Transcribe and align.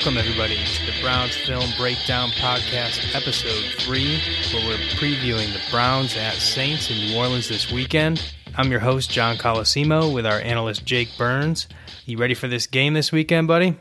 Welcome, 0.00 0.16
everybody, 0.16 0.56
to 0.56 0.86
the 0.86 0.98
Browns 1.02 1.36
Film 1.36 1.68
Breakdown 1.76 2.30
Podcast, 2.30 3.14
Episode 3.14 3.62
3, 3.80 4.18
where 4.50 4.66
we're 4.66 4.78
previewing 4.96 5.52
the 5.52 5.60
Browns 5.70 6.16
at 6.16 6.36
Saints 6.36 6.90
in 6.90 6.96
New 6.96 7.18
Orleans 7.18 7.50
this 7.50 7.70
weekend. 7.70 8.32
I'm 8.56 8.70
your 8.70 8.80
host, 8.80 9.10
John 9.10 9.36
Colosimo, 9.36 10.14
with 10.14 10.24
our 10.24 10.40
analyst, 10.40 10.86
Jake 10.86 11.10
Burns. 11.18 11.68
You 12.06 12.16
ready 12.16 12.32
for 12.32 12.48
this 12.48 12.66
game 12.66 12.94
this 12.94 13.12
weekend, 13.12 13.46
buddy? 13.46 13.76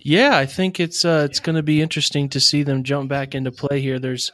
Yeah, 0.00 0.36
I 0.36 0.46
think 0.46 0.80
it's 0.80 1.04
uh, 1.04 1.28
it's 1.30 1.38
going 1.38 1.54
to 1.54 1.62
be 1.62 1.80
interesting 1.80 2.28
to 2.30 2.40
see 2.40 2.64
them 2.64 2.82
jump 2.82 3.08
back 3.08 3.36
into 3.36 3.52
play 3.52 3.80
here. 3.80 4.00
There's 4.00 4.32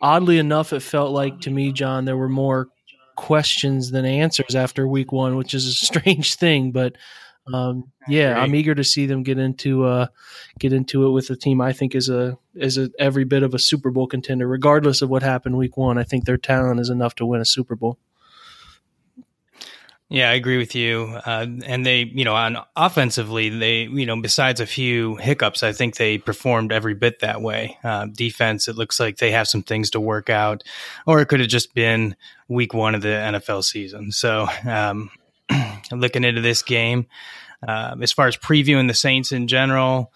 oddly 0.00 0.38
enough, 0.38 0.72
it 0.72 0.80
felt 0.80 1.12
like 1.12 1.42
to 1.42 1.50
me, 1.52 1.70
John, 1.70 2.06
there 2.06 2.16
were 2.16 2.28
more 2.28 2.66
questions 3.14 3.92
than 3.92 4.04
answers 4.04 4.56
after 4.56 4.88
week 4.88 5.12
one, 5.12 5.36
which 5.36 5.54
is 5.54 5.64
a 5.64 5.72
strange 5.86 6.34
thing. 6.34 6.72
But 6.72 6.96
um, 7.52 7.92
yeah, 8.08 8.38
I'm 8.38 8.54
eager 8.54 8.74
to 8.74 8.84
see 8.84 9.06
them 9.06 9.22
get 9.22 9.38
into 9.38 9.84
uh, 9.84 10.06
get 10.58 10.72
into 10.72 11.06
it 11.06 11.10
with 11.10 11.30
a 11.30 11.36
team 11.36 11.60
I 11.60 11.72
think 11.72 11.94
is 11.94 12.08
a 12.08 12.36
is 12.54 12.78
a 12.78 12.90
every 12.98 13.24
bit 13.24 13.42
of 13.42 13.54
a 13.54 13.58
Super 13.58 13.90
Bowl 13.90 14.06
contender, 14.06 14.46
regardless 14.48 15.02
of 15.02 15.10
what 15.10 15.22
happened 15.22 15.56
week 15.56 15.76
one. 15.76 15.98
I 15.98 16.04
think 16.04 16.24
their 16.24 16.38
talent 16.38 16.80
is 16.80 16.90
enough 16.90 17.14
to 17.16 17.26
win 17.26 17.40
a 17.40 17.44
Super 17.44 17.76
Bowl. 17.76 17.98
Yeah, 20.08 20.30
I 20.30 20.34
agree 20.34 20.56
with 20.56 20.76
you. 20.76 21.18
Uh, 21.26 21.46
and 21.64 21.84
they, 21.84 22.02
you 22.02 22.24
know, 22.24 22.36
on 22.36 22.58
offensively, 22.76 23.48
they, 23.48 23.82
you 23.82 24.06
know, 24.06 24.20
besides 24.20 24.60
a 24.60 24.66
few 24.66 25.16
hiccups, 25.16 25.64
I 25.64 25.72
think 25.72 25.96
they 25.96 26.16
performed 26.16 26.70
every 26.70 26.94
bit 26.94 27.20
that 27.20 27.42
way. 27.42 27.76
Uh, 27.82 28.06
defense, 28.06 28.68
it 28.68 28.76
looks 28.76 29.00
like 29.00 29.16
they 29.16 29.32
have 29.32 29.48
some 29.48 29.64
things 29.64 29.90
to 29.90 30.00
work 30.00 30.30
out, 30.30 30.62
or 31.08 31.20
it 31.20 31.26
could 31.26 31.40
have 31.40 31.48
just 31.48 31.74
been 31.74 32.14
week 32.46 32.72
one 32.72 32.94
of 32.94 33.02
the 33.02 33.08
NFL 33.08 33.64
season. 33.64 34.12
So, 34.12 34.46
um, 34.64 35.10
looking 35.92 36.24
into 36.24 36.40
this 36.40 36.62
game, 36.62 37.06
uh, 37.66 37.96
as 38.00 38.12
far 38.12 38.26
as 38.26 38.36
previewing 38.36 38.88
the 38.88 38.94
Saints 38.94 39.32
in 39.32 39.48
general, 39.48 40.12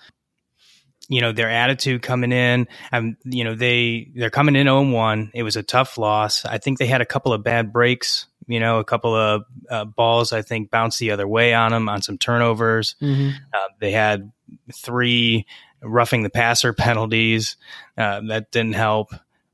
you 1.09 1.21
know 1.21 1.33
their 1.33 1.51
attitude 1.51 2.03
coming 2.03 2.31
in 2.31 2.69
um, 2.93 3.17
you 3.25 3.43
know 3.43 3.57
they 3.57 4.13
they're 4.15 4.31
coming 4.31 4.55
in 4.55 4.69
0-1 4.69 5.33
it 5.35 5.43
was 5.43 5.57
a 5.57 5.63
tough 5.63 5.99
loss. 5.99 6.45
I 6.45 6.59
think 6.59 6.79
they 6.79 6.87
had 6.87 7.01
a 7.01 7.07
couple 7.07 7.33
of 7.33 7.43
bad 7.43 7.73
breaks 7.73 8.27
you 8.47 8.61
know 8.61 8.79
a 8.79 8.85
couple 8.85 9.15
of 9.15 9.43
uh, 9.69 9.85
balls 9.85 10.33
i 10.33 10.41
think 10.41 10.71
bounced 10.71 11.01
the 11.01 11.11
other 11.11 11.27
way 11.27 11.53
on 11.53 11.73
them 11.73 11.89
on 11.89 12.01
some 12.01 12.17
turnovers. 12.17 12.95
Mm-hmm. 13.03 13.31
uh, 13.53 13.69
they 13.81 13.91
had 13.91 14.31
three 14.73 15.47
roughing 15.83 16.23
the 16.23 16.31
passer 16.31 16.73
penalties. 16.75 17.57
Uh, 17.97 18.21
that 18.29 18.51
didn't 18.51 18.75
help. 18.75 19.13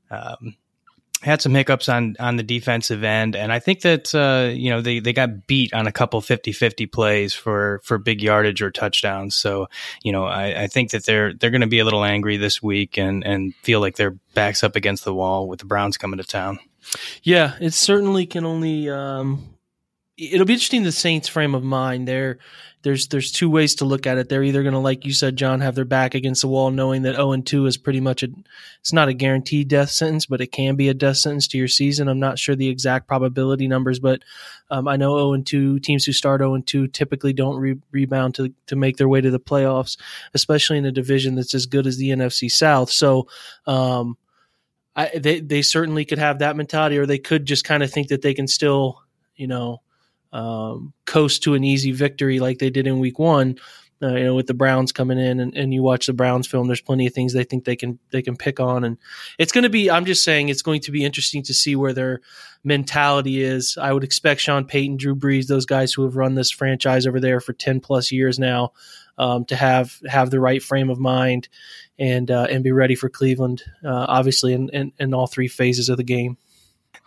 Um, 0.09 0.55
had 1.21 1.41
some 1.41 1.53
hiccups 1.53 1.89
on 1.89 2.15
on 2.19 2.35
the 2.35 2.43
defensive 2.43 3.03
end 3.03 3.35
and 3.35 3.51
i 3.51 3.59
think 3.59 3.81
that 3.81 4.13
uh, 4.13 4.51
you 4.53 4.69
know 4.69 4.81
they, 4.81 4.99
they 4.99 5.13
got 5.13 5.47
beat 5.47 5.73
on 5.73 5.87
a 5.87 5.91
couple 5.91 6.21
50-50 6.21 6.91
plays 6.91 7.33
for 7.33 7.81
for 7.83 7.97
big 7.97 8.21
yardage 8.21 8.61
or 8.61 8.71
touchdowns. 8.71 9.35
So 9.35 9.67
you 10.03 10.11
know 10.11 10.25
i, 10.25 10.63
I 10.63 10.67
think 10.67 10.91
that 10.91 11.05
they're 11.05 11.33
they're 11.33 11.49
going 11.49 11.61
to 11.61 11.67
be 11.67 11.79
a 11.79 11.85
little 11.85 12.03
angry 12.03 12.37
this 12.37 12.61
week 12.61 12.97
and 12.97 13.25
and 13.25 13.55
feel 13.55 13.79
like 13.79 13.95
their 13.95 14.11
backs 14.33 14.63
up 14.63 14.75
against 14.75 15.05
the 15.05 15.13
wall 15.13 15.47
with 15.47 15.59
the 15.59 15.65
browns 15.65 15.97
coming 15.97 16.17
to 16.17 16.23
town. 16.23 16.59
Yeah 17.23 17.55
it 17.59 17.73
certainly 17.73 18.25
can 18.25 18.45
only 18.45 18.89
um, 18.89 19.56
it'll 20.17 20.45
be 20.45 20.53
interesting 20.53 20.83
the 20.83 20.91
saints 20.91 21.27
frame 21.27 21.53
of 21.55 21.63
mind 21.63 22.07
they're 22.07 22.39
there's 22.83 23.07
there's 23.07 23.31
two 23.31 23.49
ways 23.49 23.75
to 23.75 23.85
look 23.85 24.07
at 24.07 24.17
it. 24.17 24.29
They're 24.29 24.43
either 24.43 24.61
going 24.61 24.73
to, 24.73 24.79
like 24.79 25.05
you 25.05 25.11
said, 25.11 25.35
John, 25.35 25.59
have 25.61 25.75
their 25.75 25.83
back 25.83 26.15
against 26.15 26.41
the 26.41 26.47
wall, 26.47 26.71
knowing 26.71 27.01
that 27.01 27.15
0 27.15 27.33
and 27.33 27.45
2 27.45 27.65
is 27.65 27.75
pretty 27.75 27.99
much 27.99 28.23
a 28.23 28.29
it's 28.79 28.93
not 28.93 29.09
a 29.09 29.13
guaranteed 29.13 29.67
death 29.67 29.89
sentence, 29.89 30.25
but 30.25 30.41
it 30.41 30.53
can 30.53 30.75
be 30.75 30.87
a 30.87 30.93
death 30.93 31.17
sentence 31.17 31.47
to 31.49 31.57
your 31.57 31.67
season. 31.67 32.07
I'm 32.07 32.19
not 32.19 32.39
sure 32.39 32.55
the 32.55 32.69
exact 32.69 33.07
probability 33.07 33.67
numbers, 33.67 33.99
but 33.99 34.21
um, 34.69 34.87
I 34.87 34.95
know 34.95 35.17
0 35.17 35.33
and 35.33 35.45
2 35.45 35.79
teams 35.79 36.05
who 36.05 36.13
start 36.13 36.39
0 36.39 36.53
and 36.53 36.65
2 36.65 36.87
typically 36.87 37.33
don't 37.33 37.57
re- 37.57 37.81
rebound 37.91 38.35
to 38.35 38.53
to 38.67 38.75
make 38.75 38.95
their 38.95 39.09
way 39.09 39.21
to 39.21 39.31
the 39.31 39.39
playoffs, 39.39 39.97
especially 40.33 40.77
in 40.77 40.85
a 40.85 40.91
division 40.91 41.35
that's 41.35 41.55
as 41.55 41.65
good 41.65 41.87
as 41.87 41.97
the 41.97 42.09
NFC 42.09 42.49
South. 42.49 42.89
So. 42.91 43.27
Um, 43.65 44.17
I, 44.95 45.11
they 45.15 45.41
they 45.41 45.61
certainly 45.61 46.05
could 46.05 46.17
have 46.17 46.39
that 46.39 46.55
mentality, 46.55 46.97
or 46.97 47.05
they 47.05 47.19
could 47.19 47.45
just 47.45 47.63
kind 47.63 47.83
of 47.83 47.91
think 47.91 48.07
that 48.07 48.23
they 48.23 48.33
can 48.33 48.47
still, 48.47 49.03
you 49.35 49.45
know, 49.45 49.83
um, 50.33 50.93
coast 51.05 51.43
to 51.43 51.53
an 51.53 51.63
easy 51.63 51.91
victory 51.91 52.39
like 52.39 52.59
they 52.59 52.69
did 52.69 52.87
in 52.87 52.99
week 52.99 53.19
one. 53.19 53.57
Uh, 53.99 54.13
you 54.13 54.25
know, 54.25 54.35
with 54.35 54.45
the 54.45 54.53
Browns 54.53 54.91
coming 54.91 55.17
in 55.17 55.39
and, 55.39 55.57
and 55.57 55.73
you 55.73 55.81
watch 55.81 56.05
the 56.05 56.13
Browns 56.13 56.45
film, 56.45 56.67
there's 56.67 56.81
plenty 56.81 57.07
of 57.07 57.13
things 57.13 57.33
they 57.33 57.43
think 57.43 57.65
they 57.65 57.75
can 57.75 57.97
they 58.11 58.21
can 58.21 58.37
pick 58.37 58.59
on, 58.59 58.83
and 58.83 58.97
it's 59.39 59.51
going 59.51 59.63
to 59.63 59.71
be. 59.71 59.89
I'm 59.89 60.05
just 60.05 60.23
saying 60.23 60.49
it's 60.49 60.61
going 60.61 60.81
to 60.81 60.91
be 60.91 61.03
interesting 61.03 61.41
to 61.43 61.53
see 61.53 61.75
where 61.75 61.93
their 61.93 62.21
mentality 62.63 63.41
is. 63.41 63.75
I 63.81 63.91
would 63.91 64.03
expect 64.03 64.41
Sean 64.41 64.65
Payton, 64.65 64.97
Drew 64.97 65.15
Brees, 65.15 65.47
those 65.47 65.65
guys 65.65 65.93
who 65.93 66.03
have 66.03 66.15
run 66.15 66.35
this 66.35 66.51
franchise 66.51 67.07
over 67.07 67.19
there 67.19 67.39
for 67.39 67.53
ten 67.53 67.79
plus 67.79 68.11
years 68.11 68.37
now, 68.37 68.73
um, 69.17 69.45
to 69.45 69.55
have 69.55 69.97
have 70.07 70.29
the 70.29 70.39
right 70.39 70.61
frame 70.61 70.91
of 70.91 70.99
mind 70.99 71.49
and 71.97 72.29
uh, 72.29 72.45
and 72.51 72.63
be 72.63 72.71
ready 72.71 72.93
for 72.93 73.09
Cleveland. 73.09 73.63
Uh, 73.83 74.05
obviously, 74.07 74.53
in, 74.53 74.69
in 74.69 74.91
in 74.99 75.13
all 75.15 75.25
three 75.25 75.47
phases 75.47 75.89
of 75.89 75.97
the 75.97 76.03
game. 76.03 76.37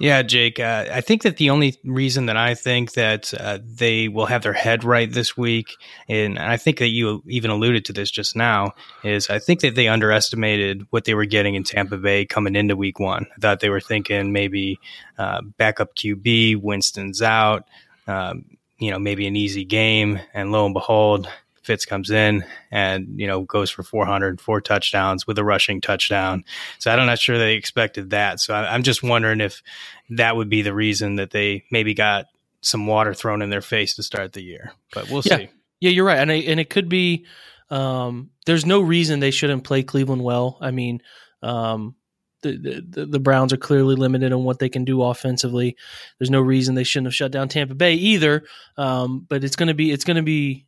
Yeah, 0.00 0.22
Jake. 0.22 0.58
Uh, 0.58 0.86
I 0.90 1.02
think 1.02 1.24
that 1.24 1.36
the 1.36 1.50
only 1.50 1.76
reason 1.84 2.24
that 2.26 2.36
I 2.38 2.54
think 2.54 2.92
that 2.94 3.34
uh, 3.34 3.58
they 3.62 4.08
will 4.08 4.24
have 4.24 4.42
their 4.42 4.54
head 4.54 4.82
right 4.82 5.12
this 5.12 5.36
week, 5.36 5.76
and 6.08 6.38
I 6.38 6.56
think 6.56 6.78
that 6.78 6.88
you 6.88 7.22
even 7.26 7.50
alluded 7.50 7.84
to 7.84 7.92
this 7.92 8.10
just 8.10 8.34
now, 8.34 8.72
is 9.04 9.28
I 9.28 9.38
think 9.38 9.60
that 9.60 9.74
they 9.74 9.88
underestimated 9.88 10.86
what 10.88 11.04
they 11.04 11.12
were 11.12 11.26
getting 11.26 11.54
in 11.54 11.64
Tampa 11.64 11.98
Bay 11.98 12.24
coming 12.24 12.56
into 12.56 12.76
week 12.76 12.98
one. 12.98 13.26
I 13.36 13.40
thought 13.40 13.60
they 13.60 13.68
were 13.68 13.78
thinking 13.78 14.32
maybe 14.32 14.80
uh, 15.18 15.42
backup 15.58 15.94
QB, 15.94 16.62
Winston's 16.62 17.20
out, 17.20 17.68
um, 18.06 18.46
you 18.78 18.90
know, 18.90 18.98
maybe 18.98 19.26
an 19.26 19.36
easy 19.36 19.66
game, 19.66 20.18
and 20.32 20.50
lo 20.50 20.64
and 20.64 20.72
behold, 20.72 21.28
Fitz 21.62 21.84
comes 21.84 22.10
in 22.10 22.44
and 22.70 23.20
you 23.20 23.26
know 23.26 23.42
goes 23.42 23.70
for 23.70 23.82
400, 23.82 24.40
four 24.40 24.60
touchdowns 24.60 25.26
with 25.26 25.38
a 25.38 25.44
rushing 25.44 25.80
touchdown. 25.80 26.44
So 26.78 26.90
I'm 26.90 27.06
not 27.06 27.18
sure 27.18 27.38
they 27.38 27.54
expected 27.54 28.10
that. 28.10 28.40
So 28.40 28.54
I'm 28.54 28.82
just 28.82 29.02
wondering 29.02 29.40
if 29.40 29.62
that 30.10 30.36
would 30.36 30.48
be 30.48 30.62
the 30.62 30.74
reason 30.74 31.16
that 31.16 31.30
they 31.30 31.64
maybe 31.70 31.94
got 31.94 32.26
some 32.62 32.86
water 32.86 33.14
thrown 33.14 33.42
in 33.42 33.50
their 33.50 33.60
face 33.60 33.96
to 33.96 34.02
start 34.02 34.32
the 34.32 34.42
year. 34.42 34.72
But 34.92 35.10
we'll 35.10 35.22
yeah. 35.24 35.36
see. 35.36 35.48
Yeah, 35.80 35.90
you're 35.90 36.04
right, 36.04 36.18
and 36.18 36.30
I, 36.30 36.36
and 36.36 36.60
it 36.60 36.70
could 36.70 36.88
be. 36.88 37.26
Um, 37.70 38.30
there's 38.46 38.66
no 38.66 38.80
reason 38.80 39.20
they 39.20 39.30
shouldn't 39.30 39.62
play 39.62 39.84
Cleveland 39.84 40.24
well. 40.24 40.58
I 40.60 40.72
mean, 40.72 41.02
um, 41.40 41.94
the, 42.42 42.82
the, 42.88 43.06
the 43.06 43.20
Browns 43.20 43.52
are 43.52 43.58
clearly 43.58 43.94
limited 43.94 44.32
on 44.32 44.44
what 44.44 44.58
they 44.58 44.68
can 44.68 44.84
do 44.84 45.02
offensively. 45.02 45.76
There's 46.18 46.30
no 46.30 46.40
reason 46.40 46.74
they 46.74 46.84
shouldn't 46.84 47.08
have 47.08 47.14
shut 47.14 47.32
down 47.32 47.48
Tampa 47.48 47.74
Bay 47.74 47.94
either. 47.94 48.44
Um, 48.76 49.26
but 49.28 49.44
it's 49.44 49.56
going 49.56 49.68
to 49.68 49.74
be 49.74 49.92
it's 49.92 50.04
going 50.04 50.16
to 50.16 50.22
be 50.22 50.66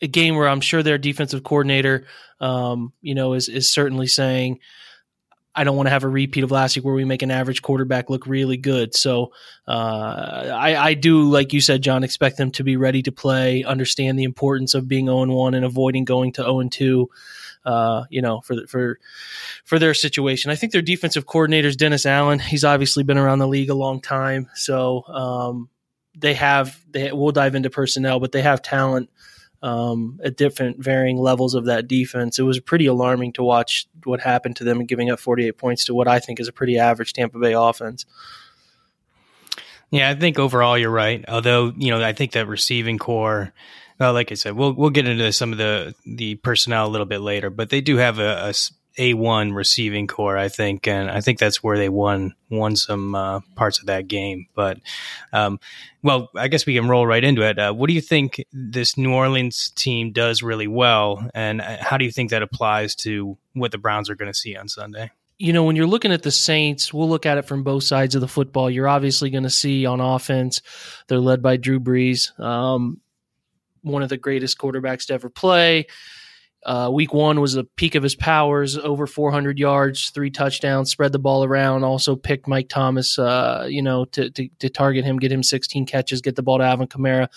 a 0.00 0.06
game 0.06 0.36
where 0.36 0.48
I'm 0.48 0.60
sure 0.60 0.82
their 0.82 0.98
defensive 0.98 1.42
coordinator, 1.42 2.06
um, 2.40 2.92
you 3.00 3.14
know, 3.14 3.34
is 3.34 3.48
is 3.48 3.70
certainly 3.70 4.06
saying, 4.06 4.60
I 5.56 5.64
don't 5.64 5.76
want 5.76 5.86
to 5.86 5.90
have 5.90 6.04
a 6.04 6.08
repeat 6.08 6.44
of 6.44 6.50
last 6.50 6.76
week 6.76 6.84
where 6.84 6.94
we 6.94 7.06
make 7.06 7.22
an 7.22 7.30
average 7.30 7.62
quarterback 7.62 8.10
look 8.10 8.26
really 8.26 8.58
good. 8.58 8.94
So 8.94 9.32
uh, 9.66 10.52
I, 10.54 10.76
I, 10.76 10.94
do, 10.94 11.22
like 11.30 11.54
you 11.54 11.62
said, 11.62 11.80
John, 11.80 12.04
expect 12.04 12.36
them 12.36 12.50
to 12.52 12.62
be 12.62 12.76
ready 12.76 13.02
to 13.02 13.10
play, 13.10 13.64
understand 13.64 14.18
the 14.18 14.24
importance 14.24 14.74
of 14.74 14.86
being 14.86 15.06
0 15.06 15.24
1 15.24 15.54
and 15.54 15.64
avoiding 15.64 16.04
going 16.04 16.32
to 16.32 16.42
0 16.42 16.68
2. 16.70 17.10
Uh, 17.64 18.04
you 18.10 18.22
know, 18.22 18.40
for 18.42 18.64
for 18.68 19.00
for 19.64 19.78
their 19.80 19.94
situation, 19.94 20.52
I 20.52 20.54
think 20.54 20.72
their 20.72 20.82
defensive 20.82 21.26
coordinator 21.26 21.66
is 21.66 21.74
Dennis 21.74 22.06
Allen. 22.06 22.38
He's 22.38 22.62
obviously 22.62 23.02
been 23.02 23.18
around 23.18 23.40
the 23.40 23.48
league 23.48 23.70
a 23.70 23.74
long 23.74 24.00
time, 24.00 24.48
so 24.54 25.02
um, 25.08 25.68
they 26.16 26.34
have. 26.34 26.80
They 26.88 27.10
we'll 27.10 27.32
dive 27.32 27.56
into 27.56 27.68
personnel, 27.68 28.20
but 28.20 28.30
they 28.30 28.42
have 28.42 28.62
talent 28.62 29.10
um, 29.62 30.20
at 30.22 30.36
different 30.36 30.78
varying 30.78 31.18
levels 31.18 31.54
of 31.54 31.66
that 31.66 31.88
defense. 31.88 32.38
It 32.38 32.42
was 32.42 32.60
pretty 32.60 32.86
alarming 32.86 33.32
to 33.34 33.42
watch 33.42 33.86
what 34.04 34.20
happened 34.20 34.56
to 34.56 34.64
them 34.64 34.78
and 34.78 34.88
giving 34.88 35.10
up 35.10 35.18
48 35.20 35.58
points 35.58 35.84
to 35.86 35.94
what 35.94 36.08
I 36.08 36.18
think 36.18 36.40
is 36.40 36.48
a 36.48 36.52
pretty 36.52 36.78
average 36.78 37.12
Tampa 37.12 37.38
Bay 37.38 37.52
offense. 37.52 38.06
Yeah, 39.90 40.10
I 40.10 40.14
think 40.14 40.38
overall 40.38 40.76
you're 40.76 40.90
right. 40.90 41.24
Although 41.28 41.72
you 41.76 41.90
know, 41.90 42.02
I 42.02 42.12
think 42.12 42.32
that 42.32 42.48
receiving 42.48 42.98
core, 42.98 43.52
like 44.00 44.32
I 44.32 44.34
said, 44.34 44.54
we'll 44.54 44.72
we'll 44.72 44.90
get 44.90 45.06
into 45.06 45.32
some 45.32 45.52
of 45.52 45.58
the 45.58 45.94
the 46.04 46.34
personnel 46.36 46.86
a 46.86 46.90
little 46.90 47.06
bit 47.06 47.20
later, 47.20 47.50
but 47.50 47.70
they 47.70 47.80
do 47.80 47.96
have 47.96 48.18
a, 48.18 48.48
a 48.48 48.54
a1 48.98 49.54
receiving 49.54 50.06
core, 50.06 50.36
I 50.36 50.48
think, 50.48 50.88
and 50.88 51.10
I 51.10 51.20
think 51.20 51.38
that's 51.38 51.62
where 51.62 51.76
they 51.76 51.88
won 51.88 52.34
won 52.50 52.76
some 52.76 53.14
uh, 53.14 53.40
parts 53.54 53.80
of 53.80 53.86
that 53.86 54.08
game. 54.08 54.46
But 54.54 54.78
um, 55.32 55.60
well, 56.02 56.30
I 56.34 56.48
guess 56.48 56.66
we 56.66 56.74
can 56.74 56.88
roll 56.88 57.06
right 57.06 57.22
into 57.22 57.42
it. 57.42 57.58
Uh, 57.58 57.72
what 57.72 57.88
do 57.88 57.94
you 57.94 58.00
think 58.00 58.44
this 58.52 58.96
New 58.96 59.12
Orleans 59.12 59.70
team 59.76 60.12
does 60.12 60.42
really 60.42 60.66
well, 60.66 61.28
and 61.34 61.60
uh, 61.60 61.76
how 61.80 61.98
do 61.98 62.04
you 62.04 62.10
think 62.10 62.30
that 62.30 62.42
applies 62.42 62.94
to 62.96 63.36
what 63.52 63.72
the 63.72 63.78
Browns 63.78 64.08
are 64.08 64.16
going 64.16 64.32
to 64.32 64.38
see 64.38 64.56
on 64.56 64.68
Sunday? 64.68 65.10
You 65.38 65.52
know, 65.52 65.64
when 65.64 65.76
you're 65.76 65.86
looking 65.86 66.12
at 66.12 66.22
the 66.22 66.30
Saints, 66.30 66.94
we'll 66.94 67.10
look 67.10 67.26
at 67.26 67.36
it 67.36 67.46
from 67.46 67.62
both 67.62 67.84
sides 67.84 68.14
of 68.14 68.22
the 68.22 68.28
football. 68.28 68.70
You're 68.70 68.88
obviously 68.88 69.28
going 69.28 69.42
to 69.42 69.50
see 69.50 69.84
on 69.84 70.00
offense, 70.00 70.62
they're 71.08 71.20
led 71.20 71.42
by 71.42 71.58
Drew 71.58 71.78
Brees, 71.78 72.38
um, 72.40 73.02
one 73.82 74.02
of 74.02 74.08
the 74.08 74.16
greatest 74.16 74.56
quarterbacks 74.56 75.06
to 75.06 75.14
ever 75.14 75.28
play. 75.28 75.86
Uh, 76.66 76.90
week 76.92 77.14
one 77.14 77.40
was 77.40 77.54
a 77.54 77.62
peak 77.62 77.94
of 77.94 78.02
his 78.02 78.16
powers, 78.16 78.76
over 78.76 79.06
400 79.06 79.56
yards, 79.56 80.10
three 80.10 80.32
touchdowns, 80.32 80.90
spread 80.90 81.12
the 81.12 81.18
ball 81.20 81.44
around. 81.44 81.84
Also 81.84 82.16
picked 82.16 82.48
Mike 82.48 82.68
Thomas, 82.68 83.20
uh, 83.20 83.68
you 83.70 83.80
know, 83.80 84.04
to, 84.06 84.30
to, 84.30 84.48
to 84.58 84.68
target 84.68 85.04
him, 85.04 85.18
get 85.18 85.30
him 85.30 85.44
16 85.44 85.86
catches, 85.86 86.20
get 86.20 86.34
the 86.34 86.42
ball 86.42 86.58
to 86.58 86.64
Alvin 86.64 86.88
Kamara. 86.88 87.28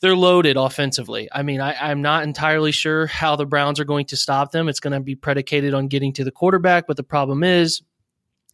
they're 0.00 0.16
loaded 0.16 0.56
offensively. 0.56 1.28
I 1.30 1.42
mean, 1.42 1.60
I, 1.60 1.90
am 1.90 2.00
not 2.00 2.22
entirely 2.22 2.72
sure 2.72 3.06
how 3.06 3.36
the 3.36 3.44
Browns 3.44 3.80
are 3.80 3.84
going 3.84 4.06
to 4.06 4.16
stop 4.16 4.50
them. 4.50 4.70
It's 4.70 4.80
going 4.80 4.94
to 4.94 5.00
be 5.00 5.14
predicated 5.14 5.74
on 5.74 5.88
getting 5.88 6.14
to 6.14 6.24
the 6.24 6.30
quarterback, 6.30 6.86
but 6.86 6.96
the 6.96 7.02
problem 7.02 7.44
is 7.44 7.82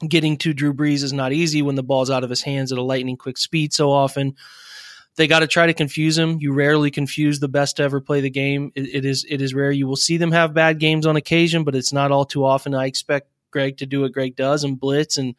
getting 0.09 0.37
to 0.39 0.53
Drew 0.53 0.75
Brees 0.75 1.05
is 1.05 1.13
not 1.13 1.33
easy 1.33 1.63
when 1.63 1.77
the 1.77 1.85
ball's 1.85 2.11
out 2.11 2.25
of 2.25 2.31
his 2.31 2.43
hands 2.43 2.73
at 2.73 2.79
a 2.79 2.83
lightning 2.83 3.17
quick 3.17 3.39
speed 3.39 3.73
so 3.73 3.93
often. 3.93 4.35
They 5.17 5.27
got 5.27 5.41
to 5.41 5.47
try 5.47 5.67
to 5.67 5.75
confuse 5.75 6.19
him. 6.19 6.39
You 6.41 6.53
rarely 6.53 6.91
confuse 6.91 7.39
the 7.39 7.49
best 7.49 7.77
to 7.77 7.85
ever 7.85 8.01
play 8.01 8.21
the 8.21 8.31
game. 8.31 8.73
It, 8.75 8.95
it 8.95 9.05
is 9.05 9.25
it 9.29 9.41
is 9.41 9.55
rare. 9.55 9.71
You 9.71 9.87
will 9.87 9.97
see 9.97 10.17
them 10.17 10.33
have 10.33 10.55
bad 10.55 10.79
games 10.81 11.07
on 11.07 11.17
occasion, 11.17 11.65
but 11.65 11.75
it's 11.75 11.93
not 11.93 12.11
all 12.11 12.25
too 12.25 12.45
often. 12.45 12.75
I 12.75 12.87
expect 12.87 13.29
Gregg 13.51 13.79
to 13.79 13.87
do 13.87 14.01
what 14.01 14.13
Gregg 14.13 14.35
does 14.35 14.65
and 14.65 14.79
blitz 14.79 15.17
and 15.17 15.37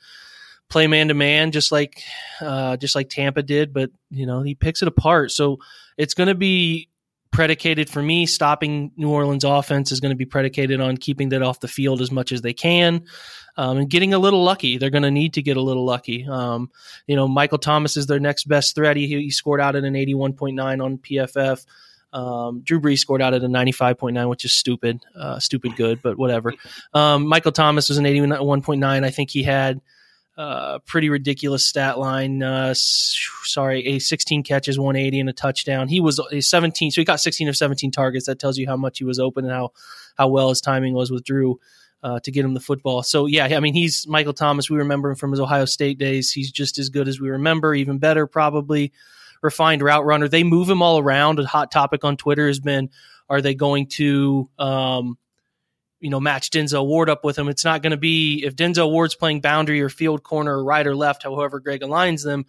play 0.70 0.88
man 0.88 1.10
to 1.10 1.14
man, 1.14 1.52
just 1.52 1.72
like 1.72 2.02
uh, 2.40 2.78
just 2.78 2.96
like 2.96 3.10
Tampa 3.10 3.44
did. 3.44 3.74
But 3.74 3.92
you 4.10 4.26
know 4.26 4.42
he 4.42 4.56
picks 4.56 4.82
it 4.82 4.88
apart. 4.88 5.32
So 5.32 5.60
it's 5.98 6.14
going 6.14 6.30
to 6.30 6.36
be 6.36 6.90
predicated 7.36 7.90
for 7.90 8.02
me. 8.02 8.26
Stopping 8.26 8.92
New 8.96 9.10
Orleans 9.10 9.44
offense 9.44 9.92
is 9.92 10.00
going 10.00 10.12
to 10.12 10.16
be 10.16 10.26
predicated 10.26 10.80
on 10.80 10.98
keeping 10.98 11.30
that 11.30 11.42
off 11.42 11.60
the 11.60 11.68
field 11.68 12.02
as 12.02 12.10
much 12.10 12.32
as 12.32 12.42
they 12.42 12.54
can. 12.54 13.06
Um, 13.58 13.78
and 13.78 13.90
getting 13.90 14.14
a 14.14 14.20
little 14.20 14.44
lucky. 14.44 14.78
They're 14.78 14.90
going 14.90 15.04
to 15.04 15.12
need 15.12 15.34
to 15.34 15.42
get 15.42 15.58
a 15.58 15.62
little 15.62 15.86
lucky. 15.86 16.26
Um, 16.28 16.72
you 17.08 17.16
know, 17.16 17.28
Michael 17.28 17.58
Thomas 17.58 17.98
is 17.98 18.08
their 18.08 18.20
next 18.20 18.46
best 18.46 18.76
threat. 18.76 18.98
He, 18.98 19.08
he 19.08 19.32
scored 19.32 19.62
out 19.62 19.76
at 19.76 19.84
an 19.84 19.94
81.9 19.94 20.84
on 20.84 20.98
PFF. 20.98 21.66
Um, 22.12 22.62
Drew 22.64 22.80
Brees 22.80 23.00
scored 23.00 23.22
out 23.22 23.34
at 23.34 23.44
a 23.44 23.48
95.9, 23.48 24.30
which 24.30 24.46
is 24.46 24.54
stupid, 24.54 25.02
uh, 25.18 25.40
stupid 25.40 25.76
good, 25.76 26.02
but 26.02 26.18
whatever. 26.18 26.54
Um, 26.94 27.28
Michael 27.28 27.52
Thomas 27.52 27.90
was 27.90 27.98
an 27.98 28.06
81.9. 28.06 29.04
I 29.04 29.10
think 29.10 29.30
he 29.30 29.44
had 29.44 29.82
uh, 30.38 30.80
pretty 30.80 31.10
ridiculous 31.10 31.66
stat 31.66 31.98
line. 31.98 32.44
Uh, 32.44 32.74
sorry, 32.76 33.86
a 33.88 34.00
16 34.00 34.44
catches, 34.44 34.78
180 34.78 35.20
and 35.22 35.30
a 35.30 35.34
touchdown. 35.34 35.88
He 35.88 36.00
was 36.00 36.20
a 36.32 36.42
17, 36.42 36.92
so 36.92 37.02
he 37.02 37.06
got 37.06 37.20
16 37.20 37.48
of 37.48 37.56
17 37.56 37.92
targets. 37.92 38.26
That 38.26 38.40
tells 38.40 38.58
you 38.58 38.68
how 38.68 38.78
much 38.78 38.98
he 38.98 39.06
was 39.06 39.20
open 39.20 39.46
and 39.46 39.54
how 39.54 39.72
how 40.18 40.28
well 40.28 40.50
his 40.50 40.62
timing 40.62 40.94
was 40.94 41.12
with 41.12 41.24
Drew. 41.24 41.60
Uh, 42.04 42.20
to 42.20 42.30
get 42.30 42.46
him 42.46 42.54
the 42.54 42.60
football. 42.60 43.02
So 43.02 43.26
yeah, 43.26 43.46
I 43.46 43.60
mean 43.60 43.74
he's 43.74 44.06
Michael 44.08 44.34
Thomas. 44.34 44.70
We 44.70 44.78
remember 44.78 45.10
him 45.10 45.16
from 45.16 45.32
his 45.32 45.40
Ohio 45.40 45.66
State 45.66 45.98
days. 45.98 46.32
He's 46.32 46.52
just 46.52 46.78
as 46.78 46.90
good 46.90 47.08
as 47.08 47.20
we 47.20 47.30
remember, 47.30 47.74
even 47.74 47.98
better 47.98 48.28
probably. 48.28 48.94
Refined 49.42 49.82
route 49.82 50.06
runner. 50.06 50.28
They 50.28 50.44
move 50.44 50.70
him 50.70 50.84
all 50.84 51.00
around. 51.00 51.40
A 51.40 51.48
hot 51.48 51.72
topic 51.72 52.04
on 52.04 52.16
Twitter 52.16 52.46
has 52.46 52.60
been: 52.60 52.92
Are 53.28 53.42
they 53.42 53.56
going 53.56 53.88
to 53.88 54.48
um, 54.60 55.18
you 56.06 56.12
know, 56.12 56.20
match 56.20 56.52
Denzel 56.52 56.86
Ward 56.86 57.10
up 57.10 57.26
with 57.26 57.36
him. 57.36 57.48
It's 57.48 57.66
not 57.66 57.82
going 57.82 57.90
to 57.90 57.98
be 57.98 58.44
if 58.46 58.56
Denzel 58.56 58.92
Ward's 58.92 59.16
playing 59.16 59.42
boundary 59.42 59.82
or 59.82 59.90
field 59.90 60.22
corner 60.22 60.56
or 60.56 60.64
right 60.64 60.86
or 60.86 60.96
left, 60.96 61.24
however 61.24 61.60
Gregg 61.60 61.82
aligns 61.82 62.24
them. 62.24 62.46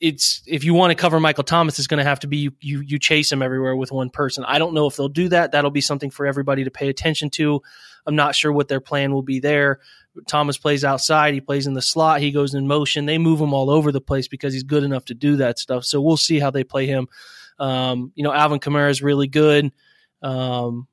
It's 0.00 0.42
if 0.44 0.64
you 0.64 0.74
want 0.74 0.90
to 0.90 0.96
cover 0.96 1.20
Michael 1.20 1.44
Thomas, 1.44 1.78
it's 1.78 1.86
going 1.86 1.98
to 1.98 2.04
have 2.04 2.18
to 2.20 2.26
be 2.26 2.38
you, 2.38 2.52
you 2.60 2.80
you 2.80 2.98
chase 2.98 3.30
him 3.30 3.42
everywhere 3.42 3.76
with 3.76 3.92
one 3.92 4.10
person. 4.10 4.44
I 4.44 4.58
don't 4.58 4.74
know 4.74 4.88
if 4.88 4.96
they'll 4.96 5.08
do 5.08 5.28
that. 5.28 5.52
That'll 5.52 5.70
be 5.70 5.80
something 5.80 6.10
for 6.10 6.26
everybody 6.26 6.64
to 6.64 6.72
pay 6.72 6.88
attention 6.88 7.30
to. 7.30 7.62
I'm 8.04 8.16
not 8.16 8.34
sure 8.34 8.50
what 8.50 8.66
their 8.66 8.80
plan 8.80 9.12
will 9.12 9.22
be 9.22 9.38
there. 9.38 9.78
Thomas 10.26 10.58
plays 10.58 10.82
outside. 10.82 11.34
He 11.34 11.40
plays 11.40 11.68
in 11.68 11.74
the 11.74 11.80
slot. 11.80 12.20
He 12.20 12.32
goes 12.32 12.54
in 12.54 12.66
motion. 12.66 13.06
They 13.06 13.18
move 13.18 13.40
him 13.40 13.54
all 13.54 13.70
over 13.70 13.92
the 13.92 14.00
place 14.00 14.26
because 14.26 14.52
he's 14.52 14.64
good 14.64 14.82
enough 14.82 15.04
to 15.04 15.14
do 15.14 15.36
that 15.36 15.60
stuff. 15.60 15.84
So 15.84 16.00
we'll 16.00 16.16
see 16.16 16.40
how 16.40 16.50
they 16.50 16.64
play 16.64 16.86
him. 16.86 17.06
Um, 17.60 18.10
you 18.16 18.24
know, 18.24 18.32
Alvin 18.32 18.58
Kamara 18.58 18.90
is 18.90 19.00
really 19.00 19.28
good. 19.28 19.70
Um, 20.22 20.88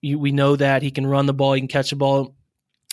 you, 0.00 0.18
we 0.18 0.32
know 0.32 0.56
that 0.56 0.82
he 0.82 0.90
can 0.90 1.06
run 1.06 1.26
the 1.26 1.34
ball, 1.34 1.52
he 1.52 1.60
can 1.60 1.68
catch 1.68 1.90
the 1.90 1.96
ball 1.96 2.34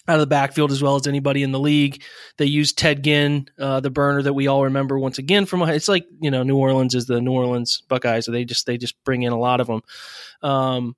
out 0.07 0.15
of 0.15 0.19
the 0.21 0.27
backfield 0.27 0.71
as 0.71 0.81
well 0.81 0.95
as 0.95 1.05
anybody 1.05 1.43
in 1.43 1.51
the 1.51 1.59
league. 1.59 2.01
They 2.37 2.45
use 2.45 2.71
Ted 2.71 3.03
Ginn, 3.03 3.49
uh, 3.59 3.81
the 3.81 3.89
burner 3.89 4.21
that 4.21 4.33
we 4.33 4.47
all 4.47 4.63
remember 4.63 4.97
once 4.97 5.17
again 5.17 5.45
from. 5.45 5.61
It's 5.63 5.87
like 5.87 6.05
you 6.21 6.31
know 6.31 6.43
New 6.43 6.57
Orleans 6.57 6.95
is 6.95 7.05
the 7.05 7.21
New 7.21 7.33
Orleans 7.33 7.81
Buckeyes, 7.87 8.25
so 8.25 8.31
they 8.31 8.45
just 8.45 8.65
they 8.65 8.77
just 8.77 9.01
bring 9.03 9.23
in 9.23 9.33
a 9.33 9.39
lot 9.39 9.59
of 9.59 9.67
them. 9.67 9.81
Um, 10.41 10.95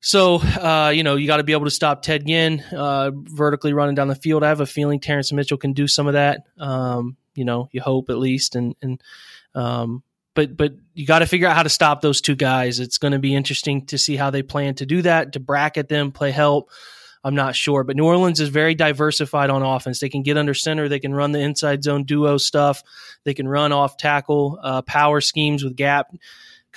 so 0.00 0.36
uh, 0.36 0.92
you 0.94 1.02
know 1.02 1.16
you 1.16 1.26
got 1.26 1.38
to 1.38 1.44
be 1.44 1.52
able 1.52 1.64
to 1.64 1.70
stop 1.70 2.02
Ted 2.02 2.26
Ginn 2.26 2.60
uh, 2.72 3.10
vertically 3.14 3.72
running 3.72 3.94
down 3.94 4.08
the 4.08 4.14
field. 4.14 4.42
I 4.42 4.48
have 4.48 4.60
a 4.60 4.66
feeling 4.66 5.00
Terrance 5.00 5.32
Mitchell 5.32 5.58
can 5.58 5.72
do 5.72 5.88
some 5.88 6.06
of 6.06 6.12
that. 6.12 6.42
Um, 6.58 7.16
you 7.34 7.44
know, 7.44 7.68
you 7.72 7.80
hope 7.80 8.10
at 8.10 8.18
least, 8.18 8.54
and 8.54 8.74
and 8.82 9.02
um, 9.54 10.02
but 10.36 10.56
but 10.56 10.74
you 10.94 11.06
got 11.06 11.18
to 11.18 11.26
figure 11.26 11.48
out 11.48 11.56
how 11.56 11.64
to 11.64 11.68
stop 11.68 12.00
those 12.00 12.20
two 12.20 12.36
guys. 12.36 12.78
It's 12.78 12.98
going 12.98 13.12
to 13.12 13.18
be 13.18 13.34
interesting 13.34 13.86
to 13.86 13.98
see 13.98 14.14
how 14.14 14.30
they 14.30 14.42
plan 14.42 14.76
to 14.76 14.86
do 14.86 15.02
that, 15.02 15.32
to 15.32 15.40
bracket 15.40 15.88
them, 15.88 16.12
play 16.12 16.30
help. 16.30 16.70
I'm 17.24 17.34
not 17.34 17.56
sure, 17.56 17.82
but 17.82 17.96
New 17.96 18.04
Orleans 18.04 18.38
is 18.38 18.50
very 18.50 18.76
diversified 18.76 19.50
on 19.50 19.62
offense. 19.62 19.98
They 19.98 20.08
can 20.08 20.22
get 20.22 20.36
under 20.36 20.54
center, 20.54 20.88
they 20.88 21.00
can 21.00 21.12
run 21.12 21.32
the 21.32 21.40
inside 21.40 21.82
zone 21.82 22.04
duo 22.04 22.36
stuff, 22.36 22.84
they 23.24 23.34
can 23.34 23.48
run 23.48 23.72
off 23.72 23.96
tackle, 23.96 24.60
uh, 24.62 24.82
power 24.82 25.20
schemes 25.20 25.64
with 25.64 25.74
gap 25.74 26.14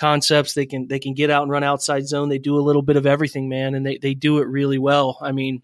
concepts. 0.00 0.54
They 0.54 0.66
can 0.66 0.88
they 0.88 0.98
can 0.98 1.14
get 1.14 1.30
out 1.30 1.42
and 1.42 1.52
run 1.52 1.62
outside 1.62 2.08
zone. 2.08 2.30
They 2.30 2.38
do 2.38 2.56
a 2.56 2.64
little 2.66 2.82
bit 2.82 2.96
of 2.96 3.06
everything, 3.06 3.48
man, 3.48 3.76
and 3.76 3.86
they 3.86 3.98
they 3.98 4.14
do 4.14 4.38
it 4.38 4.48
really 4.48 4.78
well. 4.78 5.18
I 5.20 5.30
mean, 5.30 5.62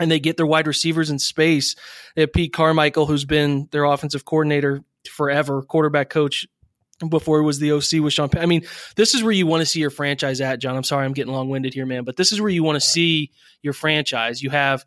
and 0.00 0.10
they 0.10 0.18
get 0.18 0.36
their 0.36 0.46
wide 0.46 0.66
receivers 0.66 1.10
in 1.10 1.20
space. 1.20 1.76
They 2.16 2.22
have 2.22 2.32
Pete 2.32 2.52
Carmichael, 2.52 3.06
who's 3.06 3.24
been 3.24 3.68
their 3.70 3.84
offensive 3.84 4.24
coordinator 4.24 4.82
forever, 5.08 5.62
quarterback 5.62 6.10
coach 6.10 6.46
before 7.08 7.38
it 7.38 7.44
was 7.44 7.58
the 7.58 7.72
OC 7.72 8.02
with 8.02 8.12
Sean. 8.12 8.30
I 8.38 8.46
mean, 8.46 8.64
this 8.96 9.14
is 9.14 9.22
where 9.22 9.32
you 9.32 9.46
want 9.46 9.60
to 9.60 9.66
see 9.66 9.80
your 9.80 9.90
franchise 9.90 10.40
at, 10.40 10.60
John. 10.60 10.76
I'm 10.76 10.84
sorry, 10.84 11.04
I'm 11.04 11.12
getting 11.12 11.32
long 11.32 11.48
winded 11.48 11.74
here, 11.74 11.86
man, 11.86 12.04
but 12.04 12.16
this 12.16 12.32
is 12.32 12.40
where 12.40 12.50
you 12.50 12.62
want 12.62 12.76
to 12.76 12.80
see 12.80 13.30
your 13.62 13.72
franchise. 13.72 14.42
You 14.42 14.50
have 14.50 14.84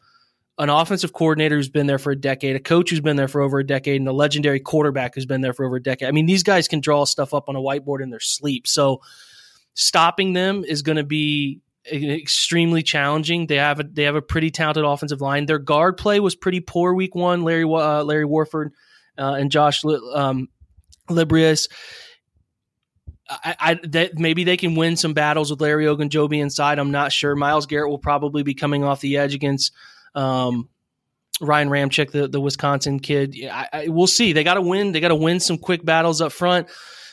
an 0.57 0.69
offensive 0.69 1.13
coordinator 1.13 1.56
who's 1.56 1.69
been 1.69 1.88
there 1.88 2.00
for 2.00 2.11
a 2.11 2.19
decade, 2.19 2.56
a 2.56 2.59
coach 2.59 2.89
who's 2.89 3.00
been 3.00 3.15
there 3.15 3.27
for 3.27 3.41
over 3.41 3.59
a 3.59 3.65
decade, 3.65 4.01
and 4.01 4.07
a 4.07 4.13
legendary 4.13 4.59
quarterback 4.59 5.15
who's 5.15 5.25
been 5.25 5.41
there 5.41 5.53
for 5.53 5.65
over 5.65 5.77
a 5.77 5.81
decade. 5.81 6.07
I 6.07 6.11
mean, 6.11 6.25
these 6.25 6.44
guys 6.44 6.67
can 6.67 6.81
draw 6.81 7.06
stuff 7.06 7.33
up 7.33 7.47
on 7.47 7.56
a 7.56 7.61
whiteboard 7.61 8.01
in 8.01 8.09
their 8.09 8.19
sleep. 8.19 8.67
So 8.67 9.01
stopping 9.73 10.33
them 10.33 10.65
is 10.65 10.81
going 10.81 10.97
to 10.97 11.03
be 11.03 11.62
extremely 11.91 12.83
challenging. 12.83 13.47
They 13.47 13.55
have 13.55 13.79
a 13.79 13.83
they 13.83 14.03
have 14.03 14.15
a 14.15 14.21
pretty 14.21 14.51
talented 14.51 14.84
offensive 14.84 15.22
line. 15.22 15.45
Their 15.45 15.60
guard 15.60 15.98
play 15.98 16.19
was 16.19 16.36
pretty 16.36 16.60
poor 16.60 16.93
week 16.93 17.15
one. 17.15 17.43
Larry 17.43 17.63
uh, 17.63 18.03
Larry 18.03 18.25
Warford 18.25 18.74
uh, 19.17 19.36
and 19.39 19.51
Josh 19.51 19.84
um, 20.13 20.50
LeRibeus. 21.10 21.68
I, 23.30 23.56
I 23.60 23.80
that 23.89 24.18
maybe 24.18 24.44
they 24.44 24.58
can 24.58 24.75
win 24.75 24.96
some 24.96 25.13
battles 25.13 25.51
with 25.51 25.62
Larry 25.62 25.86
Ogunjobi 25.86 26.42
inside. 26.42 26.80
I'm 26.80 26.92
not 26.92 27.12
sure. 27.12 27.36
Myles 27.36 27.68
Garrett 27.68 27.89
will 27.89 28.00
probably 28.00 28.42
be 28.42 28.56
coming 28.56 28.84
off 28.84 29.01
the 29.01 29.18
edge 29.18 29.36
against 29.36 29.72
um, 30.16 30.68
Ryan 31.39 31.70
Ramczyk, 31.70 32.12
the 32.12 32.28
the 32.28 32.42
Wisconsin 32.42 33.00
kid. 33.00 33.36
I, 33.51 33.68
I, 33.72 33.88
we'll 33.88 34.08
see. 34.08 34.34
They 34.34 34.44
got 34.44 34.56
to 34.56 34.62
win. 34.62 34.92
They 34.94 35.00
got 35.00 35.10
to 35.10 35.16
win 35.16 35.39
some 35.39 35.58
quick 35.58 35.86
battles 35.86 36.22
up 36.22 36.32
front. 36.32 36.70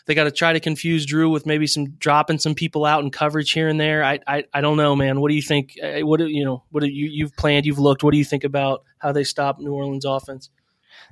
They 0.07 0.15
got 0.15 0.25
to 0.25 0.31
try 0.31 0.53
to 0.53 0.61
confuse 0.61 1.05
Drew 1.05 1.31
with 1.31 1.47
maybe 1.47 1.67
some 1.67 1.91
dropping 1.99 2.39
some 2.39 2.55
people 2.55 2.85
out 2.85 3.03
in 3.03 3.11
coverage 3.11 3.51
here 3.51 3.69
and 3.69 3.79
there. 3.79 4.03
I 4.03 4.21
I, 4.27 4.45
I 4.55 4.61
don't 4.61 4.77
know, 4.77 4.97
man. 4.97 5.21
What 5.21 5.29
do 5.29 5.35
you 5.35 5.43
think? 5.43 5.75
Uh, 5.83 6.01
what 6.01 6.19
do 6.19 6.29
you 6.29 6.45
know? 6.45 6.65
What 6.71 6.83
do 6.83 6.89
you 6.89 7.09
you've 7.11 7.37
planned? 7.37 7.67
You've 7.67 7.79
looked. 7.79 8.03
What 8.03 8.13
do 8.13 8.19
you 8.19 8.25
think 8.25 8.45
about 8.45 8.85
how 8.99 9.13
they 9.13 9.25
stop 9.25 9.59
New 9.59 9.75
Orleans 9.75 10.05
offense? 10.05 10.49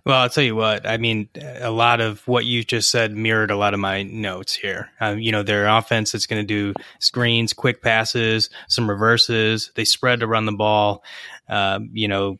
Well, 0.04 0.20
I'll 0.20 0.28
tell 0.28 0.44
you 0.44 0.54
what. 0.54 0.86
I 0.86 0.98
mean, 0.98 1.28
a 1.40 1.70
lot 1.70 2.00
of 2.00 2.26
what 2.28 2.44
you 2.44 2.62
just 2.62 2.90
said 2.90 3.16
mirrored 3.16 3.50
a 3.50 3.56
lot 3.56 3.74
of 3.74 3.80
my 3.80 4.02
notes 4.02 4.54
here. 4.54 4.90
Um, 5.00 5.18
you 5.18 5.32
know, 5.32 5.42
their 5.42 5.66
offense 5.66 6.14
is 6.14 6.26
going 6.26 6.42
to 6.42 6.46
do 6.46 6.74
screens, 6.98 7.52
quick 7.52 7.82
passes, 7.82 8.50
some 8.68 8.88
reverses. 8.88 9.70
They 9.74 9.84
spread 9.84 10.20
to 10.20 10.26
run 10.26 10.44
the 10.46 10.52
ball. 10.52 11.02
Um, 11.48 11.90
you 11.92 12.08
know, 12.08 12.38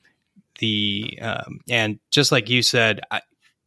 the 0.59 1.19
um, 1.21 1.61
and 1.69 1.99
just 2.11 2.33
like 2.33 2.49
you 2.49 2.63
said, 2.63 3.01
I, 3.11 3.23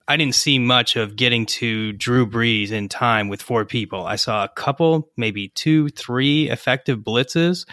I 0.07 0.15
didn't 0.15 0.35
see 0.35 0.57
much 0.57 0.95
of 0.95 1.15
getting 1.15 1.45
to 1.47 1.91
Drew 1.93 2.25
Brees 2.25 2.71
in 2.71 2.87
time 2.87 3.27
with 3.27 3.41
four 3.41 3.65
people. 3.65 4.05
I 4.05 4.15
saw 4.15 4.43
a 4.43 4.49
couple, 4.49 5.09
maybe 5.17 5.49
two, 5.49 5.89
three 5.89 6.49
effective 6.49 6.99
blitzes. 6.99 7.65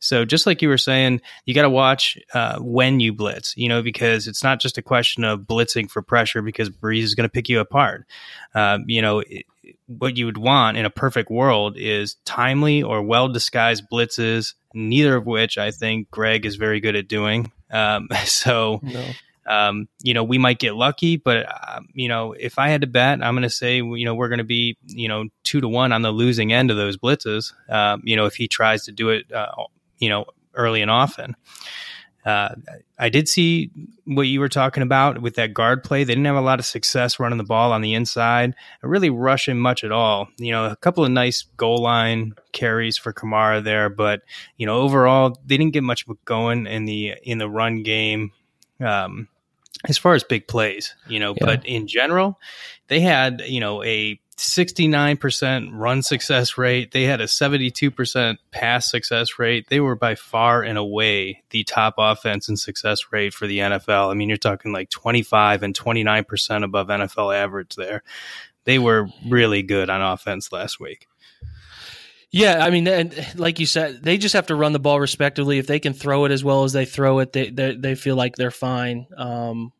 So 0.00 0.24
just 0.24 0.46
like 0.46 0.62
you 0.62 0.68
were 0.68 0.78
saying, 0.78 1.20
you 1.44 1.54
got 1.54 1.62
to 1.62 1.70
watch 1.70 2.18
uh, 2.34 2.58
when 2.58 3.00
you 3.00 3.12
blitz, 3.12 3.56
you 3.56 3.68
know, 3.68 3.82
because 3.82 4.26
it's 4.26 4.42
not 4.42 4.60
just 4.60 4.78
a 4.78 4.82
question 4.82 5.24
of 5.24 5.40
blitzing 5.40 5.90
for 5.90 6.02
pressure 6.02 6.42
because 6.42 6.70
Brees 6.70 7.02
is 7.02 7.14
going 7.14 7.28
to 7.28 7.32
pick 7.32 7.48
you 7.48 7.60
apart. 7.60 8.06
Uh, 8.54 8.78
you 8.86 9.02
know, 9.02 9.20
it, 9.20 9.44
what 9.86 10.16
you 10.16 10.26
would 10.26 10.38
want 10.38 10.76
in 10.76 10.86
a 10.86 10.90
perfect 10.90 11.30
world 11.30 11.76
is 11.76 12.16
timely 12.24 12.82
or 12.82 13.02
well 13.02 13.28
disguised 13.28 13.84
blitzes, 13.92 14.54
neither 14.74 15.16
of 15.16 15.26
which 15.26 15.58
I 15.58 15.70
think 15.70 16.10
Gregg 16.10 16.46
is 16.46 16.56
very 16.56 16.80
good 16.80 16.96
at 16.96 17.06
doing. 17.06 17.52
Um, 17.70 18.08
so. 18.24 18.80
No. 18.82 19.04
Um, 19.46 19.88
you 20.00 20.14
know, 20.14 20.22
we 20.22 20.38
might 20.38 20.60
get 20.60 20.76
lucky, 20.76 21.16
but 21.16 21.46
uh, 21.48 21.80
you 21.92 22.06
know, 22.06 22.34
if 22.34 22.56
I 22.58 22.68
had 22.68 22.82
to 22.82 22.86
bet, 22.86 23.20
I'm 23.20 23.34
going 23.34 23.42
to 23.42 23.50
say, 23.50 23.76
you 23.78 24.04
know, 24.04 24.14
we're 24.14 24.28
going 24.28 24.38
to 24.38 24.44
be, 24.44 24.76
you 24.86 25.08
know, 25.08 25.24
two 25.42 25.60
to 25.60 25.66
one 25.66 25.90
on 25.90 26.02
the 26.02 26.12
losing 26.12 26.52
end 26.52 26.70
of 26.70 26.76
those 26.76 26.96
blitzes. 26.96 27.52
Um, 27.68 28.02
you 28.04 28.14
know, 28.14 28.26
if 28.26 28.36
he 28.36 28.46
tries 28.46 28.84
to 28.84 28.92
do 28.92 29.08
it 29.08 29.32
uh, 29.32 29.50
you 30.00 30.08
know, 30.08 30.26
early 30.54 30.82
and 30.82 30.90
often. 30.90 31.36
Uh, 32.24 32.54
I 32.98 33.08
did 33.08 33.28
see 33.28 33.70
what 34.04 34.22
you 34.22 34.40
were 34.40 34.48
talking 34.48 34.82
about 34.82 35.22
with 35.22 35.36
that 35.36 35.54
guard 35.54 35.82
play. 35.82 36.04
They 36.04 36.12
didn't 36.12 36.26
have 36.26 36.36
a 36.36 36.42
lot 36.42 36.58
of 36.58 36.66
success 36.66 37.18
running 37.18 37.38
the 37.38 37.44
ball 37.44 37.72
on 37.72 37.80
the 37.80 37.94
inside, 37.94 38.54
really 38.82 39.08
rushing 39.08 39.58
much 39.58 39.84
at 39.84 39.92
all. 39.92 40.28
You 40.38 40.52
know, 40.52 40.66
a 40.66 40.76
couple 40.76 41.04
of 41.04 41.10
nice 41.10 41.44
goal 41.56 41.78
line 41.78 42.34
carries 42.52 42.98
for 42.98 43.14
Kamara 43.14 43.64
there, 43.64 43.88
but 43.88 44.20
you 44.58 44.66
know, 44.66 44.76
overall 44.76 45.38
they 45.46 45.56
didn't 45.56 45.72
get 45.72 45.82
much 45.82 46.04
going 46.26 46.66
in 46.66 46.84
the 46.84 47.14
in 47.22 47.38
the 47.38 47.48
run 47.48 47.82
game. 47.82 48.32
Um, 48.80 49.28
as 49.88 49.96
far 49.96 50.14
as 50.14 50.22
big 50.22 50.46
plays, 50.46 50.94
you 51.08 51.18
know, 51.18 51.34
yeah. 51.40 51.46
but 51.46 51.64
in 51.64 51.86
general, 51.86 52.38
they 52.88 53.00
had 53.00 53.40
you 53.46 53.60
know 53.60 53.82
a 53.82 54.20
69% 54.40 55.70
run 55.72 56.02
success 56.02 56.56
rate. 56.56 56.92
They 56.92 57.04
had 57.04 57.20
a 57.20 57.24
72% 57.24 58.38
pass 58.50 58.90
success 58.90 59.38
rate. 59.38 59.68
They 59.68 59.80
were 59.80 59.96
by 59.96 60.14
far 60.14 60.62
and 60.62 60.78
away 60.78 61.42
the 61.50 61.62
top 61.62 61.94
offense 61.98 62.48
and 62.48 62.58
success 62.58 63.12
rate 63.12 63.34
for 63.34 63.46
the 63.46 63.58
NFL. 63.58 64.10
I 64.10 64.14
mean, 64.14 64.28
you're 64.28 64.38
talking 64.38 64.72
like 64.72 64.88
25 64.88 65.62
and 65.62 65.78
29% 65.78 66.64
above 66.64 66.88
NFL 66.88 67.36
average 67.36 67.74
there. 67.74 68.02
They 68.64 68.78
were 68.78 69.08
really 69.28 69.62
good 69.62 69.90
on 69.90 70.00
offense 70.00 70.50
last 70.52 70.80
week. 70.80 71.06
Yeah, 72.30 72.64
I 72.64 72.70
mean, 72.70 72.86
and 72.88 73.14
like 73.36 73.58
you 73.58 73.66
said, 73.66 74.02
they 74.02 74.16
just 74.16 74.34
have 74.34 74.46
to 74.46 74.54
run 74.54 74.72
the 74.72 74.78
ball 74.78 75.00
respectively. 75.00 75.58
If 75.58 75.66
they 75.66 75.80
can 75.80 75.92
throw 75.92 76.24
it 76.24 76.32
as 76.32 76.44
well 76.44 76.64
as 76.64 76.72
they 76.72 76.84
throw 76.84 77.18
it, 77.18 77.32
they 77.32 77.50
they, 77.50 77.74
they 77.74 77.94
feel 77.96 78.14
like 78.16 78.36
they're 78.36 78.52
fine. 78.52 79.06
Um, 79.16 79.72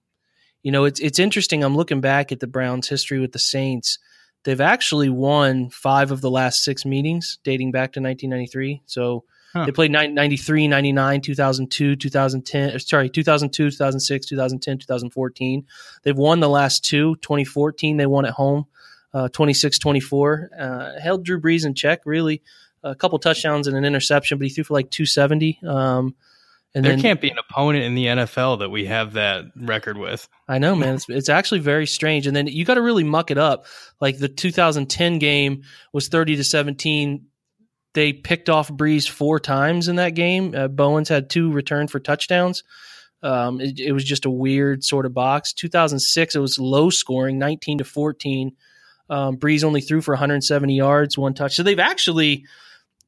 you 0.62 0.72
know, 0.72 0.84
it's 0.84 0.98
it's 0.98 1.20
interesting. 1.20 1.62
I'm 1.62 1.76
looking 1.76 2.00
back 2.00 2.32
at 2.32 2.40
the 2.40 2.48
Browns' 2.48 2.88
history 2.88 3.20
with 3.20 3.30
the 3.32 3.38
Saints. 3.38 3.98
They've 4.44 4.60
actually 4.60 5.10
won 5.10 5.70
five 5.70 6.10
of 6.10 6.20
the 6.20 6.30
last 6.30 6.64
six 6.64 6.84
meetings 6.84 7.38
dating 7.44 7.72
back 7.72 7.92
to 7.92 8.00
1993. 8.00 8.82
So 8.86 9.24
huh. 9.52 9.66
they 9.66 9.72
played 9.72 9.90
93, 9.90 10.68
99, 10.68 11.20
2002, 11.20 11.96
2010, 11.96 12.78
sorry, 12.80 13.10
2002, 13.10 13.70
2006, 13.70 14.26
2010, 14.26 14.78
2014. 14.78 15.66
They've 16.02 16.16
won 16.16 16.40
the 16.40 16.48
last 16.48 16.84
two. 16.84 17.16
2014, 17.16 17.96
they 17.98 18.06
won 18.06 18.24
at 18.24 18.32
home 18.32 18.66
uh, 19.12 19.28
26 19.28 19.78
24. 19.78 20.50
Uh, 20.58 21.00
held 21.00 21.24
Drew 21.24 21.40
Brees 21.40 21.66
in 21.66 21.74
check, 21.74 22.02
really. 22.04 22.42
A 22.82 22.94
couple 22.94 23.18
touchdowns 23.18 23.66
and 23.66 23.76
an 23.76 23.84
interception, 23.84 24.38
but 24.38 24.46
he 24.46 24.54
threw 24.54 24.64
for 24.64 24.74
like 24.74 24.90
270. 24.90 25.60
Um, 25.66 26.14
and 26.74 26.84
there 26.84 26.92
then, 26.92 27.02
can't 27.02 27.20
be 27.20 27.30
an 27.30 27.38
opponent 27.38 27.84
in 27.84 27.94
the 27.94 28.06
NFL 28.06 28.60
that 28.60 28.70
we 28.70 28.86
have 28.86 29.14
that 29.14 29.46
record 29.56 29.98
with. 29.98 30.28
I 30.46 30.58
know, 30.58 30.76
man. 30.76 30.94
It's, 30.94 31.06
it's 31.08 31.28
actually 31.28 31.60
very 31.60 31.86
strange. 31.86 32.26
And 32.28 32.36
then 32.36 32.46
you 32.46 32.64
got 32.64 32.74
to 32.74 32.82
really 32.82 33.02
muck 33.02 33.32
it 33.32 33.38
up. 33.38 33.66
Like 34.00 34.18
the 34.18 34.28
2010 34.28 35.18
game 35.18 35.62
was 35.92 36.08
30 36.08 36.36
to 36.36 36.44
17. 36.44 37.26
They 37.94 38.12
picked 38.12 38.48
off 38.48 38.70
Brees 38.70 39.08
four 39.08 39.40
times 39.40 39.88
in 39.88 39.96
that 39.96 40.10
game. 40.10 40.54
Uh, 40.54 40.68
Bowens 40.68 41.08
had 41.08 41.28
two 41.28 41.50
return 41.50 41.88
for 41.88 41.98
touchdowns. 41.98 42.62
Um, 43.22 43.60
it, 43.60 43.80
it 43.80 43.92
was 43.92 44.04
just 44.04 44.24
a 44.24 44.30
weird 44.30 44.84
sort 44.84 45.06
of 45.06 45.12
box. 45.12 45.52
2006, 45.52 46.36
it 46.36 46.38
was 46.38 46.58
low 46.58 46.88
scoring, 46.88 47.38
19 47.38 47.78
to 47.78 47.84
14. 47.84 48.52
Um, 49.10 49.36
Brees 49.36 49.64
only 49.64 49.80
threw 49.80 50.00
for 50.00 50.12
170 50.14 50.76
yards, 50.76 51.18
one 51.18 51.34
touch. 51.34 51.56
So 51.56 51.64
they've 51.64 51.80
actually 51.80 52.46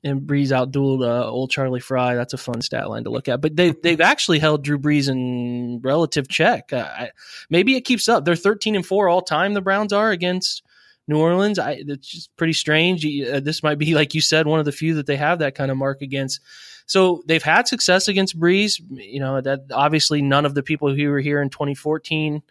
and 0.04 0.22
Brees 0.22 0.48
outdueled 0.48 1.06
uh, 1.06 1.28
old 1.28 1.50
Charlie 1.50 1.80
Frye. 1.80 2.14
That's 2.14 2.34
a 2.34 2.38
fun 2.38 2.60
stat 2.60 2.88
line 2.88 3.04
to 3.04 3.10
look 3.10 3.28
at. 3.28 3.40
But 3.40 3.56
they've 3.56 3.80
they've 3.82 4.00
actually 4.00 4.38
held 4.38 4.64
Drew 4.64 4.78
Brees 4.78 5.08
in 5.08 5.80
relative 5.82 6.28
check. 6.28 6.72
Uh, 6.72 7.06
maybe 7.50 7.76
it 7.76 7.82
keeps 7.82 8.08
up. 8.08 8.24
They're 8.24 8.36
13 8.36 8.74
and 8.74 8.86
four 8.86 9.08
all 9.08 9.22
time. 9.22 9.54
The 9.54 9.60
Browns 9.60 9.92
are 9.92 10.10
against 10.10 10.62
New 11.06 11.18
Orleans. 11.18 11.58
I, 11.58 11.82
it's 11.86 12.08
just 12.08 12.36
pretty 12.36 12.52
strange. 12.52 13.04
Uh, 13.04 13.40
this 13.40 13.62
might 13.62 13.78
be 13.78 13.94
like 13.94 14.14
you 14.14 14.20
said, 14.20 14.46
one 14.46 14.58
of 14.58 14.64
the 14.64 14.72
few 14.72 14.94
that 14.94 15.06
they 15.06 15.16
have 15.16 15.38
that 15.38 15.54
kind 15.54 15.70
of 15.70 15.76
mark 15.76 16.02
against. 16.02 16.40
So 16.86 17.22
they've 17.26 17.42
had 17.42 17.68
success 17.68 18.08
against 18.08 18.38
Brees. 18.38 18.80
You 18.90 19.20
know 19.20 19.40
that 19.40 19.60
obviously 19.72 20.20
none 20.20 20.44
of 20.44 20.54
the 20.54 20.62
people 20.62 20.94
who 20.94 21.10
were 21.10 21.20
here 21.20 21.40
in 21.40 21.48
2014 21.48 22.42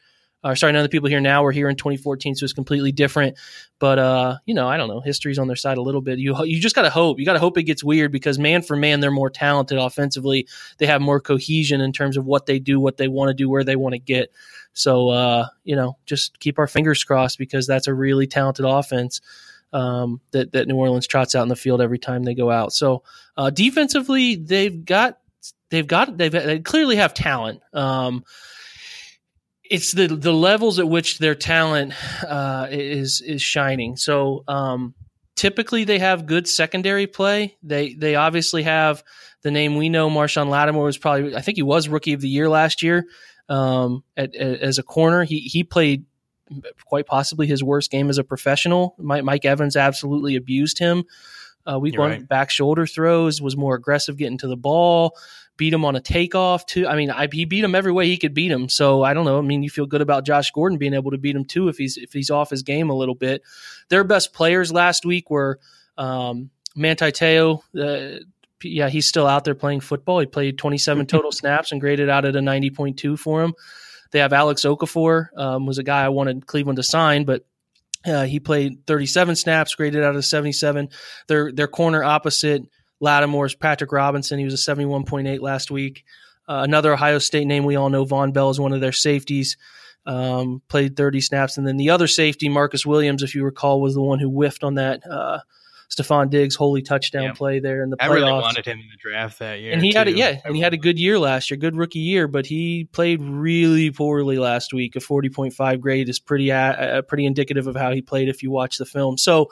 or 0.43 0.55
sorry, 0.55 0.73
none 0.73 0.83
of 0.83 0.89
the 0.89 0.95
people 0.95 1.09
here 1.09 1.19
now 1.19 1.43
were 1.43 1.51
here 1.51 1.69
in 1.69 1.75
2014, 1.75 2.35
so 2.35 2.43
it's 2.43 2.53
completely 2.53 2.91
different. 2.91 3.37
But 3.79 3.99
uh, 3.99 4.37
you 4.45 4.53
know, 4.53 4.67
I 4.67 4.77
don't 4.77 4.87
know. 4.87 4.99
History's 4.99 5.37
on 5.37 5.47
their 5.47 5.55
side 5.55 5.77
a 5.77 5.81
little 5.81 6.01
bit. 6.01 6.19
You 6.19 6.43
you 6.43 6.59
just 6.59 6.75
gotta 6.75 6.89
hope. 6.89 7.19
You 7.19 7.25
gotta 7.25 7.39
hope 7.39 7.57
it 7.57 7.63
gets 7.63 7.83
weird 7.83 8.11
because 8.11 8.39
man 8.39 8.61
for 8.61 8.75
man, 8.75 8.99
they're 8.99 9.11
more 9.11 9.29
talented 9.29 9.77
offensively. 9.77 10.47
They 10.79 10.87
have 10.87 11.01
more 11.01 11.19
cohesion 11.19 11.81
in 11.81 11.93
terms 11.93 12.17
of 12.17 12.25
what 12.25 12.45
they 12.45 12.59
do, 12.59 12.79
what 12.79 12.97
they 12.97 13.07
want 13.07 13.29
to 13.29 13.33
do, 13.33 13.49
where 13.49 13.63
they 13.63 13.75
want 13.75 13.93
to 13.93 13.99
get. 13.99 14.31
So 14.73 15.09
uh, 15.09 15.47
you 15.63 15.75
know, 15.75 15.97
just 16.05 16.39
keep 16.39 16.57
our 16.57 16.67
fingers 16.67 17.03
crossed 17.03 17.37
because 17.37 17.67
that's 17.67 17.87
a 17.87 17.93
really 17.93 18.27
talented 18.27 18.65
offense. 18.65 19.21
Um, 19.73 20.19
that 20.31 20.51
that 20.51 20.67
New 20.67 20.75
Orleans 20.75 21.07
trots 21.07 21.33
out 21.35 21.43
in 21.43 21.49
the 21.49 21.55
field 21.55 21.81
every 21.81 21.99
time 21.99 22.23
they 22.23 22.35
go 22.35 22.49
out. 22.51 22.73
So 22.73 23.03
uh, 23.37 23.51
defensively, 23.51 24.35
they've 24.35 24.83
got 24.83 25.19
they've 25.69 25.87
got 25.87 26.17
they've 26.17 26.31
they 26.31 26.59
clearly 26.59 26.97
have 26.97 27.13
talent. 27.13 27.61
Um, 27.73 28.23
it's 29.71 29.93
the 29.93 30.07
the 30.07 30.33
levels 30.33 30.79
at 30.79 30.89
which 30.89 31.17
their 31.17 31.33
talent 31.33 31.93
uh, 32.27 32.67
is 32.69 33.21
is 33.21 33.41
shining. 33.41 33.95
So 33.95 34.43
um, 34.47 34.93
typically 35.37 35.85
they 35.85 35.97
have 35.97 36.25
good 36.25 36.45
secondary 36.45 37.07
play. 37.07 37.55
They 37.63 37.93
they 37.93 38.15
obviously 38.15 38.63
have 38.63 39.01
the 39.43 39.49
name 39.49 39.77
we 39.77 39.87
know. 39.87 40.09
Marshon 40.09 40.49
Lattimore 40.49 40.83
was 40.83 40.97
probably 40.97 41.35
I 41.37 41.41
think 41.41 41.55
he 41.55 41.63
was 41.63 41.87
rookie 41.87 42.11
of 42.11 42.19
the 42.19 42.27
year 42.27 42.49
last 42.49 42.83
year 42.83 43.05
um, 43.47 44.03
at, 44.17 44.35
at, 44.35 44.59
as 44.59 44.77
a 44.77 44.83
corner. 44.83 45.23
He 45.23 45.39
he 45.39 45.63
played 45.63 46.05
quite 46.85 47.05
possibly 47.05 47.47
his 47.47 47.63
worst 47.63 47.89
game 47.89 48.09
as 48.09 48.17
a 48.17 48.25
professional. 48.25 48.95
Mike, 48.99 49.23
Mike 49.23 49.45
Evans 49.45 49.77
absolutely 49.77 50.35
abused 50.35 50.79
him. 50.79 51.05
Uh, 51.65 51.79
week 51.79 51.93
You're 51.93 52.01
one 52.01 52.11
right. 52.11 52.27
back 52.27 52.49
shoulder 52.49 52.85
throws 52.85 53.41
was 53.41 53.55
more 53.55 53.75
aggressive 53.75 54.17
getting 54.17 54.37
to 54.39 54.47
the 54.47 54.57
ball 54.57 55.15
beat 55.61 55.73
him 55.73 55.85
on 55.85 55.95
a 55.95 56.01
takeoff 56.01 56.65
too. 56.65 56.87
I 56.87 56.95
mean, 56.95 57.11
I, 57.11 57.27
he 57.31 57.45
beat 57.45 57.63
him 57.63 57.75
every 57.75 57.91
way 57.91 58.07
he 58.07 58.17
could 58.17 58.33
beat 58.33 58.49
him. 58.49 58.67
So 58.67 59.03
I 59.03 59.13
don't 59.13 59.25
know. 59.25 59.37
I 59.37 59.41
mean, 59.41 59.61
you 59.61 59.69
feel 59.69 59.85
good 59.85 60.01
about 60.01 60.25
Josh 60.25 60.49
Gordon 60.49 60.79
being 60.79 60.95
able 60.95 61.11
to 61.11 61.19
beat 61.19 61.35
him 61.35 61.45
too 61.45 61.67
if 61.67 61.77
he's 61.77 61.97
if 61.97 62.13
he's 62.13 62.31
off 62.31 62.49
his 62.49 62.63
game 62.63 62.89
a 62.89 62.95
little 62.95 63.13
bit. 63.13 63.43
Their 63.89 64.03
best 64.03 64.33
players 64.33 64.71
last 64.71 65.05
week 65.05 65.29
were 65.29 65.59
um, 65.99 66.49
Manti 66.75 67.11
Te'o. 67.11 67.61
Uh, 67.77 68.23
yeah, 68.63 68.89
he's 68.89 69.07
still 69.07 69.27
out 69.27 69.43
there 69.43 69.53
playing 69.53 69.81
football. 69.81 70.19
He 70.19 70.25
played 70.25 70.57
27 70.57 71.05
total 71.07 71.31
snaps 71.31 71.71
and 71.71 71.79
graded 71.79 72.09
out 72.09 72.25
at 72.25 72.35
a 72.35 72.39
90.2 72.39 73.19
for 73.19 73.43
him. 73.43 73.53
They 74.09 74.19
have 74.19 74.33
Alex 74.33 74.63
Okafor, 74.63 75.27
um, 75.37 75.67
was 75.67 75.77
a 75.77 75.83
guy 75.83 76.03
I 76.03 76.09
wanted 76.09 76.47
Cleveland 76.47 76.77
to 76.77 76.83
sign, 76.83 77.23
but 77.23 77.45
uh, 78.05 78.23
he 78.23 78.39
played 78.39 78.85
37 78.87 79.35
snaps, 79.35 79.75
graded 79.75 80.03
out 80.03 80.15
of 80.15 80.25
77. 80.25 80.89
Their 81.27 81.51
their 81.51 81.67
corner 81.67 82.03
opposite 82.03 82.63
Lattimore's 83.01 83.55
Patrick 83.55 83.91
Robinson. 83.91 84.39
He 84.39 84.45
was 84.45 84.53
a 84.53 84.75
71.8 84.75 85.41
last 85.41 85.71
week. 85.71 86.03
Uh, 86.47 86.61
another 86.63 86.93
Ohio 86.93 87.19
State 87.19 87.45
name 87.45 87.65
we 87.65 87.75
all 87.75 87.89
know, 87.89 88.05
Vonn 88.05 88.33
Bell, 88.33 88.49
is 88.49 88.59
one 88.59 88.73
of 88.73 88.81
their 88.81 88.91
safeties. 88.91 89.57
Um, 90.05 90.61
played 90.67 90.95
30 90.95 91.21
snaps. 91.21 91.57
And 91.57 91.67
then 91.67 91.77
the 91.77 91.91
other 91.91 92.07
safety, 92.07 92.49
Marcus 92.49 92.85
Williams, 92.85 93.21
if 93.21 93.35
you 93.35 93.43
recall, 93.43 93.81
was 93.81 93.93
the 93.93 94.01
one 94.01 94.19
who 94.19 94.29
whiffed 94.29 94.63
on 94.63 94.75
that 94.75 95.05
uh, 95.05 95.39
Stefon 95.91 96.29
Diggs 96.29 96.55
holy 96.55 96.81
touchdown 96.81 97.23
yeah. 97.23 97.33
play 97.33 97.59
there 97.59 97.83
in 97.83 97.89
the 97.89 97.97
playoffs. 97.97 98.09
I 98.09 98.13
really 98.13 98.31
wanted 98.31 98.65
him 98.65 98.79
in 98.79 98.87
the 98.89 98.97
draft 98.97 99.39
that 99.39 99.59
year. 99.59 99.73
And 99.73 99.83
he 99.83 99.91
too. 99.91 99.97
had 99.97 100.07
it, 100.07 100.15
yeah, 100.15 100.39
and 100.45 100.55
he 100.55 100.61
had 100.61 100.73
a 100.73 100.77
good 100.77 100.97
year 100.97 101.19
last 101.19 101.51
year, 101.51 101.57
good 101.57 101.75
rookie 101.75 101.99
year, 101.99 102.27
but 102.27 102.45
he 102.45 102.85
played 102.85 103.21
really 103.21 103.91
poorly 103.91 104.37
last 104.37 104.73
week. 104.73 104.95
A 104.95 104.99
40.5 104.99 105.79
grade 105.81 106.07
is 106.07 106.19
pretty 106.19 106.51
uh, 106.51 107.01
pretty 107.03 107.25
indicative 107.25 107.67
of 107.67 107.75
how 107.75 107.91
he 107.91 108.01
played 108.01 108.29
if 108.29 108.41
you 108.41 108.51
watch 108.51 108.77
the 108.77 108.85
film. 108.85 109.17
So 109.17 109.49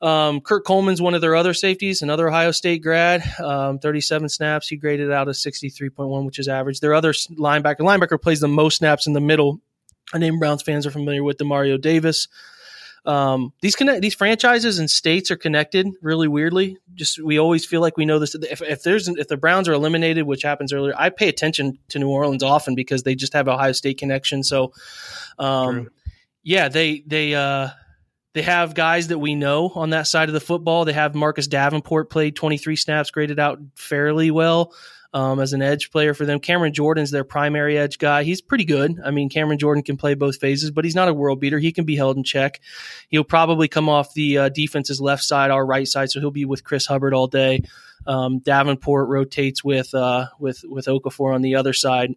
um, 0.00 0.40
Kurt 0.40 0.64
Coleman's 0.64 1.00
one 1.00 1.14
of 1.14 1.20
their 1.20 1.34
other 1.34 1.54
safeties, 1.54 2.02
another 2.02 2.28
Ohio 2.28 2.50
State 2.50 2.82
grad, 2.82 3.22
um, 3.40 3.78
37 3.78 4.28
snaps. 4.28 4.68
He 4.68 4.76
graded 4.76 5.10
out 5.10 5.28
a 5.28 5.32
63.1, 5.32 6.24
which 6.24 6.38
is 6.38 6.48
average. 6.48 6.80
Their 6.80 6.94
other 6.94 7.12
linebacker, 7.12 7.80
linebacker 7.80 8.20
plays 8.20 8.40
the 8.40 8.48
most 8.48 8.78
snaps 8.78 9.06
in 9.06 9.12
the 9.12 9.20
middle. 9.20 9.60
A 10.12 10.18
name 10.18 10.38
Browns 10.38 10.62
fans 10.62 10.86
are 10.86 10.90
familiar 10.90 11.24
with, 11.24 11.38
Demario 11.38 11.80
Davis. 11.80 12.28
Um, 13.06 13.52
these 13.62 13.76
connect 13.76 14.02
these 14.02 14.14
franchises 14.14 14.80
and 14.80 14.90
states 14.90 15.30
are 15.30 15.36
connected 15.36 15.86
really 16.02 16.26
weirdly. 16.26 16.76
Just 16.94 17.22
we 17.22 17.38
always 17.38 17.64
feel 17.64 17.80
like 17.80 17.96
we 17.96 18.04
know 18.04 18.18
this. 18.18 18.34
If, 18.34 18.60
if 18.62 18.82
there's 18.82 19.06
if 19.06 19.28
the 19.28 19.36
Browns 19.36 19.68
are 19.68 19.72
eliminated, 19.72 20.26
which 20.26 20.42
happens 20.42 20.72
earlier, 20.72 20.92
I 20.96 21.10
pay 21.10 21.28
attention 21.28 21.78
to 21.90 22.00
New 22.00 22.08
Orleans 22.08 22.42
often 22.42 22.74
because 22.74 23.04
they 23.04 23.14
just 23.14 23.32
have 23.32 23.46
Ohio 23.46 23.72
State 23.72 23.98
connection. 23.98 24.42
So, 24.42 24.72
um, 25.38 25.88
yeah, 26.42 26.68
they 26.68 27.04
they 27.06 27.34
uh, 27.34 27.68
they 28.34 28.42
have 28.42 28.74
guys 28.74 29.08
that 29.08 29.20
we 29.20 29.36
know 29.36 29.70
on 29.74 29.90
that 29.90 30.08
side 30.08 30.28
of 30.28 30.32
the 30.32 30.40
football. 30.40 30.84
They 30.84 30.92
have 30.92 31.14
Marcus 31.14 31.46
Davenport 31.46 32.10
played 32.10 32.34
23 32.34 32.74
snaps, 32.74 33.12
graded 33.12 33.38
out 33.38 33.60
fairly 33.76 34.32
well 34.32 34.72
um, 35.16 35.40
as 35.40 35.54
an 35.54 35.62
edge 35.62 35.90
player 35.90 36.12
for 36.12 36.26
them. 36.26 36.38
Cameron 36.38 36.74
Jordan's 36.74 37.10
their 37.10 37.24
primary 37.24 37.78
edge 37.78 37.96
guy. 37.98 38.22
He's 38.22 38.42
pretty 38.42 38.66
good. 38.66 39.00
I 39.02 39.10
mean, 39.10 39.30
Cameron 39.30 39.58
Jordan 39.58 39.82
can 39.82 39.96
play 39.96 40.12
both 40.12 40.36
phases, 40.36 40.70
but 40.70 40.84
he's 40.84 40.94
not 40.94 41.08
a 41.08 41.14
world 41.14 41.40
beater. 41.40 41.58
He 41.58 41.72
can 41.72 41.86
be 41.86 41.96
held 41.96 42.18
in 42.18 42.22
check. 42.22 42.60
He'll 43.08 43.24
probably 43.24 43.66
come 43.66 43.88
off 43.88 44.12
the 44.12 44.36
uh, 44.36 44.48
defense's 44.50 45.00
left 45.00 45.24
side, 45.24 45.50
our 45.50 45.64
right 45.64 45.88
side, 45.88 46.10
so 46.10 46.20
he'll 46.20 46.30
be 46.30 46.44
with 46.44 46.64
Chris 46.64 46.84
Hubbard 46.84 47.14
all 47.14 47.28
day. 47.28 47.62
Um, 48.06 48.40
Davenport 48.40 49.08
rotates 49.08 49.64
with 49.64 49.94
uh, 49.94 50.26
with 50.38 50.62
with 50.64 50.84
Okafor 50.84 51.34
on 51.34 51.40
the 51.40 51.54
other 51.54 51.72
side. 51.72 52.14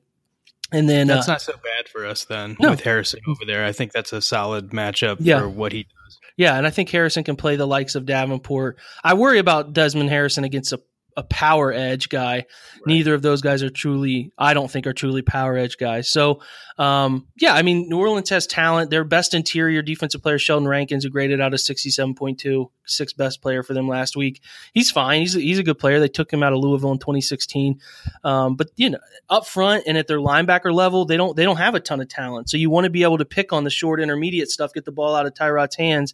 And 0.73 0.89
then 0.89 1.07
that's 1.07 1.29
uh, 1.29 1.31
not 1.31 1.41
so 1.41 1.53
bad 1.53 1.87
for 1.87 2.05
us 2.05 2.25
then 2.25 2.57
no. 2.59 2.71
with 2.71 2.81
Harrison 2.81 3.21
over 3.27 3.45
there. 3.47 3.65
I 3.65 3.71
think 3.71 3.93
that's 3.93 4.11
a 4.11 4.21
solid 4.21 4.71
matchup 4.71 5.17
yeah. 5.21 5.39
for 5.39 5.49
what 5.49 5.71
he 5.71 5.83
does. 5.83 6.19
Yeah, 6.35 6.57
and 6.57 6.67
I 6.67 6.69
think 6.69 6.89
Harrison 6.89 7.23
can 7.23 7.37
play 7.37 7.55
the 7.55 7.65
likes 7.65 7.95
of 7.95 8.05
Davenport. 8.05 8.77
I 9.03 9.13
worry 9.13 9.39
about 9.39 9.73
Desmond 9.73 10.09
Harrison 10.09 10.43
against 10.43 10.73
a 10.73 10.81
a 11.17 11.23
power 11.23 11.71
edge 11.71 12.09
guy. 12.09 12.35
Right. 12.35 12.45
Neither 12.85 13.13
of 13.13 13.21
those 13.21 13.41
guys 13.41 13.63
are 13.63 13.69
truly, 13.69 14.31
I 14.37 14.53
don't 14.53 14.69
think, 14.69 14.87
are 14.87 14.93
truly 14.93 15.21
power 15.21 15.57
edge 15.57 15.77
guys. 15.77 16.09
So, 16.09 16.41
um, 16.77 17.27
yeah, 17.39 17.53
I 17.53 17.61
mean, 17.61 17.89
New 17.89 17.99
Orleans 17.99 18.29
has 18.29 18.47
talent. 18.47 18.89
Their 18.89 19.03
best 19.03 19.33
interior 19.33 19.81
defensive 19.81 20.21
player, 20.21 20.39
Sheldon 20.39 20.67
Rankins, 20.67 21.03
who 21.03 21.09
graded 21.09 21.41
out 21.41 21.53
a 21.53 21.57
67.2, 21.57 22.69
sixth 22.85 23.17
best 23.17 23.41
player 23.41 23.63
for 23.63 23.73
them 23.73 23.87
last 23.87 24.15
week. 24.15 24.41
He's 24.73 24.91
fine. 24.91 25.21
He's 25.21 25.35
a, 25.35 25.39
he's 25.39 25.59
a 25.59 25.63
good 25.63 25.79
player. 25.79 25.99
They 25.99 26.07
took 26.07 26.31
him 26.31 26.41
out 26.41 26.53
of 26.53 26.59
Louisville 26.59 26.91
in 26.91 26.99
2016. 26.99 27.79
Um, 28.23 28.55
but 28.55 28.69
you 28.75 28.89
know, 28.89 28.99
up 29.29 29.45
front 29.45 29.83
and 29.87 29.97
at 29.97 30.07
their 30.07 30.19
linebacker 30.19 30.73
level, 30.73 31.05
they 31.05 31.17
don't 31.17 31.35
they 31.35 31.43
don't 31.43 31.57
have 31.57 31.75
a 31.75 31.79
ton 31.79 32.01
of 32.01 32.07
talent. 32.07 32.49
So 32.49 32.57
you 32.57 32.69
want 32.69 32.85
to 32.85 32.89
be 32.89 33.03
able 33.03 33.17
to 33.17 33.25
pick 33.25 33.51
on 33.51 33.63
the 33.63 33.69
short 33.69 33.99
intermediate 33.99 34.49
stuff, 34.49 34.73
get 34.73 34.85
the 34.85 34.91
ball 34.91 35.15
out 35.15 35.25
of 35.25 35.33
Tyrod's 35.33 35.75
hands 35.75 36.13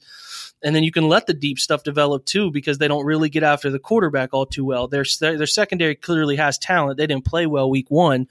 and 0.65 0.75
then 0.75 0.83
you 0.83 0.91
can 0.91 1.07
let 1.07 1.27
the 1.27 1.33
deep 1.33 1.59
stuff 1.59 1.83
develop 1.83 2.25
too 2.25 2.49
because 2.49 2.79
they 2.79 2.87
don't 2.87 3.05
really 3.05 3.29
get 3.29 3.43
after 3.43 3.69
the 3.69 3.79
quarterback 3.79 4.33
all 4.33 4.47
too 4.47 4.65
well. 4.65 4.84
Their 4.87 5.05
their 5.19 5.47
secondary 5.47 5.95
clearly 5.95 6.35
has 6.35 6.57
talent. 6.57 6.97
They 6.97 7.07
didn't 7.07 7.25
play 7.25 7.45
well 7.45 7.69
week 7.69 7.89
one, 7.89 8.27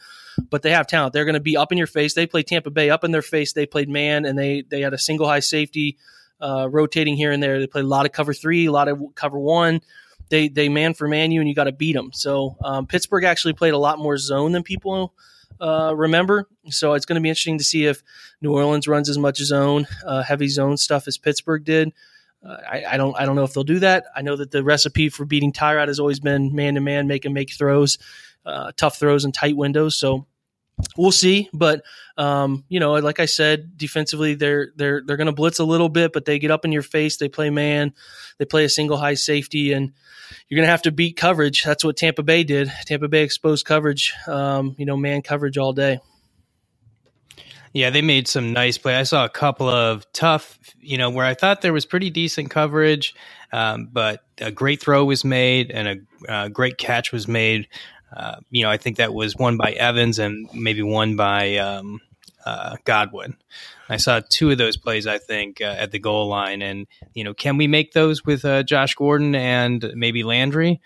but 0.50 0.62
they 0.62 0.70
have 0.70 0.86
talent. 0.86 1.12
They're 1.12 1.24
going 1.24 1.34
to 1.34 1.40
be 1.40 1.56
up 1.56 1.72
in 1.72 1.78
your 1.78 1.86
face. 1.86 2.14
They 2.14 2.26
played 2.26 2.46
Tampa 2.46 2.70
Bay 2.70 2.90
up 2.90 3.04
in 3.04 3.10
their 3.10 3.22
face. 3.22 3.52
They 3.52 3.66
played 3.66 3.88
man, 3.88 4.24
and 4.24 4.38
they 4.38 4.62
they 4.62 4.80
had 4.80 4.94
a 4.94 4.98
single 4.98 5.26
high 5.26 5.40
safety 5.40 5.98
uh, 6.40 6.68
rotating 6.70 7.16
here 7.16 7.32
and 7.32 7.42
there. 7.42 7.60
They 7.60 7.66
played 7.66 7.84
a 7.84 7.88
lot 7.88 8.06
of 8.06 8.12
cover 8.12 8.34
three, 8.34 8.66
a 8.66 8.72
lot 8.72 8.88
of 8.88 9.00
cover 9.14 9.38
one. 9.38 9.80
They 10.30 10.48
they 10.48 10.68
man 10.68 10.94
for 10.94 11.08
man 11.08 11.30
you, 11.30 11.40
and 11.40 11.48
you 11.48 11.54
got 11.54 11.64
to 11.64 11.72
beat 11.72 11.94
them. 11.94 12.10
So 12.12 12.56
um, 12.64 12.86
Pittsburgh 12.86 13.24
actually 13.24 13.54
played 13.54 13.74
a 13.74 13.78
lot 13.78 13.98
more 13.98 14.16
zone 14.16 14.52
than 14.52 14.62
people 14.62 15.14
uh, 15.60 15.94
remember. 15.94 16.48
So 16.70 16.94
it's 16.94 17.06
going 17.06 17.16
to 17.16 17.20
be 17.20 17.28
interesting 17.28 17.58
to 17.58 17.64
see 17.64 17.86
if 17.86 18.02
New 18.40 18.52
Orleans 18.52 18.88
runs 18.88 19.08
as 19.08 19.18
much 19.18 19.38
zone, 19.38 19.86
uh, 20.04 20.22
heavy 20.22 20.48
zone 20.48 20.76
stuff 20.76 21.06
as 21.06 21.18
Pittsburgh 21.18 21.64
did. 21.64 21.92
Uh, 22.44 22.56
I, 22.70 22.84
I, 22.92 22.96
don't 22.96 23.18
I 23.18 23.24
don't 23.24 23.36
know 23.36 23.44
if 23.44 23.54
they'll 23.54 23.64
do 23.64 23.78
that. 23.80 24.06
I 24.14 24.22
know 24.22 24.36
that 24.36 24.50
the 24.50 24.62
recipe 24.62 25.08
for 25.08 25.24
beating 25.24 25.52
Tyrod 25.52 25.88
has 25.88 25.98
always 25.98 26.20
been 26.20 26.54
man 26.54 26.74
to 26.74 26.80
man, 26.80 27.06
make 27.06 27.24
and 27.24 27.34
make 27.34 27.52
throws, 27.52 27.98
uh, 28.44 28.72
tough 28.76 28.98
throws 28.98 29.24
and 29.24 29.32
tight 29.32 29.56
windows. 29.56 29.96
So 29.96 30.26
we'll 30.96 31.12
see. 31.12 31.48
But 31.52 31.82
um, 32.16 32.64
you 32.68 32.80
know, 32.80 32.92
like 32.94 33.20
I 33.20 33.26
said, 33.26 33.76
defensively 33.76 34.34
they're 34.34 34.72
they're 34.76 35.02
they're 35.04 35.16
going 35.16 35.26
to 35.26 35.32
blitz 35.32 35.58
a 35.58 35.64
little 35.64 35.88
bit, 35.88 36.12
but 36.12 36.24
they 36.24 36.38
get 36.38 36.50
up 36.50 36.64
in 36.64 36.72
your 36.72 36.82
face. 36.82 37.16
They 37.16 37.28
play 37.28 37.50
man. 37.50 37.94
They 38.38 38.44
play 38.44 38.64
a 38.64 38.68
single 38.68 38.96
high 38.96 39.14
safety, 39.14 39.72
and 39.72 39.92
you're 40.48 40.56
going 40.56 40.66
to 40.66 40.70
have 40.70 40.82
to 40.82 40.92
beat 40.92 41.16
coverage. 41.16 41.64
That's 41.64 41.84
what 41.84 41.96
Tampa 41.96 42.22
Bay 42.22 42.44
did. 42.44 42.70
Tampa 42.86 43.08
Bay 43.08 43.22
exposed 43.22 43.64
coverage. 43.64 44.12
Um, 44.26 44.74
you 44.78 44.86
know, 44.86 44.96
man 44.96 45.22
coverage 45.22 45.58
all 45.58 45.72
day. 45.72 46.00
Yeah, 47.74 47.90
they 47.90 48.02
made 48.02 48.28
some 48.28 48.52
nice 48.52 48.78
play. 48.78 48.94
I 48.94 49.02
saw 49.02 49.24
a 49.24 49.28
couple 49.28 49.68
of 49.68 50.10
tough, 50.12 50.60
you 50.80 50.96
know, 50.96 51.10
where 51.10 51.26
I 51.26 51.34
thought 51.34 51.60
there 51.60 51.72
was 51.72 51.84
pretty 51.84 52.08
decent 52.08 52.48
coverage, 52.48 53.16
um, 53.52 53.88
but 53.92 54.22
a 54.40 54.52
great 54.52 54.80
throw 54.80 55.04
was 55.04 55.24
made 55.24 55.72
and 55.72 56.06
a 56.28 56.32
uh, 56.32 56.48
great 56.48 56.78
catch 56.78 57.10
was 57.10 57.26
made. 57.26 57.66
Uh, 58.16 58.36
you 58.50 58.62
know, 58.62 58.70
I 58.70 58.76
think 58.76 58.98
that 58.98 59.12
was 59.12 59.34
one 59.34 59.56
by 59.56 59.72
Evans 59.72 60.20
and 60.20 60.48
maybe 60.54 60.82
one 60.82 61.16
by 61.16 61.56
um, 61.56 62.00
uh, 62.46 62.76
Godwin. 62.84 63.36
I 63.88 63.96
saw 63.96 64.20
two 64.28 64.52
of 64.52 64.58
those 64.58 64.76
plays, 64.76 65.08
I 65.08 65.18
think, 65.18 65.60
uh, 65.60 65.64
at 65.76 65.90
the 65.90 65.98
goal 65.98 66.28
line. 66.28 66.62
And, 66.62 66.86
you 67.12 67.24
know, 67.24 67.34
can 67.34 67.56
we 67.56 67.66
make 67.66 67.92
those 67.92 68.24
with 68.24 68.44
uh, 68.44 68.62
Josh 68.62 68.94
Gordon 68.94 69.34
and 69.34 69.92
maybe 69.96 70.22
Landry? 70.22 70.80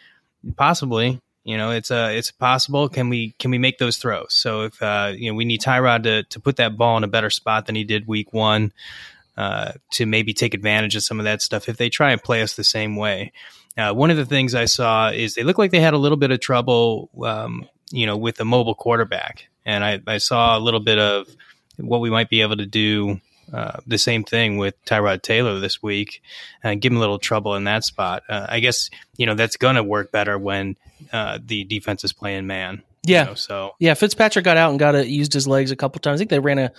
Possibly. 0.56 1.20
You 1.48 1.56
know, 1.56 1.70
it's 1.70 1.90
uh, 1.90 2.10
it's 2.12 2.30
possible. 2.30 2.90
Can 2.90 3.08
we 3.08 3.32
can 3.38 3.50
we 3.50 3.56
make 3.56 3.78
those 3.78 3.96
throws? 3.96 4.34
So 4.34 4.64
if 4.64 4.82
uh, 4.82 5.14
you 5.16 5.30
know, 5.30 5.34
we 5.34 5.46
need 5.46 5.62
Tyrod 5.62 6.02
to 6.02 6.22
to 6.24 6.40
put 6.40 6.56
that 6.56 6.76
ball 6.76 6.98
in 6.98 7.04
a 7.04 7.08
better 7.08 7.30
spot 7.30 7.64
than 7.64 7.74
he 7.74 7.84
did 7.84 8.06
week 8.06 8.34
one, 8.34 8.70
uh, 9.34 9.72
to 9.92 10.04
maybe 10.04 10.34
take 10.34 10.52
advantage 10.52 10.94
of 10.94 11.04
some 11.04 11.18
of 11.18 11.24
that 11.24 11.40
stuff. 11.40 11.66
If 11.66 11.78
they 11.78 11.88
try 11.88 12.12
and 12.12 12.22
play 12.22 12.42
us 12.42 12.54
the 12.54 12.64
same 12.64 12.96
way, 12.96 13.32
uh, 13.78 13.94
one 13.94 14.10
of 14.10 14.18
the 14.18 14.26
things 14.26 14.54
I 14.54 14.66
saw 14.66 15.08
is 15.08 15.36
they 15.36 15.42
look 15.42 15.56
like 15.56 15.70
they 15.70 15.80
had 15.80 15.94
a 15.94 15.98
little 15.98 16.18
bit 16.18 16.32
of 16.32 16.38
trouble, 16.38 17.08
um, 17.24 17.66
you 17.90 18.04
know, 18.04 18.18
with 18.18 18.36
the 18.36 18.44
mobile 18.44 18.74
quarterback, 18.74 19.48
and 19.64 19.82
I, 19.82 20.02
I 20.06 20.18
saw 20.18 20.58
a 20.58 20.60
little 20.60 20.80
bit 20.80 20.98
of 20.98 21.34
what 21.78 22.02
we 22.02 22.10
might 22.10 22.28
be 22.28 22.42
able 22.42 22.58
to 22.58 22.66
do 22.66 23.22
uh, 23.52 23.80
the 23.86 23.98
same 23.98 24.24
thing 24.24 24.58
with 24.58 24.74
Tyrod 24.84 25.22
Taylor 25.22 25.58
this 25.60 25.82
week, 25.82 26.22
uh, 26.64 26.74
give 26.74 26.92
him 26.92 26.98
a 26.98 27.00
little 27.00 27.18
trouble 27.18 27.54
in 27.54 27.64
that 27.64 27.84
spot. 27.84 28.22
Uh, 28.28 28.46
I 28.48 28.60
guess 28.60 28.90
you 29.16 29.26
know 29.26 29.34
that's 29.34 29.56
going 29.56 29.76
to 29.76 29.82
work 29.82 30.12
better 30.12 30.38
when 30.38 30.76
uh, 31.12 31.38
the 31.44 31.64
defense 31.64 32.04
is 32.04 32.12
playing 32.12 32.46
man. 32.46 32.82
Yeah. 33.04 33.22
You 33.22 33.28
know, 33.30 33.34
so 33.34 33.74
yeah, 33.78 33.94
Fitzpatrick 33.94 34.44
got 34.44 34.56
out 34.56 34.70
and 34.70 34.78
got 34.78 34.94
a, 34.94 35.06
used 35.06 35.32
his 35.32 35.48
legs 35.48 35.70
a 35.70 35.76
couple 35.76 36.00
times. 36.00 36.16
I 36.16 36.18
think 36.18 36.30
they 36.30 36.40
ran 36.40 36.58
a 36.58 36.72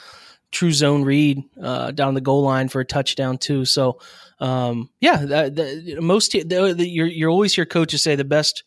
true 0.51 0.71
zone 0.71 1.03
read 1.03 1.43
uh, 1.61 1.91
down 1.91 2.13
the 2.13 2.21
goal 2.21 2.43
line 2.43 2.69
for 2.69 2.81
a 2.81 2.85
touchdown 2.85 3.37
too. 3.37 3.65
So 3.65 3.99
um, 4.39 4.89
yeah, 4.99 5.17
the, 5.17 5.93
the, 5.95 6.01
most 6.01 6.31
the, 6.31 6.75
you're 6.87 7.07
you're 7.07 7.29
always 7.29 7.53
hear 7.53 7.65
coaches 7.65 8.03
say 8.03 8.15
the 8.15 8.23
best 8.23 8.63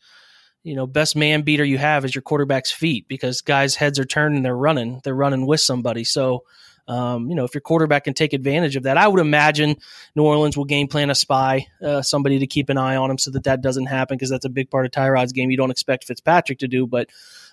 you 0.63 0.75
know 0.75 0.87
best 0.87 1.17
man 1.17 1.43
beater 1.43 1.65
you 1.65 1.79
have 1.79 2.05
is 2.05 2.15
your 2.15 2.23
quarterback's 2.23 2.71
feet 2.71 3.09
because 3.09 3.41
guys' 3.41 3.75
heads 3.75 3.99
are 3.99 4.05
turning, 4.05 4.43
they're 4.43 4.57
running, 4.57 5.01
they're 5.05 5.15
running 5.15 5.47
with 5.47 5.61
somebody. 5.61 6.05
So 6.05 6.45
um, 6.89 7.29
you 7.29 7.35
know, 7.35 7.45
if 7.45 7.55
your 7.55 7.61
quarterback 7.61 8.05
can 8.05 8.15
take 8.15 8.33
advantage 8.33 8.77
of 8.77 8.85
that, 8.85 8.99
I 8.99 9.07
would 9.07 9.21
imagine 9.21 9.77
New 10.15 10.25
Orleans 10.25 10.57
will 10.57 10.65
game 10.65 10.89
plan 10.89 11.11
a 11.11 11.15
spy, 11.15 11.67
uh, 11.83 12.03
somebody 12.03 12.41
to 12.41 12.47
keep 12.47 12.69
an 12.69 12.79
eye 12.79 12.97
on 12.97 13.11
him 13.11 13.19
so 13.19 13.31
that 13.31 13.45
that 13.45 13.63
doesn't 13.63 13.87
happen 13.87 14.17
because 14.17 14.31
that's 14.31 14.45
a 14.45 14.51
big 14.51 14.71
part 14.71 14.87
of 14.87 14.93
Tyrod's 14.93 15.33
game. 15.33 15.51
You 15.51 15.57
don't 15.57 15.71
expect 15.71 16.05
Fitzpatrick 16.05 16.59
to 16.59 16.69
do, 16.69 16.87
but 16.87 17.09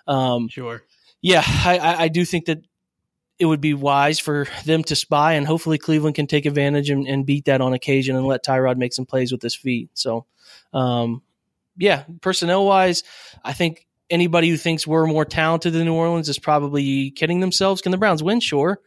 um, 0.07 0.47
sure, 0.49 0.83
yeah, 1.21 1.43
I, 1.45 1.95
I 1.99 2.07
do 2.07 2.25
think 2.25 2.45
that 2.45 2.63
it 3.37 3.45
would 3.45 3.61
be 3.61 3.73
wise 3.73 4.19
for 4.19 4.47
them 4.65 4.83
to 4.83 4.95
spy, 4.95 5.33
and 5.33 5.47
hopefully 5.47 5.77
Cleveland 5.77 6.15
can 6.15 6.27
take 6.27 6.45
advantage 6.45 6.89
and, 6.89 7.07
and 7.07 7.25
beat 7.25 7.45
that 7.45 7.61
on 7.61 7.73
occasion 7.73 8.15
and 8.15 8.25
let 8.25 8.43
Tyrod 8.43 8.77
make 8.77 8.93
some 8.93 9.05
plays 9.05 9.31
with 9.31 9.41
his 9.41 9.55
feet. 9.55 9.89
So, 9.93 10.25
um, 10.73 11.21
yeah, 11.77 12.03
personnel 12.21 12.65
wise, 12.65 13.03
I 13.43 13.53
think 13.53 13.87
anybody 14.09 14.49
who 14.49 14.57
thinks 14.57 14.85
we're 14.85 15.05
more 15.05 15.23
talented 15.23 15.71
than 15.71 15.85
New 15.85 15.93
Orleans 15.93 16.27
is 16.27 16.39
probably 16.39 17.11
kidding 17.11 17.39
themselves. 17.39 17.81
Can 17.81 17.91
the 17.91 17.97
Browns 17.97 18.21
win? 18.21 18.39
Sure. 18.39 18.81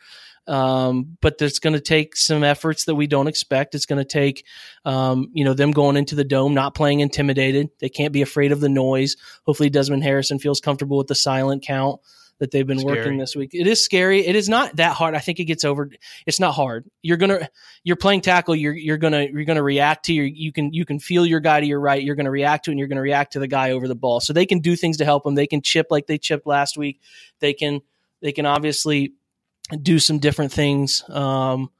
Um, 0.47 1.17
but 1.21 1.41
it's 1.41 1.61
going 1.61 1.75
to 1.75 1.81
take 1.81 2.17
some 2.17 2.43
efforts 2.43 2.87
that 2.87 2.97
we 2.97 3.07
don't 3.07 3.29
expect. 3.29 3.75
It's 3.75 3.87
going 3.87 4.01
to 4.01 4.05
take, 4.05 4.45
um, 4.85 5.31
you 5.33 5.45
know, 5.45 5.55
them 5.55 5.71
going 5.71 5.97
into 5.97 6.17
the 6.17 6.25
dome, 6.25 6.55
not 6.55 6.75
playing 6.75 7.01
intimidated. 7.01 7.71
They 7.79 7.89
can't 7.89 8.13
be 8.13 8.23
afraid 8.23 8.51
of 8.51 8.61
the 8.61 8.69
noise. 8.69 9.17
Hopefully, 9.45 9.71
Desmond 9.71 10.03
Harrison 10.03 10.39
feels 10.39 10.61
comfortable 10.61 10.99
with 10.99 11.07
the 11.07 11.15
silent 11.15 11.63
count 11.65 12.01
that 12.43 12.51
they've 12.51 12.67
been 12.67 12.81
scary. 12.81 12.99
working 12.99 13.19
this 13.19 13.37
week. 13.37 13.51
It 13.53 13.69
is 13.69 13.85
scary. 13.85 14.27
It 14.27 14.35
is 14.35 14.49
not 14.49 14.75
that 14.75 14.97
hard. 14.97 15.15
I 15.15 15.21
think 15.21 15.39
it 15.39 15.45
gets 15.45 15.63
over. 15.63 15.91
It's 16.27 16.41
not 16.41 16.57
hard. 16.57 16.91
You're 17.01 17.17
gonna 17.17 17.49
you're 17.85 17.95
playing 17.95 18.23
tackle. 18.23 18.57
You're 18.57 18.75
you're 18.75 18.97
gonna 18.97 19.29
you're 19.33 19.45
gonna 19.45 19.63
react 19.63 20.07
to 20.07 20.13
your 20.13 20.25
you 20.27 20.51
can 20.51 20.73
you 20.73 20.85
can 20.85 20.99
feel 20.99 21.25
your 21.25 21.39
guy 21.39 21.61
to 21.61 21.67
your 21.67 21.79
right. 21.79 22.03
You're 22.03 22.17
gonna 22.17 22.33
react 22.33 22.65
to 22.65 22.73
and 22.73 22.81
you're 22.81 22.89
gonna 22.89 23.01
react 23.01 23.35
to 23.35 23.39
the 23.39 23.47
guy 23.47 23.71
over 23.71 23.87
the 23.87 23.95
ball. 23.95 24.19
So 24.19 24.33
they 24.33 24.45
can 24.45 24.59
do 24.59 24.75
things 24.75 24.97
to 24.97 25.05
help 25.05 25.23
them. 25.23 25.37
They 25.37 25.47
can 25.47 25.63
chip 25.63 25.87
like 25.91 26.09
they 26.09 26.19
chipped 26.19 26.45
last 26.45 26.77
week. 26.77 27.01
They 27.39 27.53
can 27.53 27.81
they 28.23 28.33
can 28.33 28.45
obviously 28.45 29.13
do 29.77 29.99
some 29.99 30.19
different 30.19 30.53
things 30.53 31.05
um, 31.09 31.71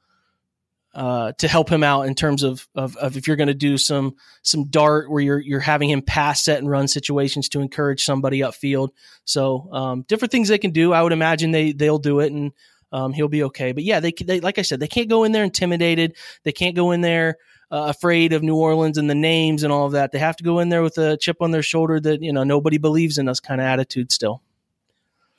uh, 0.93 1.31
to 1.33 1.47
help 1.47 1.69
him 1.69 1.83
out 1.83 2.03
in 2.03 2.13
terms 2.13 2.43
of, 2.43 2.67
of, 2.75 2.95
of 2.97 3.17
if 3.17 3.27
you're 3.27 3.35
going 3.35 3.47
to 3.47 3.53
do 3.53 3.77
some 3.77 4.15
some 4.43 4.65
dart 4.65 5.09
where 5.09 5.21
you're 5.21 5.39
you're 5.39 5.59
having 5.59 5.89
him 5.89 6.01
pass 6.01 6.43
set 6.43 6.59
and 6.59 6.69
run 6.69 6.87
situations 6.87 7.49
to 7.49 7.61
encourage 7.61 8.03
somebody 8.03 8.39
upfield. 8.39 8.89
So 9.25 9.69
um, 9.71 10.03
different 10.03 10.31
things 10.31 10.49
they 10.49 10.59
can 10.59 10.71
do. 10.71 10.93
I 10.93 11.01
would 11.01 11.11
imagine 11.11 11.51
they 11.51 11.71
they'll 11.71 11.97
do 11.97 12.19
it 12.19 12.31
and 12.31 12.51
um, 12.91 13.11
he'll 13.11 13.27
be 13.27 13.43
okay. 13.43 13.71
But 13.71 13.83
yeah, 13.83 13.99
they, 13.99 14.11
they 14.11 14.39
like 14.39 14.59
I 14.59 14.61
said, 14.61 14.79
they 14.79 14.87
can't 14.87 15.09
go 15.09 15.23
in 15.23 15.31
there 15.31 15.43
intimidated. 15.43 16.15
They 16.43 16.51
can't 16.51 16.75
go 16.75 16.91
in 16.91 17.01
there. 17.01 17.37
Uh, 17.71 17.87
afraid 17.87 18.33
of 18.33 18.43
New 18.43 18.55
Orleans 18.55 18.99
and 18.99 19.09
the 19.09 19.15
names 19.15 19.63
and 19.63 19.73
all 19.73 19.87
of 19.87 19.93
that. 19.93 20.11
They 20.11 20.19
have 20.19 20.35
to 20.35 20.43
go 20.43 20.59
in 20.59 20.69
there 20.69 20.83
with 20.83 20.99
a 20.99 21.17
chip 21.17 21.37
on 21.41 21.49
their 21.49 21.63
shoulder 21.63 21.99
that 21.99 22.21
you 22.21 22.31
know 22.31 22.43
nobody 22.43 22.77
believes 22.77 23.17
in 23.17 23.27
us 23.27 23.39
kind 23.39 23.59
of 23.59 23.65
attitude 23.65 24.11
still. 24.11 24.43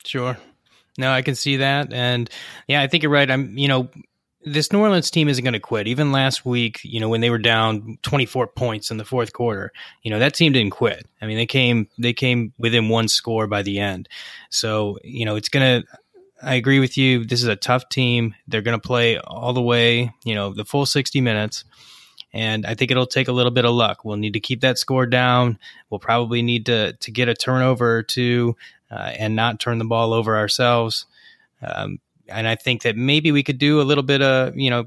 Sure. 0.03 0.37
No, 0.97 1.11
I 1.11 1.21
can 1.21 1.35
see 1.35 1.57
that, 1.57 1.91
and 1.91 2.29
yeah, 2.67 2.81
I 2.81 2.87
think 2.87 3.03
you're 3.03 3.11
right. 3.11 3.29
I'm, 3.29 3.57
you 3.57 3.67
know, 3.67 3.89
this 4.45 4.71
New 4.71 4.79
Orleans 4.79 5.09
team 5.09 5.27
isn't 5.27 5.43
going 5.43 5.53
to 5.53 5.59
quit. 5.59 5.87
Even 5.87 6.11
last 6.11 6.45
week, 6.45 6.79
you 6.83 6.99
know, 6.99 7.09
when 7.09 7.21
they 7.21 7.29
were 7.29 7.39
down 7.39 7.97
24 8.03 8.47
points 8.47 8.91
in 8.91 8.97
the 8.97 9.05
fourth 9.05 9.33
quarter, 9.33 9.71
you 10.03 10.11
know, 10.11 10.19
that 10.19 10.35
team 10.35 10.53
didn't 10.53 10.71
quit. 10.71 11.05
I 11.21 11.25
mean, 11.25 11.37
they 11.37 11.47
came 11.47 11.89
they 11.97 12.13
came 12.13 12.53
within 12.57 12.89
one 12.89 13.07
score 13.07 13.47
by 13.47 13.63
the 13.63 13.79
end. 13.79 14.07
So, 14.49 14.99
you 15.03 15.25
know, 15.25 15.35
it's 15.35 15.49
going 15.49 15.81
to 15.81 15.87
I 16.41 16.55
agree 16.55 16.79
with 16.79 16.97
you. 16.97 17.25
This 17.25 17.41
is 17.41 17.47
a 17.47 17.55
tough 17.55 17.89
team. 17.89 18.35
They're 18.47 18.61
going 18.61 18.79
to 18.79 18.87
play 18.87 19.17
all 19.17 19.53
the 19.53 19.61
way, 19.61 20.13
you 20.23 20.35
know, 20.35 20.53
the 20.53 20.65
full 20.65 20.85
60 20.85 21.21
minutes. 21.21 21.63
And 22.33 22.65
I 22.65 22.75
think 22.75 22.91
it'll 22.91 23.07
take 23.07 23.29
a 23.29 23.31
little 23.31 23.51
bit 23.51 23.65
of 23.65 23.73
luck. 23.73 24.03
We'll 24.03 24.17
need 24.17 24.33
to 24.33 24.41
keep 24.41 24.61
that 24.61 24.77
score 24.77 25.05
down. 25.05 25.57
We'll 25.89 25.99
probably 25.99 26.41
need 26.41 26.65
to 26.67 26.93
to 26.93 27.11
get 27.11 27.29
a 27.29 27.33
turnover 27.33 27.97
or 27.97 28.03
two 28.03 28.57
uh, 28.91 29.13
and 29.17 29.35
not 29.35 29.59
turn 29.59 29.77
the 29.77 29.85
ball 29.85 30.13
over 30.13 30.37
ourselves. 30.37 31.05
Um, 31.61 31.99
and 32.27 32.47
I 32.47 32.55
think 32.55 32.83
that 32.83 32.95
maybe 32.95 33.31
we 33.31 33.43
could 33.43 33.57
do 33.57 33.81
a 33.81 33.83
little 33.83 34.03
bit 34.03 34.21
of, 34.21 34.55
you 34.57 34.69
know, 34.69 34.85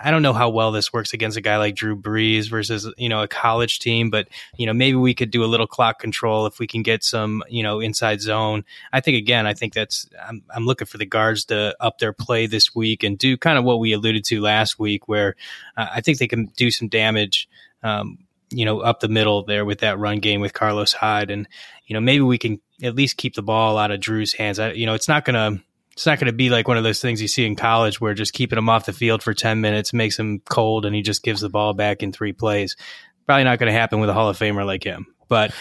I 0.00 0.12
don't 0.12 0.22
know 0.22 0.32
how 0.32 0.48
well 0.48 0.70
this 0.70 0.92
works 0.92 1.12
against 1.12 1.36
a 1.36 1.40
guy 1.40 1.56
like 1.56 1.74
Drew 1.74 2.00
Brees 2.00 2.48
versus, 2.48 2.88
you 2.96 3.08
know, 3.08 3.22
a 3.24 3.28
college 3.28 3.80
team, 3.80 4.10
but, 4.10 4.28
you 4.56 4.64
know, 4.64 4.72
maybe 4.72 4.96
we 4.96 5.12
could 5.12 5.32
do 5.32 5.42
a 5.42 5.46
little 5.46 5.66
clock 5.66 5.98
control 5.98 6.46
if 6.46 6.60
we 6.60 6.68
can 6.68 6.82
get 6.82 7.02
some, 7.02 7.42
you 7.48 7.64
know, 7.64 7.80
inside 7.80 8.20
zone. 8.20 8.64
I 8.92 9.00
think, 9.00 9.16
again, 9.16 9.44
I 9.44 9.54
think 9.54 9.74
that's, 9.74 10.08
I'm, 10.24 10.44
I'm 10.54 10.66
looking 10.66 10.86
for 10.86 10.98
the 10.98 11.06
guards 11.06 11.46
to 11.46 11.76
up 11.80 11.98
their 11.98 12.12
play 12.12 12.46
this 12.46 12.76
week 12.76 13.02
and 13.02 13.18
do 13.18 13.36
kind 13.36 13.58
of 13.58 13.64
what 13.64 13.80
we 13.80 13.92
alluded 13.92 14.24
to 14.26 14.40
last 14.40 14.78
week, 14.78 15.08
where 15.08 15.34
uh, 15.76 15.88
I 15.92 16.00
think 16.00 16.18
they 16.18 16.28
can 16.28 16.46
do 16.56 16.70
some 16.70 16.86
damage. 16.86 17.48
Um, 17.82 18.18
you 18.50 18.64
know, 18.64 18.80
up 18.80 19.00
the 19.00 19.08
middle 19.08 19.44
there 19.44 19.64
with 19.64 19.80
that 19.80 19.98
run 19.98 20.20
game 20.20 20.40
with 20.40 20.52
Carlos 20.52 20.92
Hyde, 20.92 21.30
and 21.30 21.48
you 21.86 21.94
know, 21.94 22.00
maybe 22.00 22.22
we 22.22 22.38
can 22.38 22.60
at 22.82 22.94
least 22.94 23.16
keep 23.16 23.34
the 23.34 23.42
ball 23.42 23.78
out 23.78 23.90
of 23.90 24.00
Drew's 24.00 24.32
hands. 24.32 24.58
I, 24.58 24.72
you 24.72 24.86
know, 24.86 24.94
it's 24.94 25.08
not 25.08 25.24
gonna 25.24 25.60
it's 25.96 26.04
not 26.04 26.18
to 26.18 26.32
be 26.32 26.50
like 26.50 26.68
one 26.68 26.76
of 26.76 26.84
those 26.84 27.00
things 27.00 27.22
you 27.22 27.28
see 27.28 27.46
in 27.46 27.56
college 27.56 28.02
where 28.02 28.12
just 28.12 28.34
keeping 28.34 28.58
him 28.58 28.68
off 28.68 28.84
the 28.84 28.92
field 28.92 29.22
for 29.22 29.32
10 29.32 29.62
minutes 29.62 29.94
makes 29.94 30.18
him 30.18 30.40
cold 30.40 30.84
and 30.84 30.94
he 30.94 31.00
just 31.00 31.22
gives 31.22 31.40
the 31.40 31.48
ball 31.48 31.72
back 31.72 32.02
in 32.02 32.12
three 32.12 32.34
plays. 32.34 32.76
Probably 33.24 33.44
not 33.44 33.58
going 33.58 33.72
to 33.72 33.78
happen 33.78 33.98
with 33.98 34.10
a 34.10 34.12
Hall 34.12 34.28
of 34.28 34.38
Famer 34.38 34.66
like 34.66 34.84
him, 34.84 35.06
but 35.26 35.54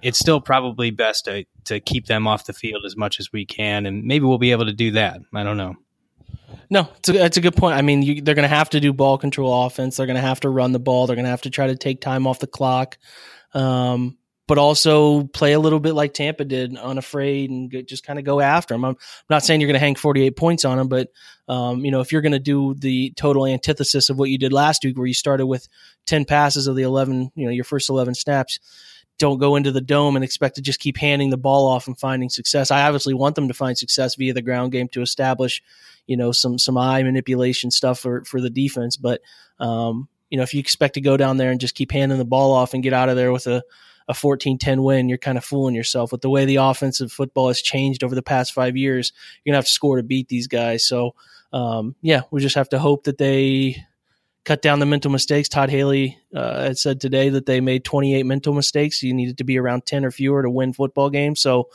it's 0.00 0.18
still 0.18 0.40
probably 0.40 0.90
best 0.90 1.26
to, 1.26 1.44
to 1.66 1.80
keep 1.80 2.06
them 2.06 2.26
off 2.26 2.46
the 2.46 2.54
field 2.54 2.86
as 2.86 2.96
much 2.96 3.20
as 3.20 3.30
we 3.30 3.44
can. 3.44 3.84
And 3.84 4.04
maybe 4.04 4.24
we'll 4.24 4.38
be 4.38 4.52
able 4.52 4.64
to 4.64 4.72
do 4.72 4.92
that. 4.92 5.20
I 5.34 5.42
don't 5.44 5.58
know. 5.58 5.74
No, 6.70 6.88
it's 6.96 7.08
a, 7.08 7.12
that's 7.12 7.36
a 7.36 7.40
good 7.40 7.56
point. 7.56 7.76
I 7.76 7.82
mean, 7.82 8.02
you, 8.02 8.22
they're 8.22 8.34
going 8.34 8.48
to 8.48 8.54
have 8.54 8.70
to 8.70 8.80
do 8.80 8.92
ball 8.92 9.18
control 9.18 9.64
offense. 9.64 9.96
They're 9.96 10.06
going 10.06 10.16
to 10.16 10.22
have 10.22 10.40
to 10.40 10.48
run 10.48 10.72
the 10.72 10.78
ball. 10.78 11.06
They're 11.06 11.16
going 11.16 11.24
to 11.24 11.30
have 11.30 11.42
to 11.42 11.50
try 11.50 11.66
to 11.68 11.76
take 11.76 12.00
time 12.00 12.26
off 12.26 12.38
the 12.38 12.46
clock. 12.46 12.98
Um, 13.52 14.18
but 14.46 14.58
also 14.58 15.24
play 15.24 15.52
a 15.52 15.58
little 15.58 15.80
bit 15.80 15.94
like 15.94 16.12
Tampa 16.12 16.44
did, 16.44 16.76
unafraid, 16.76 17.50
and 17.50 17.86
just 17.86 18.04
kind 18.04 18.18
of 18.18 18.24
go 18.24 18.40
after 18.40 18.74
them. 18.74 18.84
I'm 18.84 18.96
not 19.30 19.42
saying 19.42 19.60
you're 19.60 19.68
going 19.68 19.74
to 19.74 19.80
hang 19.80 19.94
48 19.94 20.36
points 20.36 20.64
on 20.64 20.76
them, 20.76 20.88
but 20.88 21.08
um, 21.48 21.84
you 21.84 21.90
know 21.90 22.00
if 22.00 22.12
you're 22.12 22.20
going 22.20 22.32
to 22.32 22.38
do 22.38 22.74
the 22.74 23.12
total 23.16 23.46
antithesis 23.46 24.10
of 24.10 24.18
what 24.18 24.30
you 24.30 24.38
did 24.38 24.52
last 24.52 24.84
week, 24.84 24.98
where 24.98 25.06
you 25.06 25.14
started 25.14 25.46
with 25.46 25.66
10 26.06 26.26
passes 26.26 26.66
of 26.66 26.76
the 26.76 26.82
11, 26.82 27.32
you 27.34 27.46
know, 27.46 27.52
your 27.52 27.64
first 27.64 27.88
11 27.88 28.14
snaps, 28.14 28.58
don't 29.18 29.38
go 29.38 29.56
into 29.56 29.72
the 29.72 29.80
dome 29.80 30.16
and 30.16 30.24
expect 30.24 30.56
to 30.56 30.62
just 30.62 30.80
keep 30.80 30.96
handing 30.96 31.30
the 31.30 31.36
ball 31.36 31.68
off 31.68 31.86
and 31.86 31.98
finding 31.98 32.28
success. 32.28 32.70
I 32.70 32.82
obviously 32.82 33.14
want 33.14 33.36
them 33.36 33.48
to 33.48 33.54
find 33.54 33.76
success 33.78 34.16
via 34.16 34.34
the 34.34 34.42
ground 34.42 34.72
game 34.72 34.88
to 34.88 35.02
establish, 35.02 35.62
you 36.06 36.16
know, 36.16 36.32
some 36.32 36.58
some 36.58 36.76
eye 36.76 37.02
manipulation 37.02 37.70
stuff 37.70 38.00
for 38.00 38.24
for 38.24 38.40
the 38.40 38.50
defense, 38.50 38.96
but. 38.96 39.20
Um, 39.60 40.08
you 40.30 40.38
know, 40.38 40.42
if 40.42 40.52
you 40.52 40.58
expect 40.58 40.94
to 40.94 41.00
go 41.00 41.16
down 41.16 41.36
there 41.36 41.52
and 41.52 41.60
just 41.60 41.76
keep 41.76 41.92
handing 41.92 42.18
the 42.18 42.24
ball 42.24 42.50
off 42.50 42.74
and 42.74 42.82
get 42.82 42.92
out 42.92 43.08
of 43.08 43.14
there 43.14 43.30
with 43.30 43.46
a 43.46 43.62
a 44.08 44.12
14-10 44.12 44.82
win, 44.82 45.08
you're 45.08 45.18
kind 45.18 45.38
of 45.38 45.44
fooling 45.44 45.74
yourself. 45.74 46.12
With 46.12 46.20
the 46.20 46.30
way 46.30 46.44
the 46.44 46.56
offensive 46.56 47.12
football 47.12 47.48
has 47.48 47.62
changed 47.62 48.04
over 48.04 48.14
the 48.14 48.22
past 48.22 48.52
five 48.52 48.76
years, 48.76 49.12
you're 49.44 49.52
gonna 49.52 49.58
have 49.58 49.66
to 49.66 49.70
score 49.70 49.96
to 49.96 50.02
beat 50.02 50.28
these 50.28 50.46
guys. 50.46 50.86
So, 50.86 51.14
um, 51.52 51.94
yeah, 52.02 52.22
we 52.30 52.40
just 52.40 52.56
have 52.56 52.68
to 52.70 52.78
hope 52.78 53.04
that 53.04 53.18
they 53.18 53.84
cut 54.44 54.62
down 54.62 54.78
the 54.78 54.86
mental 54.86 55.10
mistakes. 55.10 55.48
Todd 55.48 55.70
Haley 55.70 56.18
uh, 56.34 56.62
had 56.62 56.78
said 56.78 57.00
today 57.00 57.28
that 57.30 57.46
they 57.46 57.60
made 57.60 57.84
28 57.84 58.24
mental 58.24 58.52
mistakes. 58.52 59.02
You 59.02 59.14
needed 59.14 59.38
to 59.38 59.44
be 59.44 59.58
around 59.58 59.86
10 59.86 60.04
or 60.04 60.10
fewer 60.10 60.42
to 60.42 60.50
win 60.50 60.72
football 60.72 61.10
games. 61.10 61.40
So, 61.40 61.70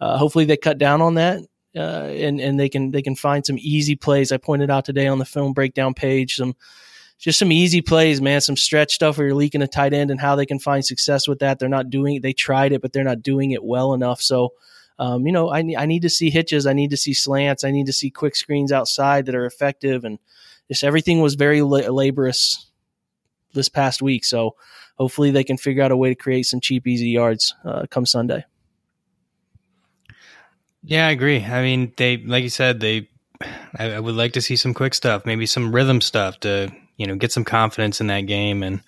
uh, 0.00 0.16
hopefully, 0.16 0.44
they 0.44 0.56
cut 0.56 0.78
down 0.78 1.00
on 1.00 1.14
that. 1.14 1.42
Uh, 1.76 2.08
and 2.08 2.40
and 2.40 2.58
they 2.58 2.68
can 2.68 2.90
they 2.90 3.02
can 3.02 3.14
find 3.14 3.44
some 3.44 3.56
easy 3.58 3.94
plays. 3.94 4.32
I 4.32 4.38
pointed 4.38 4.70
out 4.70 4.84
today 4.84 5.06
on 5.06 5.18
the 5.18 5.24
film 5.24 5.52
breakdown 5.52 5.92
page 5.92 6.36
some 6.36 6.56
just 7.18 7.38
some 7.38 7.50
easy 7.50 7.82
plays, 7.82 8.20
man. 8.20 8.40
Some 8.40 8.56
stretch 8.56 8.94
stuff 8.94 9.18
where 9.18 9.26
you're 9.26 9.36
leaking 9.36 9.62
a 9.62 9.68
tight 9.68 9.92
end 9.92 10.10
and 10.10 10.20
how 10.20 10.36
they 10.36 10.46
can 10.46 10.60
find 10.60 10.84
success 10.84 11.26
with 11.26 11.40
that. 11.40 11.58
They're 11.58 11.68
not 11.68 11.90
doing. 11.90 12.20
They 12.20 12.32
tried 12.32 12.72
it, 12.72 12.80
but 12.80 12.92
they're 12.92 13.04
not 13.04 13.22
doing 13.22 13.50
it 13.50 13.62
well 13.62 13.92
enough. 13.92 14.22
So, 14.22 14.54
um, 15.00 15.26
you 15.26 15.32
know, 15.32 15.50
I 15.50 15.58
I 15.76 15.86
need 15.86 16.02
to 16.02 16.10
see 16.10 16.30
hitches. 16.30 16.64
I 16.64 16.72
need 16.72 16.90
to 16.90 16.96
see 16.96 17.12
slants. 17.12 17.64
I 17.64 17.72
need 17.72 17.86
to 17.86 17.92
see 17.92 18.10
quick 18.10 18.36
screens 18.36 18.70
outside 18.70 19.26
that 19.26 19.34
are 19.34 19.46
effective. 19.46 20.04
And 20.04 20.20
just 20.68 20.84
everything 20.84 21.20
was 21.20 21.34
very 21.34 21.62
la- 21.62 21.90
laborious 21.90 22.70
this 23.54 23.68
past 23.68 24.02
week. 24.02 24.24
So 24.24 24.54
hopefully 24.96 25.30
they 25.30 25.44
can 25.44 25.56
figure 25.56 25.82
out 25.82 25.90
a 25.90 25.96
way 25.96 26.10
to 26.10 26.14
create 26.14 26.44
some 26.44 26.60
cheap, 26.60 26.86
easy 26.86 27.08
yards 27.08 27.54
uh, 27.64 27.86
come 27.90 28.06
Sunday. 28.06 28.44
Yeah, 30.82 31.08
I 31.08 31.10
agree. 31.10 31.44
I 31.44 31.62
mean, 31.62 31.92
they 31.96 32.18
like 32.18 32.44
you 32.44 32.50
said, 32.50 32.80
they. 32.80 33.08
I, 33.78 33.92
I 33.92 34.00
would 34.00 34.16
like 34.16 34.32
to 34.32 34.40
see 34.40 34.56
some 34.56 34.74
quick 34.74 34.94
stuff, 34.94 35.24
maybe 35.24 35.46
some 35.46 35.72
rhythm 35.72 36.00
stuff 36.00 36.40
to 36.40 36.72
you 36.96 37.06
know 37.06 37.16
get 37.16 37.32
some 37.32 37.44
confidence 37.44 38.00
in 38.00 38.06
that 38.08 38.22
game, 38.22 38.62
and 38.62 38.80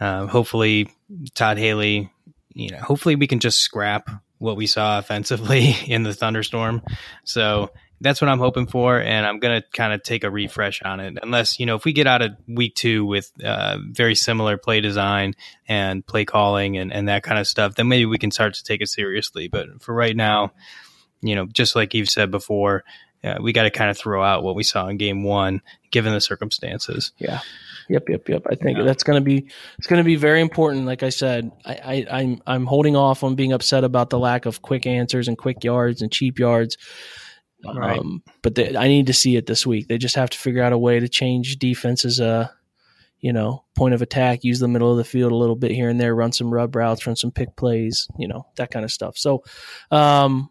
uh, 0.00 0.26
hopefully 0.26 0.90
Todd 1.34 1.58
Haley, 1.58 2.10
you 2.52 2.70
know, 2.70 2.78
hopefully 2.78 3.16
we 3.16 3.26
can 3.26 3.40
just 3.40 3.60
scrap 3.60 4.08
what 4.38 4.56
we 4.56 4.66
saw 4.66 4.98
offensively 4.98 5.74
in 5.86 6.02
the 6.02 6.14
thunderstorm. 6.14 6.82
So 7.24 7.70
that's 8.04 8.20
what 8.20 8.28
I'm 8.28 8.38
hoping 8.38 8.66
for, 8.66 9.00
and 9.00 9.26
I'm 9.26 9.40
gonna 9.40 9.62
kind 9.72 9.92
of 9.92 10.02
take 10.02 10.22
a 10.22 10.30
refresh 10.30 10.82
on 10.82 11.00
it. 11.00 11.18
Unless 11.22 11.58
you 11.58 11.66
know, 11.66 11.74
if 11.74 11.84
we 11.84 11.92
get 11.92 12.06
out 12.06 12.22
of 12.22 12.32
week 12.46 12.74
two 12.74 13.04
with 13.04 13.32
uh, 13.42 13.78
very 13.90 14.14
similar 14.14 14.58
play 14.58 14.80
design 14.80 15.34
and 15.66 16.06
play 16.06 16.24
calling 16.24 16.76
and 16.76 16.92
and 16.92 17.08
that 17.08 17.22
kind 17.22 17.40
of 17.40 17.46
stuff, 17.46 17.74
then 17.74 17.88
maybe 17.88 18.06
we 18.06 18.18
can 18.18 18.30
start 18.30 18.54
to 18.54 18.62
take 18.62 18.82
it 18.82 18.88
seriously. 18.88 19.48
But 19.48 19.82
for 19.82 19.94
right 19.94 20.14
now, 20.14 20.52
you 21.22 21.34
know, 21.34 21.46
just 21.46 21.74
like 21.74 21.94
you've 21.94 22.10
said 22.10 22.30
before, 22.30 22.84
uh, 23.24 23.38
we 23.40 23.52
got 23.52 23.62
to 23.62 23.70
kind 23.70 23.90
of 23.90 23.96
throw 23.96 24.22
out 24.22 24.42
what 24.42 24.54
we 24.54 24.62
saw 24.62 24.86
in 24.88 24.98
game 24.98 25.24
one, 25.24 25.62
given 25.90 26.12
the 26.12 26.20
circumstances. 26.20 27.12
Yeah. 27.18 27.40
Yep, 27.88 28.08
yep, 28.08 28.28
yep. 28.28 28.42
I 28.50 28.54
think 28.54 28.78
yeah. 28.78 28.84
that's 28.84 29.02
going 29.02 29.16
to 29.16 29.24
be 29.24 29.46
it's 29.78 29.86
going 29.86 30.00
to 30.00 30.04
be 30.04 30.16
very 30.16 30.40
important. 30.40 30.86
Like 30.86 31.02
I 31.02 31.10
said, 31.10 31.50
I, 31.64 31.74
I, 31.74 32.06
I'm 32.10 32.42
I'm 32.46 32.66
holding 32.66 32.96
off 32.96 33.22
on 33.22 33.34
being 33.34 33.52
upset 33.52 33.84
about 33.84 34.10
the 34.10 34.18
lack 34.18 34.46
of 34.46 34.62
quick 34.62 34.86
answers 34.86 35.28
and 35.28 35.36
quick 35.36 35.64
yards 35.64 36.00
and 36.00 36.10
cheap 36.10 36.38
yards. 36.38 36.76
Right. 37.64 37.98
Um, 37.98 38.22
but 38.42 38.54
they, 38.54 38.76
I 38.76 38.88
need 38.88 39.06
to 39.06 39.12
see 39.12 39.36
it 39.36 39.46
this 39.46 39.66
week. 39.66 39.88
They 39.88 39.98
just 39.98 40.16
have 40.16 40.30
to 40.30 40.38
figure 40.38 40.62
out 40.62 40.72
a 40.72 40.78
way 40.78 41.00
to 41.00 41.08
change 41.08 41.58
defenses. 41.58 42.20
Uh, 42.20 42.48
you 43.20 43.32
know, 43.32 43.64
point 43.74 43.94
of 43.94 44.02
attack, 44.02 44.44
use 44.44 44.58
the 44.58 44.68
middle 44.68 44.90
of 44.90 44.98
the 44.98 45.04
field 45.04 45.32
a 45.32 45.36
little 45.36 45.56
bit 45.56 45.70
here 45.70 45.88
and 45.88 45.98
there, 45.98 46.14
run 46.14 46.30
some 46.30 46.52
rub 46.52 46.76
routes, 46.76 47.06
run 47.06 47.16
some 47.16 47.30
pick 47.30 47.56
plays, 47.56 48.06
you 48.18 48.28
know, 48.28 48.44
that 48.56 48.70
kind 48.70 48.84
of 48.84 48.92
stuff. 48.92 49.16
So, 49.16 49.44
um, 49.90 50.50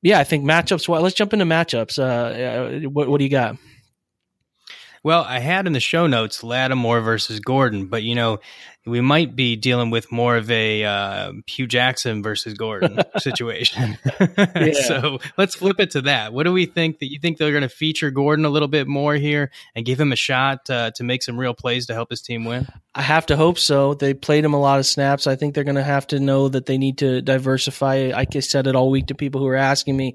yeah, 0.00 0.20
I 0.20 0.24
think 0.24 0.44
matchups. 0.44 0.88
Well, 0.88 1.02
let's 1.02 1.16
jump 1.16 1.32
into 1.32 1.44
matchups. 1.44 1.98
Uh, 1.98 2.84
uh, 2.84 2.88
what, 2.88 3.08
what 3.08 3.18
do 3.18 3.24
you 3.24 3.30
got? 3.30 3.56
Well, 5.02 5.24
I 5.24 5.38
had 5.38 5.66
in 5.66 5.72
the 5.72 5.80
show 5.80 6.06
notes 6.06 6.42
Lattimore 6.42 7.00
versus 7.00 7.40
Gordon, 7.40 7.86
but 7.86 8.02
you 8.02 8.14
know, 8.14 8.38
we 8.88 9.00
might 9.00 9.36
be 9.36 9.56
dealing 9.56 9.90
with 9.90 10.10
more 10.10 10.36
of 10.36 10.50
a 10.50 10.84
uh, 10.84 11.32
Hue 11.46 11.66
Jackson 11.66 12.22
versus 12.22 12.54
Gordon 12.54 12.98
situation. 13.18 13.98
so 14.86 15.18
let's 15.36 15.54
flip 15.54 15.78
it 15.78 15.90
to 15.92 16.02
that. 16.02 16.32
What 16.32 16.44
do 16.44 16.52
we 16.52 16.66
think 16.66 16.98
that 16.98 17.10
you 17.10 17.18
think 17.20 17.38
they're 17.38 17.50
going 17.50 17.62
to 17.62 17.68
feature 17.68 18.10
Gordon 18.10 18.44
a 18.44 18.48
little 18.48 18.68
bit 18.68 18.88
more 18.88 19.14
here 19.14 19.50
and 19.74 19.84
give 19.84 20.00
him 20.00 20.12
a 20.12 20.16
shot 20.16 20.68
uh, 20.70 20.90
to 20.92 21.04
make 21.04 21.22
some 21.22 21.38
real 21.38 21.54
plays 21.54 21.86
to 21.86 21.94
help 21.94 22.10
his 22.10 22.22
team 22.22 22.44
win? 22.44 22.66
I 22.94 23.02
have 23.02 23.26
to 23.26 23.36
hope 23.36 23.58
so. 23.58 23.94
They 23.94 24.14
played 24.14 24.44
him 24.44 24.54
a 24.54 24.60
lot 24.60 24.78
of 24.78 24.86
snaps. 24.86 25.26
I 25.26 25.36
think 25.36 25.54
they're 25.54 25.64
going 25.64 25.76
to 25.76 25.82
have 25.82 26.06
to 26.08 26.20
know 26.20 26.48
that 26.48 26.66
they 26.66 26.78
need 26.78 26.98
to 26.98 27.20
diversify. 27.20 28.12
I 28.14 28.26
said 28.40 28.66
it 28.66 28.74
all 28.74 28.90
week 28.90 29.06
to 29.08 29.14
people 29.14 29.40
who 29.40 29.46
were 29.46 29.56
asking 29.56 29.96
me 29.96 30.14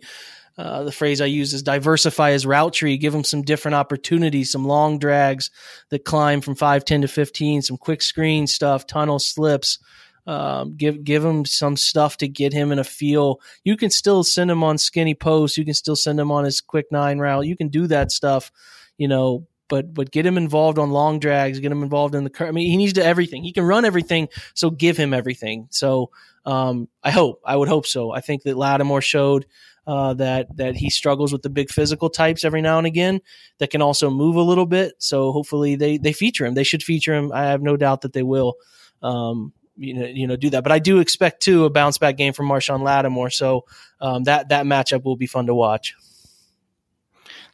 uh, 0.57 0.83
the 0.83 0.91
phrase 0.91 1.19
I 1.19 1.25
use 1.25 1.53
is 1.53 1.63
diversify 1.63 2.31
his 2.31 2.45
route 2.45 2.73
tree, 2.73 2.97
give 2.97 3.13
him 3.13 3.23
some 3.23 3.41
different 3.41 3.75
opportunities, 3.75 4.51
some 4.51 4.65
long 4.65 4.99
drags 4.99 5.49
that 5.89 6.05
climb 6.05 6.41
from 6.41 6.55
5, 6.55 6.85
10 6.85 7.01
to 7.01 7.07
15, 7.07 7.63
some 7.63 7.77
quick 7.77 8.01
screen 8.01 8.45
stuff, 8.45 8.85
tunnel 8.85 9.19
slips. 9.19 9.79
Um, 10.25 10.77
give 10.77 11.03
give 11.03 11.25
him 11.25 11.43
some 11.45 11.75
stuff 11.75 12.15
to 12.17 12.29
get 12.29 12.53
him 12.53 12.71
in 12.71 12.79
a 12.79 12.83
feel. 12.85 13.41
You 13.65 13.75
can 13.75 13.89
still 13.89 14.23
send 14.23 14.49
him 14.49 14.63
on 14.63 14.77
skinny 14.77 15.15
posts. 15.15 15.57
You 15.57 15.65
can 15.65 15.73
still 15.73 15.97
send 15.97 16.17
him 16.17 16.31
on 16.31 16.45
his 16.45 16.61
quick 16.61 16.85
nine 16.91 17.19
route. 17.19 17.45
You 17.45 17.57
can 17.57 17.67
do 17.67 17.87
that 17.87 18.11
stuff, 18.11 18.49
you 18.97 19.09
know. 19.09 19.47
But 19.67 19.93
but 19.93 20.11
get 20.11 20.25
him 20.25 20.37
involved 20.37 20.77
on 20.77 20.91
long 20.91 21.19
drags. 21.19 21.59
Get 21.59 21.73
him 21.73 21.83
involved 21.83 22.15
in 22.15 22.23
the. 22.23 22.31
I 22.39 22.51
mean, 22.51 22.69
he 22.69 22.77
needs 22.77 22.93
to 22.93 23.03
everything. 23.03 23.43
He 23.43 23.51
can 23.51 23.65
run 23.65 23.83
everything. 23.83 24.29
So 24.53 24.69
give 24.69 24.95
him 24.95 25.13
everything. 25.13 25.67
So 25.71 26.11
um, 26.45 26.87
I 27.03 27.11
hope. 27.11 27.41
I 27.45 27.57
would 27.57 27.67
hope 27.67 27.85
so. 27.85 28.11
I 28.11 28.21
think 28.21 28.43
that 28.43 28.55
Lattimore 28.55 29.01
showed 29.01 29.45
uh, 29.85 30.13
that 30.13 30.55
that 30.57 30.75
he 30.75 30.89
struggles 30.89 31.31
with 31.33 31.41
the 31.41 31.49
big 31.49 31.69
physical 31.69 32.09
types 32.09 32.43
every 32.43 32.61
now 32.61 32.77
and 32.77 32.87
again 32.87 33.21
that 33.59 33.69
can 33.69 33.81
also 33.81 34.09
move 34.09 34.35
a 34.35 34.41
little 34.41 34.65
bit. 34.65 34.93
So 34.99 35.31
hopefully 35.31 35.75
they 35.75 35.97
they 35.97 36.13
feature 36.13 36.45
him. 36.45 36.53
They 36.53 36.63
should 36.63 36.83
feature 36.83 37.13
him. 37.13 37.31
I 37.33 37.43
have 37.43 37.61
no 37.61 37.77
doubt 37.77 38.01
that 38.01 38.13
they 38.13 38.23
will. 38.23 38.55
Um, 39.01 39.53
you 39.75 39.95
know, 39.95 40.05
you 40.05 40.27
know, 40.27 40.35
do 40.35 40.51
that. 40.51 40.63
But 40.63 40.71
I 40.71 40.79
do 40.79 40.99
expect 40.99 41.41
too 41.41 41.65
a 41.65 41.69
bounce 41.69 41.97
back 41.97 42.15
game 42.15 42.33
from 42.33 42.47
Marshon 42.47 42.83
Lattimore. 42.83 43.31
So 43.31 43.65
um, 43.99 44.23
that 44.25 44.49
that 44.49 44.65
matchup 44.65 45.03
will 45.03 45.15
be 45.15 45.27
fun 45.27 45.47
to 45.47 45.55
watch. 45.55 45.95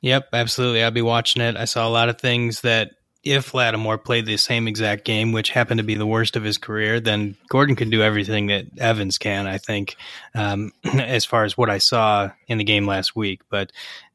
Yep, 0.01 0.29
absolutely. 0.33 0.83
I'll 0.83 0.91
be 0.91 1.01
watching 1.01 1.41
it. 1.41 1.57
I 1.57 1.65
saw 1.65 1.87
a 1.87 1.89
lot 1.89 2.09
of 2.09 2.19
things 2.19 2.61
that 2.61 2.91
if 3.29 3.53
Lattimore 3.53 3.99
played 3.99 4.25
the 4.25 4.37
same 4.37 4.67
exact 4.67 5.05
game, 5.05 5.31
which 5.31 5.51
happened 5.51 5.77
to 5.77 5.83
be 5.83 5.95
the 5.95 6.05
worst 6.05 6.35
of 6.35 6.43
his 6.43 6.57
career, 6.57 6.99
then 6.99 7.37
Gordon 7.47 7.75
can 7.75 7.89
do 7.89 8.01
everything 8.01 8.47
that 8.47 8.65
Evans 8.79 9.17
can, 9.19 9.45
I 9.45 9.59
think, 9.59 9.95
um, 10.33 10.71
as 10.83 11.25
far 11.25 11.43
as 11.43 11.57
what 11.57 11.69
I 11.69 11.77
saw 11.77 12.31
in 12.47 12.57
the 12.57 12.63
game 12.63 12.87
last 12.87 13.15
week. 13.15 13.41
But 13.49 13.71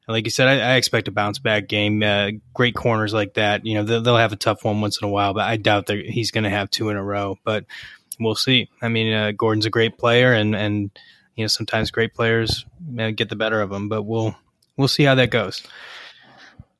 like 0.08 0.24
you 0.24 0.30
said, 0.30 0.48
I, 0.48 0.72
I 0.72 0.74
expect 0.74 1.08
a 1.08 1.12
bounce 1.12 1.38
back 1.38 1.68
game. 1.68 2.02
Uh, 2.02 2.32
great 2.52 2.74
corners 2.74 3.14
like 3.14 3.34
that, 3.34 3.64
you 3.64 3.74
know, 3.74 3.84
they'll, 3.84 4.02
they'll, 4.02 4.16
have 4.16 4.32
a 4.32 4.36
tough 4.36 4.64
one 4.64 4.80
once 4.80 5.00
in 5.00 5.06
a 5.06 5.10
while, 5.10 5.32
but 5.32 5.48
I 5.48 5.56
doubt 5.56 5.86
that 5.86 6.04
he's 6.04 6.30
going 6.30 6.44
to 6.44 6.50
have 6.50 6.68
two 6.70 6.90
in 6.90 6.96
a 6.96 7.02
row. 7.02 7.38
But 7.44 7.64
we'll 8.18 8.34
see. 8.34 8.68
I 8.82 8.88
mean, 8.88 9.12
uh, 9.12 9.30
Gordon's 9.32 9.66
a 9.66 9.70
great 9.70 9.96
player, 9.96 10.32
and 10.32 10.54
and 10.54 10.90
you 11.36 11.44
know 11.44 11.48
sometimes 11.48 11.90
great 11.90 12.14
players 12.14 12.64
uh, 12.98 13.10
get 13.10 13.28
the 13.28 13.36
better 13.36 13.60
of 13.60 13.72
him, 13.72 13.88
but 13.88 14.02
we'll 14.02 14.34
we'll 14.76 14.88
see 14.88 15.04
how 15.04 15.14
that 15.14 15.30
goes. 15.30 15.62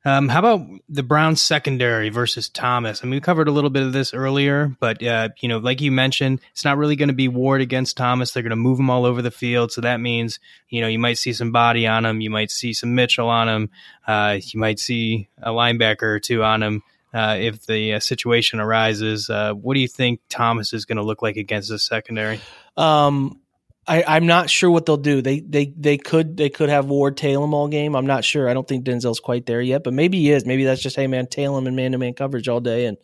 Um, 0.05 0.29
how 0.29 0.39
about 0.39 0.67
the 0.87 1.01
Browns 1.01 1.41
secondary 1.41 2.09
versus 2.09 2.47
Thomas? 2.47 3.01
I 3.01 3.05
mean, 3.05 3.15
we 3.15 3.21
covered 3.21 3.47
a 3.47 3.51
little 3.51 3.71
bit 3.71 3.81
of 3.81 3.91
this 3.91 4.13
earlier, 4.13 4.75
but 4.79 5.01
uh, 5.03 5.29
you 5.39 5.49
know, 5.49 5.57
like 5.57 5.81
you 5.81 5.91
mentioned, 5.91 6.41
it's 6.51 6.63
not 6.63 6.77
really 6.77 6.95
going 6.95 7.09
to 7.09 7.15
be 7.15 7.27
Ward 7.27 7.61
against 7.61 7.97
Thomas. 7.97 8.31
They're 8.31 8.43
going 8.43 8.51
to 8.51 8.55
move 8.55 8.79
him 8.79 8.91
all 8.91 9.05
over 9.05 9.23
the 9.23 9.31
field, 9.31 9.71
so 9.71 9.81
that 9.81 9.99
means 9.99 10.39
you 10.69 10.81
know 10.81 10.87
you 10.87 10.99
might 10.99 11.17
see 11.17 11.33
some 11.33 11.51
Boddy 11.51 11.87
on 11.87 12.05
him, 12.05 12.21
you 12.21 12.29
might 12.29 12.51
see 12.51 12.71
some 12.71 12.93
Mitchell 12.93 13.29
on 13.29 13.49
him, 13.49 13.69
uh, 14.05 14.37
you 14.39 14.59
might 14.59 14.79
see 14.79 15.27
a 15.41 15.49
linebacker 15.49 16.03
or 16.03 16.19
two 16.19 16.43
on 16.43 16.61
him. 16.61 16.83
uh, 17.15 17.37
if 17.39 17.65
the 17.65 17.93
uh, 17.93 17.99
situation 17.99 18.59
arises. 18.59 19.29
Uh, 19.29 19.53
what 19.53 19.73
do 19.73 19.79
you 19.79 19.87
think 19.87 20.19
Thomas 20.27 20.73
is 20.73 20.83
going 20.83 20.97
to 20.97 21.03
look 21.03 21.21
like 21.21 21.37
against 21.37 21.69
the 21.69 21.79
secondary? 21.79 22.41
Um, 22.75 23.39
I, 23.87 24.17
am 24.17 24.25
not 24.25 24.49
sure 24.49 24.71
what 24.71 24.85
they'll 24.85 24.97
do. 24.97 25.21
They 25.21 25.39
they 25.39 25.67
they 25.77 25.97
could 25.97 26.37
they 26.37 26.49
could 26.49 26.69
have 26.69 26.87
Ward 26.87 27.17
tail 27.17 27.43
him 27.43 27.53
all 27.53 27.67
game. 27.67 27.95
I'm 27.95 28.07
not 28.07 28.23
sure. 28.23 28.49
I 28.49 28.53
don't 28.53 28.67
think 28.67 28.85
Denzel's 28.85 29.19
quite 29.19 29.45
there 29.45 29.61
yet, 29.61 29.83
but 29.83 29.93
maybe 29.93 30.19
he 30.19 30.31
is. 30.31 30.45
Maybe 30.45 30.63
that's 30.63 30.81
just 30.81 30.95
hey 30.95 31.07
man, 31.07 31.27
tail 31.27 31.57
him 31.57 31.67
and 31.67 31.75
man 31.75 31.91
to 31.91 31.97
man 31.97 32.13
coverage 32.13 32.47
all 32.47 32.61
day 32.61 32.87
and 32.87 32.97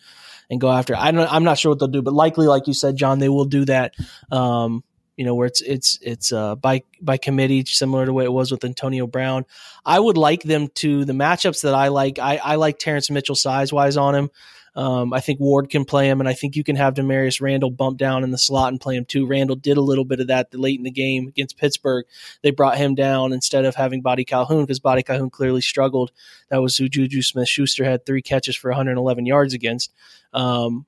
and 0.49 0.59
go 0.59 0.71
after. 0.71 0.95
I 0.95 1.11
don't. 1.11 1.31
I'm 1.31 1.43
not 1.43 1.59
sure 1.59 1.71
what 1.71 1.79
they'll 1.79 1.87
do, 1.87 2.01
but 2.01 2.13
likely, 2.13 2.47
like 2.47 2.67
you 2.67 2.73
said, 2.73 2.97
John, 2.97 3.19
they 3.19 3.29
will 3.29 3.45
do 3.45 3.65
that. 3.65 3.93
Um, 4.31 4.83
you 5.15 5.25
know, 5.25 5.35
where 5.35 5.47
it's 5.47 5.61
it's 5.61 5.99
it's 6.01 6.33
uh, 6.33 6.55
by 6.55 6.81
by 6.99 7.17
committee, 7.17 7.63
similar 7.65 8.03
to 8.03 8.07
the 8.07 8.13
way 8.13 8.23
it 8.23 8.33
was 8.33 8.51
with 8.51 8.65
Antonio 8.65 9.05
Brown. 9.05 9.45
I 9.85 9.99
would 9.99 10.17
like 10.17 10.41
them 10.41 10.67
to 10.75 11.05
the 11.05 11.13
matchups 11.13 11.61
that 11.61 11.75
I 11.75 11.89
like. 11.89 12.17
I, 12.17 12.37
I 12.37 12.55
like 12.55 12.79
Terrance 12.79 13.09
Mitchell 13.11 13.35
size 13.35 13.71
wise 13.71 13.97
on 13.97 14.15
him. 14.15 14.29
Um, 14.73 15.11
I 15.11 15.19
think 15.19 15.39
Ward 15.39 15.69
can 15.69 15.83
play 15.83 16.09
him, 16.09 16.21
and 16.21 16.29
I 16.29 16.33
think 16.33 16.55
you 16.55 16.63
can 16.63 16.77
have 16.77 16.93
Damarious 16.93 17.41
Randall 17.41 17.71
bump 17.71 17.97
down 17.97 18.23
in 18.23 18.31
the 18.31 18.37
slot 18.37 18.69
and 18.69 18.79
play 18.79 18.95
him 18.95 19.03
too. 19.03 19.27
Randall 19.27 19.57
did 19.57 19.77
a 19.77 19.81
little 19.81 20.05
bit 20.05 20.21
of 20.21 20.27
that 20.27 20.53
late 20.53 20.77
in 20.77 20.83
the 20.83 20.91
game 20.91 21.27
against 21.27 21.57
Pittsburgh. 21.57 22.05
They 22.41 22.51
brought 22.51 22.77
him 22.77 22.95
down 22.95 23.33
instead 23.33 23.65
of 23.65 23.75
having 23.75 24.01
Boddy-Calhoun 24.01 24.63
because 24.63 24.79
Boddy-Calhoun 24.79 25.29
clearly 25.29 25.61
struggled. 25.61 26.11
That 26.49 26.61
was 26.61 26.77
who 26.77 26.87
Juju 26.87 27.21
Smith 27.21 27.49
Schuster 27.49 27.83
had 27.83 28.05
three 28.05 28.21
catches 28.21 28.55
for 28.55 28.69
111 28.69 29.25
yards 29.25 29.53
against. 29.53 29.91
Um, 30.31 30.85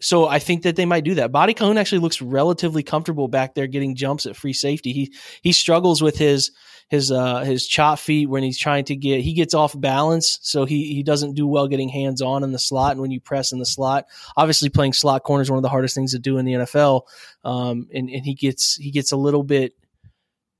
so 0.00 0.28
I 0.28 0.38
think 0.38 0.62
that 0.62 0.76
they 0.76 0.84
might 0.84 1.04
do 1.04 1.14
that. 1.14 1.32
Boddy-Calhoun 1.32 1.78
actually 1.78 2.00
looks 2.00 2.22
relatively 2.22 2.82
comfortable 2.82 3.28
back 3.28 3.54
there 3.54 3.66
getting 3.66 3.96
jumps 3.96 4.26
at 4.26 4.36
free 4.36 4.52
safety. 4.52 4.92
He 4.92 5.12
he 5.42 5.52
struggles 5.52 6.02
with 6.02 6.16
his 6.18 6.52
his 6.88 7.12
uh 7.12 7.40
his 7.40 7.66
chop 7.66 7.98
feet 7.98 8.28
when 8.28 8.42
he's 8.42 8.58
trying 8.58 8.84
to 8.84 8.96
get 8.96 9.20
he 9.20 9.34
gets 9.34 9.54
off 9.54 9.78
balance 9.78 10.38
so 10.42 10.64
he 10.64 10.94
he 10.94 11.02
doesn't 11.02 11.34
do 11.34 11.46
well 11.46 11.68
getting 11.68 11.88
hands 11.88 12.22
on 12.22 12.42
in 12.42 12.52
the 12.52 12.58
slot 12.58 12.92
and 12.92 13.00
when 13.00 13.10
you 13.10 13.20
press 13.20 13.52
in 13.52 13.58
the 13.58 13.66
slot 13.66 14.06
obviously 14.36 14.68
playing 14.68 14.92
slot 14.92 15.22
corner 15.22 15.42
is 15.42 15.50
one 15.50 15.58
of 15.58 15.62
the 15.62 15.68
hardest 15.68 15.94
things 15.94 16.12
to 16.12 16.18
do 16.18 16.38
in 16.38 16.44
the 16.44 16.52
NFL 16.52 17.02
um 17.44 17.86
and 17.92 18.08
and 18.08 18.24
he 18.24 18.34
gets 18.34 18.76
he 18.76 18.90
gets 18.90 19.12
a 19.12 19.16
little 19.16 19.42
bit 19.42 19.74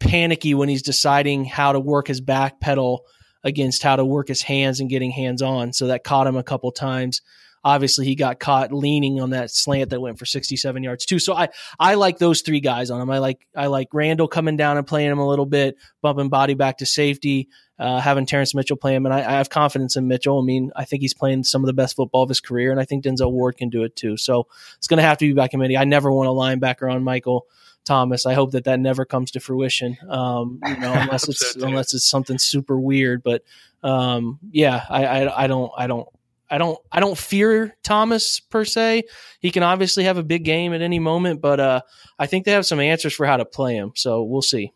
panicky 0.00 0.54
when 0.54 0.68
he's 0.68 0.82
deciding 0.82 1.44
how 1.44 1.72
to 1.72 1.80
work 1.80 2.06
his 2.06 2.20
back 2.20 2.60
pedal 2.60 3.04
against 3.42 3.82
how 3.82 3.96
to 3.96 4.04
work 4.04 4.28
his 4.28 4.42
hands 4.42 4.80
and 4.80 4.90
getting 4.90 5.10
hands 5.10 5.42
on 5.42 5.72
so 5.72 5.86
that 5.86 6.04
caught 6.04 6.26
him 6.26 6.36
a 6.36 6.42
couple 6.42 6.70
times 6.70 7.22
obviously 7.68 8.06
he 8.06 8.14
got 8.14 8.40
caught 8.40 8.72
leaning 8.72 9.20
on 9.20 9.30
that 9.30 9.50
slant 9.50 9.90
that 9.90 10.00
went 10.00 10.18
for 10.18 10.24
67 10.24 10.82
yards 10.82 11.04
too. 11.04 11.18
So 11.18 11.34
I 11.34 11.48
I 11.78 11.94
like 11.94 12.18
those 12.18 12.40
three 12.40 12.60
guys 12.60 12.90
on 12.90 13.00
him. 13.00 13.10
I 13.10 13.18
like 13.18 13.46
I 13.54 13.66
like 13.66 13.88
Randall 13.92 14.26
coming 14.26 14.56
down 14.56 14.78
and 14.78 14.86
playing 14.86 15.10
him 15.10 15.18
a 15.18 15.28
little 15.28 15.44
bit, 15.44 15.76
bumping 16.00 16.30
Boddy 16.30 16.54
back 16.54 16.78
to 16.78 16.86
safety, 16.86 17.48
uh, 17.78 18.00
having 18.00 18.24
Terrance 18.24 18.54
Mitchell 18.54 18.78
play 18.78 18.94
him, 18.94 19.04
and 19.04 19.14
I, 19.14 19.18
I, 19.18 19.32
have 19.32 19.50
confidence 19.50 19.96
in 19.96 20.08
Mitchell. 20.08 20.40
I 20.40 20.44
mean, 20.44 20.70
I 20.74 20.86
think 20.86 21.02
he's 21.02 21.14
playing 21.14 21.44
some 21.44 21.62
of 21.62 21.66
the 21.66 21.74
best 21.74 21.94
football 21.94 22.22
of 22.22 22.30
his 22.30 22.40
career, 22.40 22.70
and 22.70 22.80
I 22.80 22.84
think 22.84 23.04
Denzel 23.04 23.30
Ward 23.30 23.58
can 23.58 23.68
do 23.68 23.84
it 23.84 23.94
too. 23.94 24.16
So 24.16 24.46
it's 24.78 24.86
going 24.86 24.98
to 24.98 25.04
have 25.04 25.18
to 25.18 25.26
be 25.26 25.34
by 25.34 25.48
committee. 25.48 25.76
I 25.76 25.84
never 25.84 26.10
want 26.10 26.28
a 26.28 26.32
linebacker 26.32 26.90
on 26.92 27.04
Michael. 27.04 27.46
Thomas. 27.84 28.26
I 28.26 28.34
hope 28.34 28.50
that 28.50 28.64
that 28.64 28.80
never 28.80 29.06
comes 29.06 29.30
to 29.30 29.40
fruition. 29.40 29.96
Um, 30.10 30.60
you 30.66 30.76
know, 30.76 30.92
unless 30.96 31.26
it's 31.26 31.54
so 31.54 31.66
unless 31.66 31.94
it's 31.94 32.04
something 32.04 32.36
super 32.36 32.78
weird. 32.78 33.22
But 33.22 33.44
um, 33.82 34.38
yeah, 34.50 34.84
I, 34.90 35.06
I, 35.06 35.44
I 35.44 35.46
don't 35.46 35.72
I 35.74 35.86
don't 35.86 36.06
I 36.50 36.58
don't 36.58 36.78
I 36.90 37.00
don't 37.00 37.18
fear 37.18 37.76
Thomas 37.82 38.40
per 38.40 38.64
se. 38.64 39.04
He 39.40 39.50
can 39.50 39.62
obviously 39.62 40.04
have 40.04 40.18
a 40.18 40.22
big 40.22 40.44
game 40.44 40.72
at 40.72 40.82
any 40.82 40.98
moment, 40.98 41.40
but 41.40 41.60
uh, 41.60 41.80
I 42.18 42.26
think 42.26 42.44
they 42.44 42.52
have 42.52 42.66
some 42.66 42.80
answers 42.80 43.14
for 43.14 43.26
how 43.26 43.36
to 43.36 43.44
play 43.44 43.74
him. 43.74 43.92
So 43.94 44.22
we'll 44.22 44.42
see. 44.42 44.72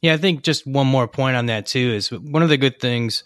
Yeah, 0.00 0.14
I 0.14 0.16
think 0.16 0.42
just 0.42 0.66
one 0.66 0.86
more 0.86 1.08
point 1.08 1.36
on 1.36 1.46
that 1.46 1.66
too 1.66 1.92
is 1.94 2.10
one 2.10 2.42
of 2.42 2.48
the 2.48 2.56
good 2.56 2.80
things 2.80 3.24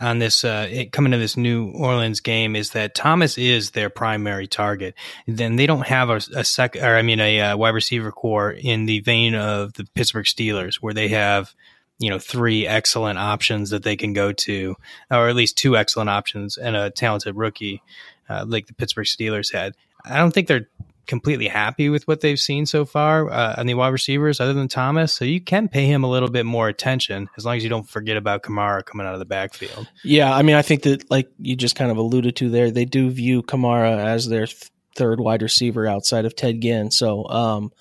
on 0.00 0.18
this 0.18 0.44
uh, 0.44 0.84
coming 0.92 1.12
to 1.12 1.18
this 1.18 1.36
New 1.36 1.70
Orleans 1.72 2.20
game 2.20 2.56
is 2.56 2.70
that 2.70 2.94
Thomas 2.94 3.36
is 3.36 3.72
their 3.72 3.90
primary 3.90 4.46
target. 4.46 4.94
Then 5.26 5.56
they 5.56 5.66
don't 5.66 5.86
have 5.86 6.08
a, 6.08 6.20
a 6.34 6.44
second, 6.44 6.82
or 6.82 6.96
I 6.96 7.02
mean, 7.02 7.20
a, 7.20 7.38
a 7.38 7.52
uh, 7.52 7.56
wide 7.56 7.74
receiver 7.74 8.10
core 8.10 8.50
in 8.50 8.86
the 8.86 9.00
vein 9.00 9.34
of 9.34 9.74
the 9.74 9.84
Pittsburgh 9.94 10.24
Steelers, 10.24 10.76
where 10.76 10.94
they 10.94 11.08
have 11.08 11.54
you 12.00 12.10
know 12.10 12.18
three 12.18 12.66
excellent 12.66 13.18
options 13.18 13.70
that 13.70 13.84
they 13.84 13.94
can 13.94 14.12
go 14.12 14.32
to, 14.32 14.74
or 15.10 15.28
at 15.28 15.36
least 15.36 15.56
two 15.56 15.76
excellent 15.76 16.10
options 16.10 16.56
and 16.56 16.74
a 16.74 16.90
talented 16.90 17.36
rookie 17.36 17.82
uh, 18.28 18.44
like 18.48 18.66
the 18.66 18.74
Pittsburgh 18.74 19.06
Steelers 19.06 19.52
had. 19.52 19.74
I 20.04 20.16
don't 20.18 20.32
think 20.32 20.48
they're 20.48 20.68
completely 21.06 21.48
happy 21.48 21.88
with 21.88 22.06
what 22.06 22.20
they've 22.20 22.38
seen 22.38 22.64
so 22.64 22.84
far 22.84 23.28
uh, 23.30 23.56
on 23.58 23.66
the 23.66 23.74
wide 23.74 23.88
receivers, 23.88 24.40
other 24.40 24.52
than 24.54 24.68
Thomas. 24.68 25.12
So 25.12 25.24
you 25.24 25.40
can 25.40 25.68
pay 25.68 25.86
him 25.86 26.04
a 26.04 26.08
little 26.08 26.30
bit 26.30 26.46
more 26.46 26.68
attention 26.68 27.28
as 27.36 27.44
long 27.44 27.56
as 27.56 27.64
you 27.64 27.68
don't 27.68 27.88
forget 27.88 28.16
about 28.16 28.42
Kamara 28.42 28.84
coming 28.84 29.06
out 29.06 29.12
of 29.12 29.18
the 29.18 29.26
backfield. 29.26 29.88
Yeah, 30.04 30.32
I 30.32 30.42
mean, 30.42 30.56
I 30.56 30.62
think 30.62 30.82
that 30.84 31.10
like 31.10 31.28
you 31.38 31.56
just 31.56 31.76
kind 31.76 31.90
of 31.90 31.96
alluded 31.96 32.36
to 32.36 32.48
there, 32.48 32.70
they 32.70 32.84
do 32.86 33.10
view 33.10 33.42
Kamara 33.42 33.98
as 33.98 34.28
their 34.28 34.46
th- 34.46 34.70
third 34.96 35.20
wide 35.20 35.42
receiver 35.42 35.86
outside 35.86 36.24
of 36.24 36.36
Ted 36.36 36.60
Ginn. 36.62 36.90
So, 36.90 37.28
um, 37.28 37.72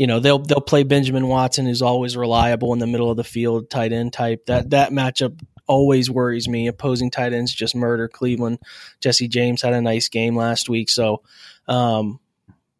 you 0.00 0.06
know 0.06 0.18
they'll 0.18 0.38
they'll 0.38 0.62
play 0.62 0.82
Benjamin 0.82 1.28
Watson, 1.28 1.66
who's 1.66 1.82
always 1.82 2.16
reliable 2.16 2.72
in 2.72 2.78
the 2.78 2.86
middle 2.86 3.10
of 3.10 3.18
the 3.18 3.22
field, 3.22 3.68
tight 3.68 3.92
end 3.92 4.14
type. 4.14 4.46
That 4.46 4.70
that 4.70 4.92
matchup 4.92 5.38
always 5.66 6.10
worries 6.10 6.48
me. 6.48 6.68
Opposing 6.68 7.10
tight 7.10 7.34
ends 7.34 7.52
just 7.52 7.76
murder 7.76 8.08
Cleveland. 8.08 8.60
Jesse 9.00 9.28
James 9.28 9.60
had 9.60 9.74
a 9.74 9.82
nice 9.82 10.08
game 10.08 10.34
last 10.34 10.70
week, 10.70 10.88
so 10.88 11.20
um, 11.68 12.18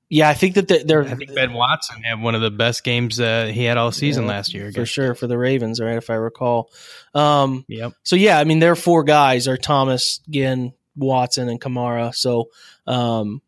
yeah, 0.08 0.30
I 0.30 0.32
think 0.32 0.54
that 0.54 0.86
they're. 0.86 1.04
I 1.04 1.14
think 1.14 1.34
Ben 1.34 1.52
Watson 1.52 2.02
had 2.02 2.22
one 2.22 2.34
of 2.34 2.40
the 2.40 2.50
best 2.50 2.84
games 2.84 3.20
uh, 3.20 3.50
he 3.52 3.64
had 3.64 3.76
all 3.76 3.92
season 3.92 4.24
yeah, 4.24 4.30
last 4.30 4.54
year, 4.54 4.72
for 4.72 4.86
sure, 4.86 5.14
for 5.14 5.26
the 5.26 5.36
Ravens, 5.36 5.78
right? 5.78 5.98
If 5.98 6.08
I 6.08 6.14
recall. 6.14 6.70
Um, 7.12 7.66
yep. 7.68 7.92
So 8.02 8.16
yeah, 8.16 8.38
I 8.38 8.44
mean, 8.44 8.60
their 8.60 8.76
four 8.76 9.04
guys 9.04 9.46
are 9.46 9.58
Thomas, 9.58 10.20
Ginn, 10.30 10.72
Watson, 10.96 11.50
and 11.50 11.60
Kamara. 11.60 12.14
So 12.14 12.48
um, 12.86 13.42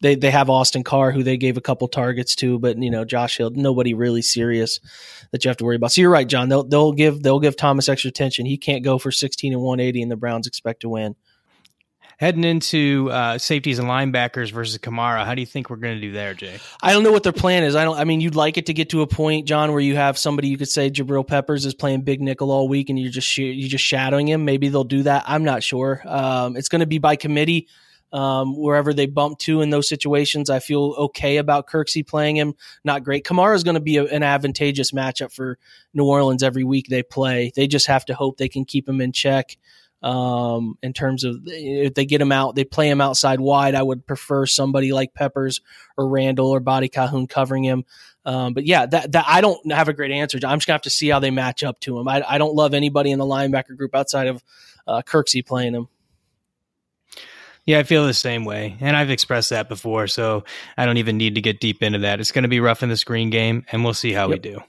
they 0.00 0.14
they 0.14 0.30
have 0.30 0.50
Austin 0.50 0.84
Carr, 0.84 1.10
who 1.10 1.22
they 1.22 1.36
gave 1.36 1.56
a 1.56 1.60
couple 1.60 1.88
targets 1.88 2.34
to, 2.36 2.58
but 2.58 2.78
you 2.78 2.90
know 2.90 3.04
Josh 3.04 3.38
Hill, 3.38 3.50
nobody 3.50 3.94
really 3.94 4.22
serious 4.22 4.80
that 5.32 5.44
you 5.44 5.48
have 5.48 5.56
to 5.58 5.64
worry 5.64 5.76
about. 5.76 5.92
So 5.92 6.00
you're 6.00 6.10
right, 6.10 6.28
John. 6.28 6.48
They'll 6.48 6.64
they'll 6.64 6.92
give 6.92 7.22
they'll 7.22 7.40
give 7.40 7.56
Thomas 7.56 7.88
extra 7.88 8.08
attention. 8.08 8.46
He 8.46 8.58
can't 8.58 8.84
go 8.84 8.98
for 8.98 9.10
16 9.10 9.52
and 9.52 9.62
180, 9.62 10.02
and 10.02 10.10
the 10.10 10.16
Browns 10.16 10.46
expect 10.46 10.80
to 10.80 10.88
win. 10.88 11.16
Heading 12.18 12.44
into 12.44 13.10
uh, 13.10 13.36
safeties 13.36 13.78
and 13.78 13.88
linebackers 13.88 14.50
versus 14.50 14.78
Kamara, 14.78 15.26
how 15.26 15.34
do 15.34 15.42
you 15.42 15.46
think 15.46 15.68
we're 15.68 15.76
going 15.76 15.96
to 15.96 16.00
do 16.00 16.12
there, 16.12 16.32
Jay? 16.32 16.58
I 16.82 16.94
don't 16.94 17.02
know 17.02 17.12
what 17.12 17.22
their 17.22 17.32
plan 17.32 17.62
is. 17.62 17.76
I 17.76 17.84
don't. 17.84 17.98
I 17.98 18.04
mean, 18.04 18.22
you'd 18.22 18.34
like 18.34 18.56
it 18.56 18.66
to 18.66 18.74
get 18.74 18.90
to 18.90 19.02
a 19.02 19.06
point, 19.06 19.46
John, 19.46 19.72
where 19.72 19.80
you 19.80 19.96
have 19.96 20.16
somebody 20.16 20.48
you 20.48 20.56
could 20.58 20.68
say 20.68 20.90
Jabril 20.90 21.26
Peppers 21.26 21.66
is 21.66 21.74
playing 21.74 22.02
big 22.02 22.20
nickel 22.22 22.50
all 22.50 22.68
week, 22.68 22.90
and 22.90 22.98
you're 22.98 23.10
just 23.10 23.36
you're 23.38 23.68
just 23.68 23.84
shadowing 23.84 24.28
him. 24.28 24.44
Maybe 24.44 24.68
they'll 24.68 24.84
do 24.84 25.04
that. 25.04 25.24
I'm 25.26 25.44
not 25.44 25.62
sure. 25.62 26.02
Um, 26.06 26.56
it's 26.56 26.68
going 26.68 26.80
to 26.80 26.86
be 26.86 26.98
by 26.98 27.16
committee 27.16 27.68
um, 28.12 28.56
wherever 28.56 28.94
they 28.94 29.06
bump 29.06 29.38
to 29.40 29.60
in 29.60 29.70
those 29.70 29.88
situations. 29.88 30.50
I 30.50 30.60
feel 30.60 30.94
okay 30.98 31.38
about 31.38 31.68
Kirksey 31.68 32.06
playing 32.06 32.36
him. 32.36 32.54
Not 32.84 33.04
great. 33.04 33.24
Kamara 33.24 33.54
is 33.54 33.64
going 33.64 33.74
to 33.74 33.80
be 33.80 33.96
a, 33.96 34.04
an 34.04 34.22
advantageous 34.22 34.92
matchup 34.92 35.32
for 35.32 35.58
New 35.92 36.04
Orleans 36.04 36.42
every 36.42 36.64
week 36.64 36.86
they 36.88 37.02
play. 37.02 37.52
They 37.54 37.66
just 37.66 37.86
have 37.86 38.04
to 38.06 38.14
hope 38.14 38.36
they 38.36 38.48
can 38.48 38.64
keep 38.64 38.88
him 38.88 39.00
in 39.00 39.12
check. 39.12 39.56
Um, 40.02 40.78
in 40.82 40.92
terms 40.92 41.24
of 41.24 41.40
if 41.46 41.94
they 41.94 42.04
get 42.04 42.20
him 42.20 42.30
out, 42.30 42.54
they 42.54 42.64
play 42.64 42.88
him 42.88 43.00
outside 43.00 43.40
wide. 43.40 43.74
I 43.74 43.82
would 43.82 44.06
prefer 44.06 44.46
somebody 44.46 44.92
like 44.92 45.14
Peppers 45.14 45.62
or 45.96 46.08
Randall 46.08 46.50
or 46.50 46.60
Boddy-Calhoun 46.60 47.26
covering 47.26 47.64
him. 47.64 47.84
Um, 48.24 48.54
but 48.54 48.66
yeah, 48.66 48.86
that, 48.86 49.12
that 49.12 49.24
I 49.26 49.40
don't 49.40 49.72
have 49.72 49.88
a 49.88 49.92
great 49.92 50.10
answer. 50.10 50.38
I'm 50.44 50.58
just 50.58 50.66
gonna 50.66 50.74
have 50.74 50.82
to 50.82 50.90
see 50.90 51.08
how 51.08 51.18
they 51.18 51.30
match 51.30 51.64
up 51.64 51.80
to 51.80 51.98
him. 51.98 52.08
I, 52.08 52.22
I 52.28 52.38
don't 52.38 52.54
love 52.54 52.74
anybody 52.74 53.10
in 53.10 53.18
the 53.18 53.24
linebacker 53.24 53.76
group 53.76 53.94
outside 53.94 54.26
of 54.26 54.44
uh, 54.86 55.02
Kirksey 55.02 55.44
playing 55.44 55.74
him. 55.74 55.88
Yeah, 57.66 57.80
I 57.80 57.82
feel 57.82 58.06
the 58.06 58.14
same 58.14 58.44
way. 58.44 58.76
And 58.80 58.96
I've 58.96 59.10
expressed 59.10 59.50
that 59.50 59.68
before, 59.68 60.06
so 60.06 60.44
I 60.76 60.86
don't 60.86 60.98
even 60.98 61.16
need 61.16 61.34
to 61.34 61.40
get 61.40 61.60
deep 61.60 61.82
into 61.82 61.98
that. 62.00 62.20
It's 62.20 62.30
going 62.30 62.44
to 62.44 62.48
be 62.48 62.60
rough 62.60 62.84
in 62.84 62.88
the 62.88 62.96
screen 62.96 63.28
game, 63.28 63.66
and 63.72 63.84
we'll 63.84 63.94
see 63.94 64.12
how 64.12 64.28
yep. 64.28 64.44
we 64.44 64.50
do. 64.50 64.60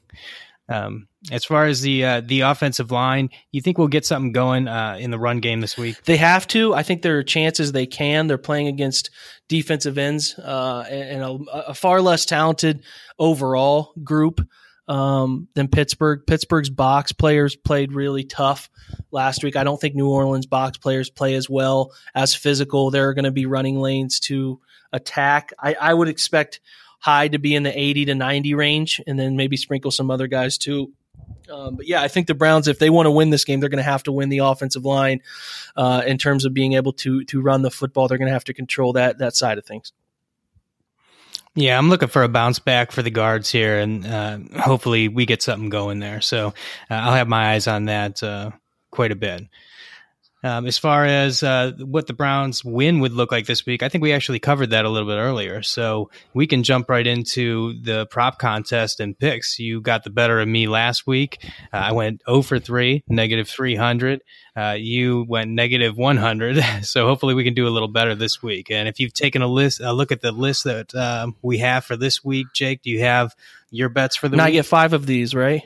Um, 0.69 1.07
as 1.31 1.45
far 1.45 1.65
as 1.65 1.81
the 1.81 2.03
uh, 2.03 2.21
the 2.21 2.41
offensive 2.41 2.91
line, 2.91 3.29
you 3.51 3.61
think 3.61 3.77
we'll 3.77 3.87
get 3.87 4.05
something 4.05 4.31
going 4.31 4.67
uh, 4.67 4.97
in 4.99 5.11
the 5.11 5.19
run 5.19 5.39
game 5.39 5.61
this 5.61 5.77
week? 5.77 6.03
They 6.03 6.17
have 6.17 6.47
to. 6.47 6.73
I 6.73 6.83
think 6.83 7.03
there 7.03 7.17
are 7.17 7.23
chances 7.23 7.71
they 7.71 7.85
can. 7.85 8.27
They're 8.27 8.37
playing 8.37 8.67
against 8.67 9.09
defensive 9.47 9.97
ends 9.97 10.37
uh, 10.39 10.85
and 10.89 11.23
a, 11.23 11.69
a, 11.69 11.73
far 11.73 12.01
less 12.01 12.25
talented 12.25 12.83
overall 13.17 13.93
group 14.03 14.41
um, 14.87 15.47
than 15.53 15.67
Pittsburgh. 15.67 16.25
Pittsburgh's 16.25 16.69
box 16.69 17.11
players 17.11 17.55
played 17.55 17.91
really 17.93 18.23
tough 18.23 18.69
last 19.11 19.43
week. 19.43 19.55
I 19.55 19.63
don't 19.63 19.79
think 19.79 19.95
New 19.95 20.09
Orleans 20.09 20.45
box 20.45 20.77
players 20.77 21.09
play 21.09 21.35
as 21.35 21.49
well 21.49 21.93
as 22.15 22.33
physical. 22.33 22.91
There 22.91 23.09
are 23.09 23.13
going 23.13 23.25
to 23.25 23.31
be 23.31 23.45
running 23.45 23.79
lanes 23.79 24.19
to 24.21 24.59
attack. 24.93 25.53
I, 25.59 25.75
I 25.79 25.93
would 25.93 26.07
expect 26.07 26.61
Hyde 26.99 27.33
to 27.33 27.39
be 27.39 27.55
in 27.55 27.63
the 27.63 27.77
80 27.77 28.05
to 28.05 28.15
90 28.15 28.53
range 28.53 29.01
and 29.05 29.19
then 29.19 29.35
maybe 29.35 29.57
sprinkle 29.57 29.91
some 29.91 30.09
other 30.09 30.27
guys 30.27 30.57
too. 30.57 30.91
Um, 31.51 31.75
but 31.75 31.87
yeah, 31.87 32.01
I 32.01 32.07
think 32.07 32.27
the 32.27 32.33
Browns, 32.33 32.67
if 32.67 32.79
they 32.79 32.89
want 32.89 33.05
to 33.05 33.11
win 33.11 33.29
this 33.29 33.45
game, 33.45 33.59
they're 33.59 33.69
going 33.69 33.77
to 33.77 33.83
have 33.83 34.03
to 34.03 34.11
win 34.11 34.29
the 34.29 34.39
offensive 34.39 34.85
line 34.85 35.21
uh, 35.75 36.03
in 36.05 36.17
terms 36.17 36.45
of 36.45 36.53
being 36.53 36.73
able 36.73 36.93
to 36.93 37.23
to 37.25 37.41
run 37.41 37.61
the 37.61 37.71
football. 37.71 38.07
They're 38.07 38.17
going 38.17 38.27
to 38.27 38.33
have 38.33 38.43
to 38.45 38.53
control 38.53 38.93
that 38.93 39.19
that 39.19 39.35
side 39.35 39.57
of 39.57 39.65
things. 39.65 39.93
Yeah, 41.57 41.75
I'm 41.75 41.89
looking 41.89 42.07
for 42.07 42.21
a 42.21 42.29
bounce 42.29 42.59
back 42.59 42.91
for 42.91 43.01
the 43.01 43.09
guards 43.09 43.49
here, 43.49 43.79
and 43.79 44.05
uh, 44.05 44.37
hopefully 44.61 45.07
we 45.07 45.25
get 45.25 45.41
something 45.41 45.69
going 45.69 45.97
there. 45.97 46.21
So 46.21 46.49
uh, 46.91 46.93
I'll 46.93 47.15
have 47.15 47.27
my 47.27 47.53
eyes 47.53 47.67
on 47.67 47.85
that 47.85 48.21
uh, 48.21 48.51
quite 48.91 49.11
a 49.11 49.15
bit. 49.15 49.41
Um, 50.43 50.67
as 50.67 50.77
far 50.77 51.03
as 51.03 51.41
uh, 51.41 51.71
what 51.79 52.05
the 52.05 52.13
Browns 52.13 52.63
win 52.63 52.99
would 52.99 53.11
look 53.11 53.31
like 53.31 53.47
this 53.47 53.65
week, 53.65 53.81
I 53.81 53.89
think 53.89 54.03
we 54.03 54.13
actually 54.13 54.37
covered 54.37 54.69
that 54.69 54.85
a 54.85 54.89
little 54.89 55.07
bit 55.07 55.17
earlier. 55.17 55.63
So 55.63 56.11
we 56.35 56.45
can 56.45 56.61
jump 56.61 56.89
right 56.89 57.05
into 57.05 57.73
the 57.81 58.05
prop 58.05 58.37
contest 58.37 58.99
and 58.99 59.17
picks. 59.17 59.57
You 59.57 59.81
got 59.81 60.03
the 60.03 60.11
better 60.11 60.39
of 60.39 60.47
me 60.47 60.67
last 60.67 61.07
week. 61.07 61.43
Uh, 61.73 61.77
I 61.77 61.91
went 61.91 62.21
0 62.29 62.43
for 62.43 62.59
3, 62.59 63.03
negative 63.07 63.49
300. 63.49 64.21
Uh, 64.55 64.75
you 64.77 65.25
went 65.27 65.51
negative 65.51 65.97
100. 65.97 66.63
So 66.83 67.07
hopefully 67.07 67.33
we 67.33 67.43
can 67.43 67.55
do 67.55 67.67
a 67.67 67.69
little 67.69 67.87
better 67.87 68.13
this 68.13 68.41
week. 68.41 68.69
And 68.69 68.87
if 68.87 68.99
you've 68.99 69.13
taken 69.13 69.41
a 69.41 69.47
list, 69.47 69.81
a 69.81 69.91
look 69.91 70.11
at 70.11 70.21
the 70.21 70.31
list 70.31 70.63
that 70.65 70.93
um, 70.93 71.35
we 71.41 71.57
have 71.57 71.83
for 71.83 71.97
this 71.97 72.23
week, 72.23 72.47
Jake, 72.53 72.83
do 72.83 72.91
you 72.91 72.99
have 73.01 73.35
your 73.71 73.89
bets 73.89 74.15
for 74.15 74.29
the 74.29 74.37
Now 74.37 74.43
I 74.43 74.47
week? 74.47 74.53
get 74.53 74.65
five 74.67 74.93
of 74.93 75.05
these, 75.05 75.33
right? 75.33 75.63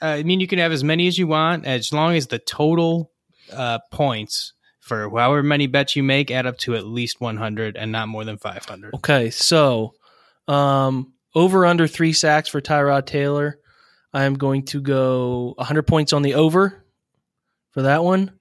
Uh, 0.00 0.06
I 0.06 0.22
mean, 0.22 0.40
you 0.40 0.46
can 0.46 0.58
have 0.58 0.72
as 0.72 0.84
many 0.84 1.06
as 1.08 1.16
you 1.18 1.26
want, 1.26 1.64
as 1.64 1.92
long 1.92 2.14
as 2.14 2.26
the 2.26 2.38
total 2.38 3.10
uh, 3.52 3.78
points 3.90 4.52
for 4.80 5.10
however 5.10 5.42
many 5.42 5.66
bets 5.66 5.96
you 5.96 6.02
make 6.02 6.30
add 6.30 6.46
up 6.46 6.58
to 6.58 6.76
at 6.76 6.86
least 6.86 7.20
100 7.20 7.76
and 7.76 7.90
not 7.90 8.08
more 8.08 8.24
than 8.24 8.38
500. 8.38 8.94
Okay, 8.94 9.30
so 9.30 9.94
um, 10.46 11.12
over 11.34 11.66
under 11.66 11.86
three 11.86 12.12
sacks 12.12 12.48
for 12.48 12.60
Tyrod 12.60 13.06
Taylor. 13.06 13.58
I 14.12 14.24
am 14.24 14.34
going 14.34 14.64
to 14.66 14.80
go 14.80 15.54
100 15.56 15.82
points 15.82 16.12
on 16.12 16.22
the 16.22 16.34
over 16.34 16.84
for 17.72 17.82
that 17.82 18.04
one. 18.04 18.32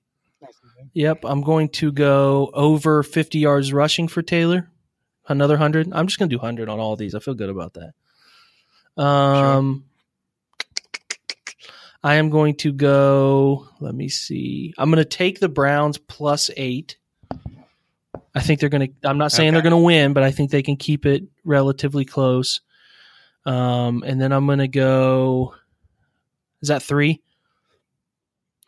Yep, 0.94 1.26
I'm 1.26 1.42
going 1.42 1.70
to 1.70 1.92
go 1.92 2.50
over 2.54 3.04
50 3.04 3.40
yards 3.40 3.74
rushing 3.74 4.08
for 4.08 4.22
Taylor. 4.22 4.70
Another 5.28 5.56
100. 5.56 5.90
I'm 5.92 6.08
just 6.08 6.20
going 6.20 6.30
to 6.30 6.36
do 6.36 6.40
100 6.40 6.70
on 6.70 6.80
all 6.80 6.96
these. 6.96 7.16
I 7.16 7.20
feel 7.20 7.34
good 7.34 7.50
about 7.50 7.74
that. 7.74 9.04
Um 9.04 9.86
I 12.06 12.16
am 12.16 12.30
going 12.30 12.54
to 12.58 12.72
go, 12.72 13.68
let 13.80 13.96
me 13.96 14.10
see. 14.10 14.76
I'm 14.78 14.92
going 14.92 15.04
to 15.04 15.10
take 15.10 15.40
the 15.40 15.50
Browns 15.50 15.98
plus 15.98 16.52
8. 16.56 16.98
I 18.36 18.42
think 18.42 18.60
they're 18.60 18.70
going 18.70 18.90
to 18.90 19.10
I'm 19.10 19.18
not 19.18 19.32
saying 19.32 19.54
they're 19.54 19.64
going 19.64 19.72
to 19.72 19.78
win, 19.78 20.14
but 20.14 20.22
I 20.22 20.30
think 20.30 20.52
they 20.52 20.62
can 20.62 20.78
keep 20.78 21.08
it 21.08 21.24
relatively 21.44 22.06
close. 22.06 22.62
Um 23.44 24.04
and 24.06 24.22
then 24.22 24.32
I'm 24.32 24.46
going 24.46 24.60
to 24.60 24.68
go 24.68 25.56
Is 26.62 26.70
that 26.70 26.84
3? 26.84 27.20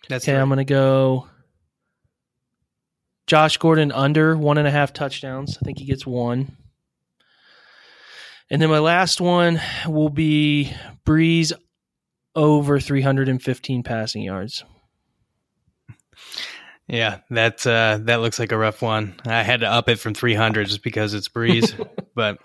That's 0.10 0.28
Okay. 0.28 0.36
I'm 0.36 0.50
going 0.50 0.58
to 0.58 0.66
go 0.66 1.28
Josh 3.28 3.58
Gordon 3.58 3.92
under 3.92 4.36
one 4.36 4.58
and 4.58 4.68
a 4.68 4.72
half 4.72 4.94
touchdowns. 4.94 5.60
I 5.62 5.64
think 5.64 5.78
he 5.78 5.86
gets 5.86 6.08
one. 6.08 6.58
And 8.50 8.60
then 8.60 8.70
my 8.70 8.80
last 8.80 9.22
one 9.22 9.62
will 9.86 10.10
be 10.10 10.74
Brees 11.06 11.54
over 12.38 12.80
315 12.80 13.84
passing 13.84 14.22
yards. 14.22 14.64
yeah, 16.88 17.20
that 17.32 17.66
uh, 17.66 17.98
that 18.04 18.22
looks 18.22 18.40
like 18.40 18.52
a 18.52 18.58
rough 18.58 18.82
one. 18.82 19.16
I 19.26 19.42
had 19.42 19.62
to 19.62 19.68
up 19.68 19.90
it 19.90 19.98
from 19.98 20.14
300 20.14 20.68
just 20.68 20.84
because 20.84 21.16
it's 21.16 21.28
Brees, 21.28 21.76
but 22.16 22.38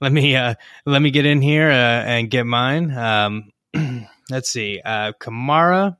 let 0.00 0.10
me 0.10 0.34
uh, 0.34 0.54
let 0.86 1.02
me 1.02 1.10
get 1.10 1.26
in 1.26 1.42
here 1.42 1.68
uh, 1.68 2.02
and 2.02 2.30
get 2.30 2.46
mine. 2.46 2.90
Um, 2.90 3.52
let's 4.30 4.48
see, 4.48 4.80
uh, 4.82 5.12
Kamara 5.20 5.98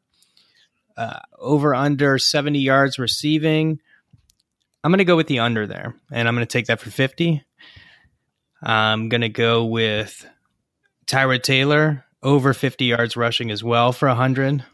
uh, 0.97 1.21
over 1.39 1.75
under 1.75 2.19
70 2.19 2.59
yards 2.59 2.99
receiving. 2.99 3.79
I'm 4.83 4.91
going 4.91 4.99
to 4.99 5.05
go 5.05 5.17
with 5.17 5.27
the 5.27 5.41
under 5.41 5.67
there, 5.67 5.95
and 6.11 6.27
I'm 6.27 6.35
going 6.35 6.47
to 6.47 6.51
take 6.53 6.67
that 6.67 6.81
for 6.81 6.91
50. 6.91 7.45
I'm 8.63 9.11
going 9.11 9.21
to 9.21 9.29
go 9.29 9.67
with 9.67 10.27
Tyrod 11.07 11.43
Taylor 11.43 12.06
over 12.23 12.55
50 12.55 12.85
yards 12.85 13.17
rushing 13.17 13.51
as 13.51 13.63
well 13.63 13.93
for 13.93 14.09
100. 14.09 14.65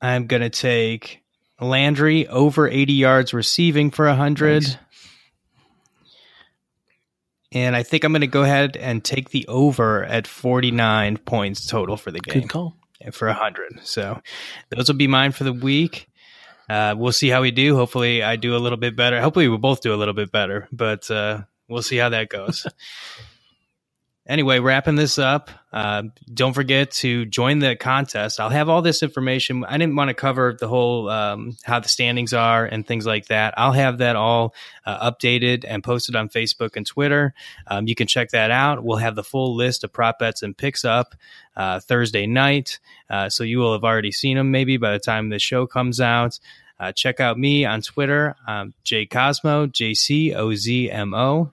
I'm 0.00 0.26
going 0.26 0.42
to 0.42 0.50
take 0.50 1.22
Landry 1.60 2.26
over 2.26 2.68
80 2.68 2.92
yards 2.92 3.32
receiving 3.32 3.90
for 3.90 4.06
100. 4.06 4.62
Nice. 4.62 4.76
And 7.52 7.76
I 7.76 7.82
think 7.82 8.04
I'm 8.04 8.12
going 8.12 8.22
to 8.22 8.26
go 8.26 8.42
ahead 8.42 8.76
and 8.76 9.04
take 9.04 9.30
the 9.30 9.46
over 9.46 10.04
at 10.04 10.26
49 10.26 11.18
points 11.18 11.66
total 11.66 11.96
for 11.96 12.10
the 12.10 12.20
game 12.20 12.42
Good 12.42 12.48
call. 12.48 12.76
for 13.12 13.28
100. 13.28 13.80
So 13.84 14.20
those 14.70 14.88
will 14.88 14.96
be 14.96 15.06
mine 15.06 15.32
for 15.32 15.44
the 15.44 15.52
week. 15.52 16.08
Uh, 16.68 16.94
we'll 16.96 17.12
see 17.12 17.28
how 17.28 17.42
we 17.42 17.50
do. 17.50 17.76
Hopefully, 17.76 18.22
I 18.22 18.36
do 18.36 18.56
a 18.56 18.58
little 18.58 18.78
bit 18.78 18.96
better. 18.96 19.20
Hopefully, 19.20 19.48
we 19.48 19.58
both 19.58 19.82
do 19.82 19.92
a 19.92 19.96
little 19.96 20.14
bit 20.14 20.32
better, 20.32 20.68
but 20.72 21.10
uh, 21.10 21.42
we'll 21.68 21.82
see 21.82 21.98
how 21.98 22.08
that 22.08 22.30
goes. 22.30 22.66
anyway, 24.26 24.58
wrapping 24.58 24.94
this 24.94 25.18
up, 25.18 25.50
uh, 25.72 26.04
don't 26.32 26.52
forget 26.52 26.90
to 26.90 27.24
join 27.24 27.58
the 27.58 27.76
contest. 27.76 28.40
I'll 28.40 28.50
have 28.50 28.68
all 28.68 28.82
this 28.82 29.02
information. 29.02 29.64
I 29.64 29.78
didn't 29.78 29.96
want 29.96 30.08
to 30.08 30.14
cover 30.14 30.56
the 30.58 30.68
whole 30.68 31.08
um, 31.08 31.56
how 31.64 31.80
the 31.80 31.88
standings 31.88 32.32
are 32.32 32.64
and 32.64 32.86
things 32.86 33.06
like 33.06 33.26
that. 33.26 33.54
I'll 33.56 33.72
have 33.72 33.98
that 33.98 34.16
all 34.16 34.54
uh, 34.84 35.10
updated 35.10 35.64
and 35.66 35.82
posted 35.82 36.14
on 36.14 36.28
Facebook 36.28 36.76
and 36.76 36.86
Twitter. 36.86 37.34
Um, 37.66 37.86
you 37.86 37.94
can 37.94 38.06
check 38.06 38.30
that 38.30 38.50
out. 38.50 38.84
We'll 38.84 38.98
have 38.98 39.14
the 39.14 39.24
full 39.24 39.56
list 39.56 39.84
of 39.84 39.92
prop 39.92 40.18
bets 40.18 40.42
and 40.42 40.56
picks 40.56 40.84
up 40.84 41.14
uh, 41.56 41.80
Thursday 41.80 42.26
night. 42.26 42.78
Uh, 43.08 43.28
so 43.28 43.44
you 43.44 43.58
will 43.58 43.72
have 43.72 43.84
already 43.84 44.12
seen 44.12 44.36
them 44.36 44.50
maybe 44.50 44.76
by 44.76 44.92
the 44.92 44.98
time 44.98 45.28
the 45.28 45.38
show 45.38 45.66
comes 45.66 46.00
out. 46.00 46.38
Uh, 46.78 46.90
check 46.90 47.20
out 47.20 47.38
me 47.38 47.64
on 47.64 47.80
Twitter, 47.80 48.34
um, 48.48 48.74
Jake 48.82 49.10
Cosmo, 49.10 49.68
J 49.68 49.94
C 49.94 50.34
O 50.34 50.52
Z 50.52 50.90
M 50.90 51.14
O. 51.14 51.52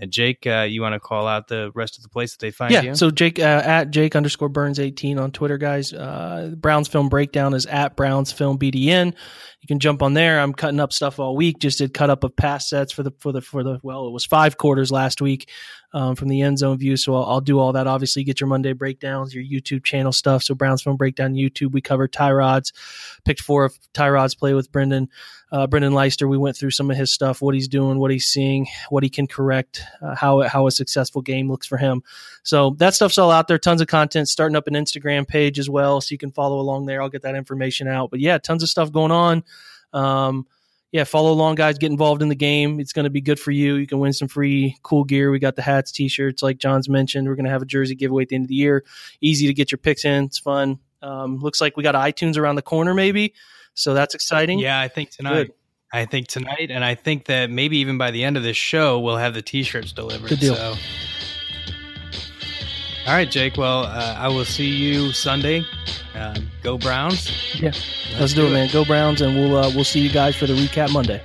Uh, 0.00 0.06
Jake, 0.06 0.46
uh, 0.46 0.66
you 0.68 0.82
want 0.82 0.94
to 0.94 1.00
call 1.00 1.26
out 1.26 1.48
the 1.48 1.70
rest 1.74 1.96
of 1.98 2.02
the 2.02 2.08
place 2.08 2.32
that 2.32 2.40
they 2.40 2.50
find 2.50 2.72
you? 2.72 2.76
Yeah. 2.76 2.82
you? 2.82 2.94
So 2.94 3.10
Jake 3.10 3.38
uh, 3.38 3.62
at 3.64 3.90
Jake 3.90 4.16
underscore 4.16 4.48
Burns 4.48 4.78
eighteen 4.78 5.18
on 5.18 5.32
Twitter, 5.32 5.58
guys. 5.58 5.92
Uh, 5.92 6.52
Browns 6.56 6.88
Film 6.88 7.08
Breakdown 7.08 7.54
is 7.54 7.66
at 7.66 7.96
Browns 7.96 8.32
Film 8.32 8.58
BDN. 8.58 9.14
You 9.60 9.66
can 9.66 9.78
jump 9.78 10.02
on 10.02 10.14
there. 10.14 10.40
I'm 10.40 10.54
cutting 10.54 10.80
up 10.80 10.92
stuff 10.92 11.18
all 11.18 11.36
week. 11.36 11.58
Just 11.58 11.78
did 11.78 11.92
cut 11.92 12.08
up 12.10 12.24
of 12.24 12.34
pass 12.34 12.68
sets 12.68 12.92
for 12.92 13.02
the 13.02 13.12
for 13.18 13.32
the 13.32 13.42
for 13.42 13.62
the 13.62 13.78
well, 13.82 14.06
it 14.06 14.12
was 14.12 14.24
five 14.24 14.56
quarters 14.56 14.90
last 14.90 15.20
week 15.20 15.50
um, 15.92 16.16
from 16.16 16.28
the 16.28 16.40
end 16.42 16.58
zone 16.58 16.78
view. 16.78 16.96
So 16.96 17.14
I'll, 17.14 17.24
I'll 17.24 17.40
do 17.40 17.58
all 17.58 17.72
that. 17.72 17.86
Obviously, 17.86 18.24
get 18.24 18.40
your 18.40 18.48
Monday 18.48 18.72
breakdowns, 18.72 19.34
your 19.34 19.44
YouTube 19.44 19.84
channel 19.84 20.12
stuff. 20.12 20.42
So 20.42 20.54
Browns 20.54 20.82
Film 20.82 20.96
Breakdown 20.96 21.34
YouTube. 21.34 21.72
We 21.72 21.80
covered 21.80 22.12
Tyrod's, 22.12 22.72
picked 23.24 23.40
four 23.40 23.64
of 23.66 23.78
Tyrod's 23.92 24.34
play 24.34 24.54
with 24.54 24.72
Brendan. 24.72 25.08
Uh, 25.52 25.66
Brendan 25.66 25.94
Leister, 25.94 26.28
we 26.28 26.38
went 26.38 26.56
through 26.56 26.70
some 26.70 26.90
of 26.90 26.96
his 26.96 27.12
stuff, 27.12 27.42
what 27.42 27.54
he's 27.54 27.68
doing, 27.68 27.98
what 27.98 28.10
he's 28.10 28.28
seeing, 28.28 28.68
what 28.88 29.02
he 29.02 29.10
can 29.10 29.26
correct, 29.26 29.82
uh, 30.00 30.14
how 30.14 30.42
how 30.42 30.66
a 30.66 30.70
successful 30.70 31.22
game 31.22 31.50
looks 31.50 31.66
for 31.66 31.76
him. 31.76 32.02
So 32.42 32.70
that 32.78 32.94
stuff's 32.94 33.18
all 33.18 33.30
out 33.30 33.48
there. 33.48 33.58
Tons 33.58 33.80
of 33.80 33.88
content. 33.88 34.28
Starting 34.28 34.56
up 34.56 34.66
an 34.68 34.74
Instagram 34.74 35.26
page 35.26 35.58
as 35.58 35.68
well, 35.68 36.00
so 36.00 36.12
you 36.12 36.18
can 36.18 36.30
follow 36.30 36.60
along 36.60 36.86
there. 36.86 37.02
I'll 37.02 37.08
get 37.08 37.22
that 37.22 37.34
information 37.34 37.88
out. 37.88 38.10
But 38.10 38.20
yeah, 38.20 38.38
tons 38.38 38.62
of 38.62 38.68
stuff 38.68 38.92
going 38.92 39.10
on. 39.10 39.42
Um, 39.92 40.46
yeah, 40.92 41.04
follow 41.04 41.30
along, 41.30 41.54
guys. 41.54 41.78
Get 41.78 41.90
involved 41.90 42.20
in 42.20 42.28
the 42.28 42.34
game. 42.34 42.80
It's 42.80 42.92
going 42.92 43.04
to 43.04 43.10
be 43.10 43.20
good 43.20 43.38
for 43.38 43.52
you. 43.52 43.76
You 43.76 43.86
can 43.86 44.00
win 44.00 44.12
some 44.12 44.26
free 44.26 44.76
cool 44.82 45.04
gear. 45.04 45.30
We 45.30 45.38
got 45.38 45.54
the 45.54 45.62
hats, 45.62 45.92
t-shirts, 45.92 46.42
like 46.42 46.58
John's 46.58 46.88
mentioned. 46.88 47.28
We're 47.28 47.36
going 47.36 47.44
to 47.44 47.50
have 47.52 47.62
a 47.62 47.66
jersey 47.66 47.94
giveaway 47.94 48.24
at 48.24 48.28
the 48.28 48.34
end 48.34 48.44
of 48.44 48.48
the 48.48 48.56
year. 48.56 48.84
Easy 49.20 49.46
to 49.46 49.54
get 49.54 49.70
your 49.70 49.78
picks 49.78 50.04
in. 50.04 50.24
It's 50.24 50.38
fun. 50.38 50.80
Um, 51.00 51.38
looks 51.38 51.60
like 51.60 51.76
we 51.76 51.84
got 51.84 51.94
iTunes 51.94 52.36
around 52.36 52.56
the 52.56 52.62
corner, 52.62 52.92
maybe. 52.92 53.34
So 53.80 53.94
that's 53.94 54.14
exciting. 54.14 54.58
Yeah, 54.58 54.78
I 54.78 54.88
think 54.88 55.08
tonight. 55.10 55.44
Good. 55.44 55.52
I 55.92 56.04
think 56.04 56.28
tonight, 56.28 56.70
and 56.70 56.84
I 56.84 56.94
think 56.94 57.24
that 57.24 57.50
maybe 57.50 57.78
even 57.78 57.98
by 57.98 58.10
the 58.10 58.22
end 58.22 58.36
of 58.36 58.42
this 58.42 58.56
show, 58.56 59.00
we'll 59.00 59.16
have 59.16 59.34
the 59.34 59.42
T-shirts 59.42 59.92
delivered. 59.92 60.28
Good 60.28 60.38
deal. 60.38 60.54
So. 60.54 60.74
All 63.06 63.14
right, 63.14 63.28
Jake. 63.28 63.56
Well, 63.56 63.84
uh, 63.84 64.16
I 64.18 64.28
will 64.28 64.44
see 64.44 64.68
you 64.68 65.12
Sunday. 65.12 65.64
Uh, 66.14 66.38
go 66.62 66.76
Browns. 66.78 67.32
Yeah. 67.54 67.72
Let's, 68.18 68.34
do, 68.34 68.46
it, 68.46 68.50
man. 68.50 68.68
Go 68.70 68.84
Browns, 68.84 69.22
and 69.22 69.34
we'll 69.34 69.56
uh, 69.56 69.72
we'll 69.74 69.84
see 69.84 70.00
you 70.00 70.10
guys 70.10 70.36
for 70.36 70.46
the 70.46 70.52
recap 70.52 70.92
Monday. 70.92 71.22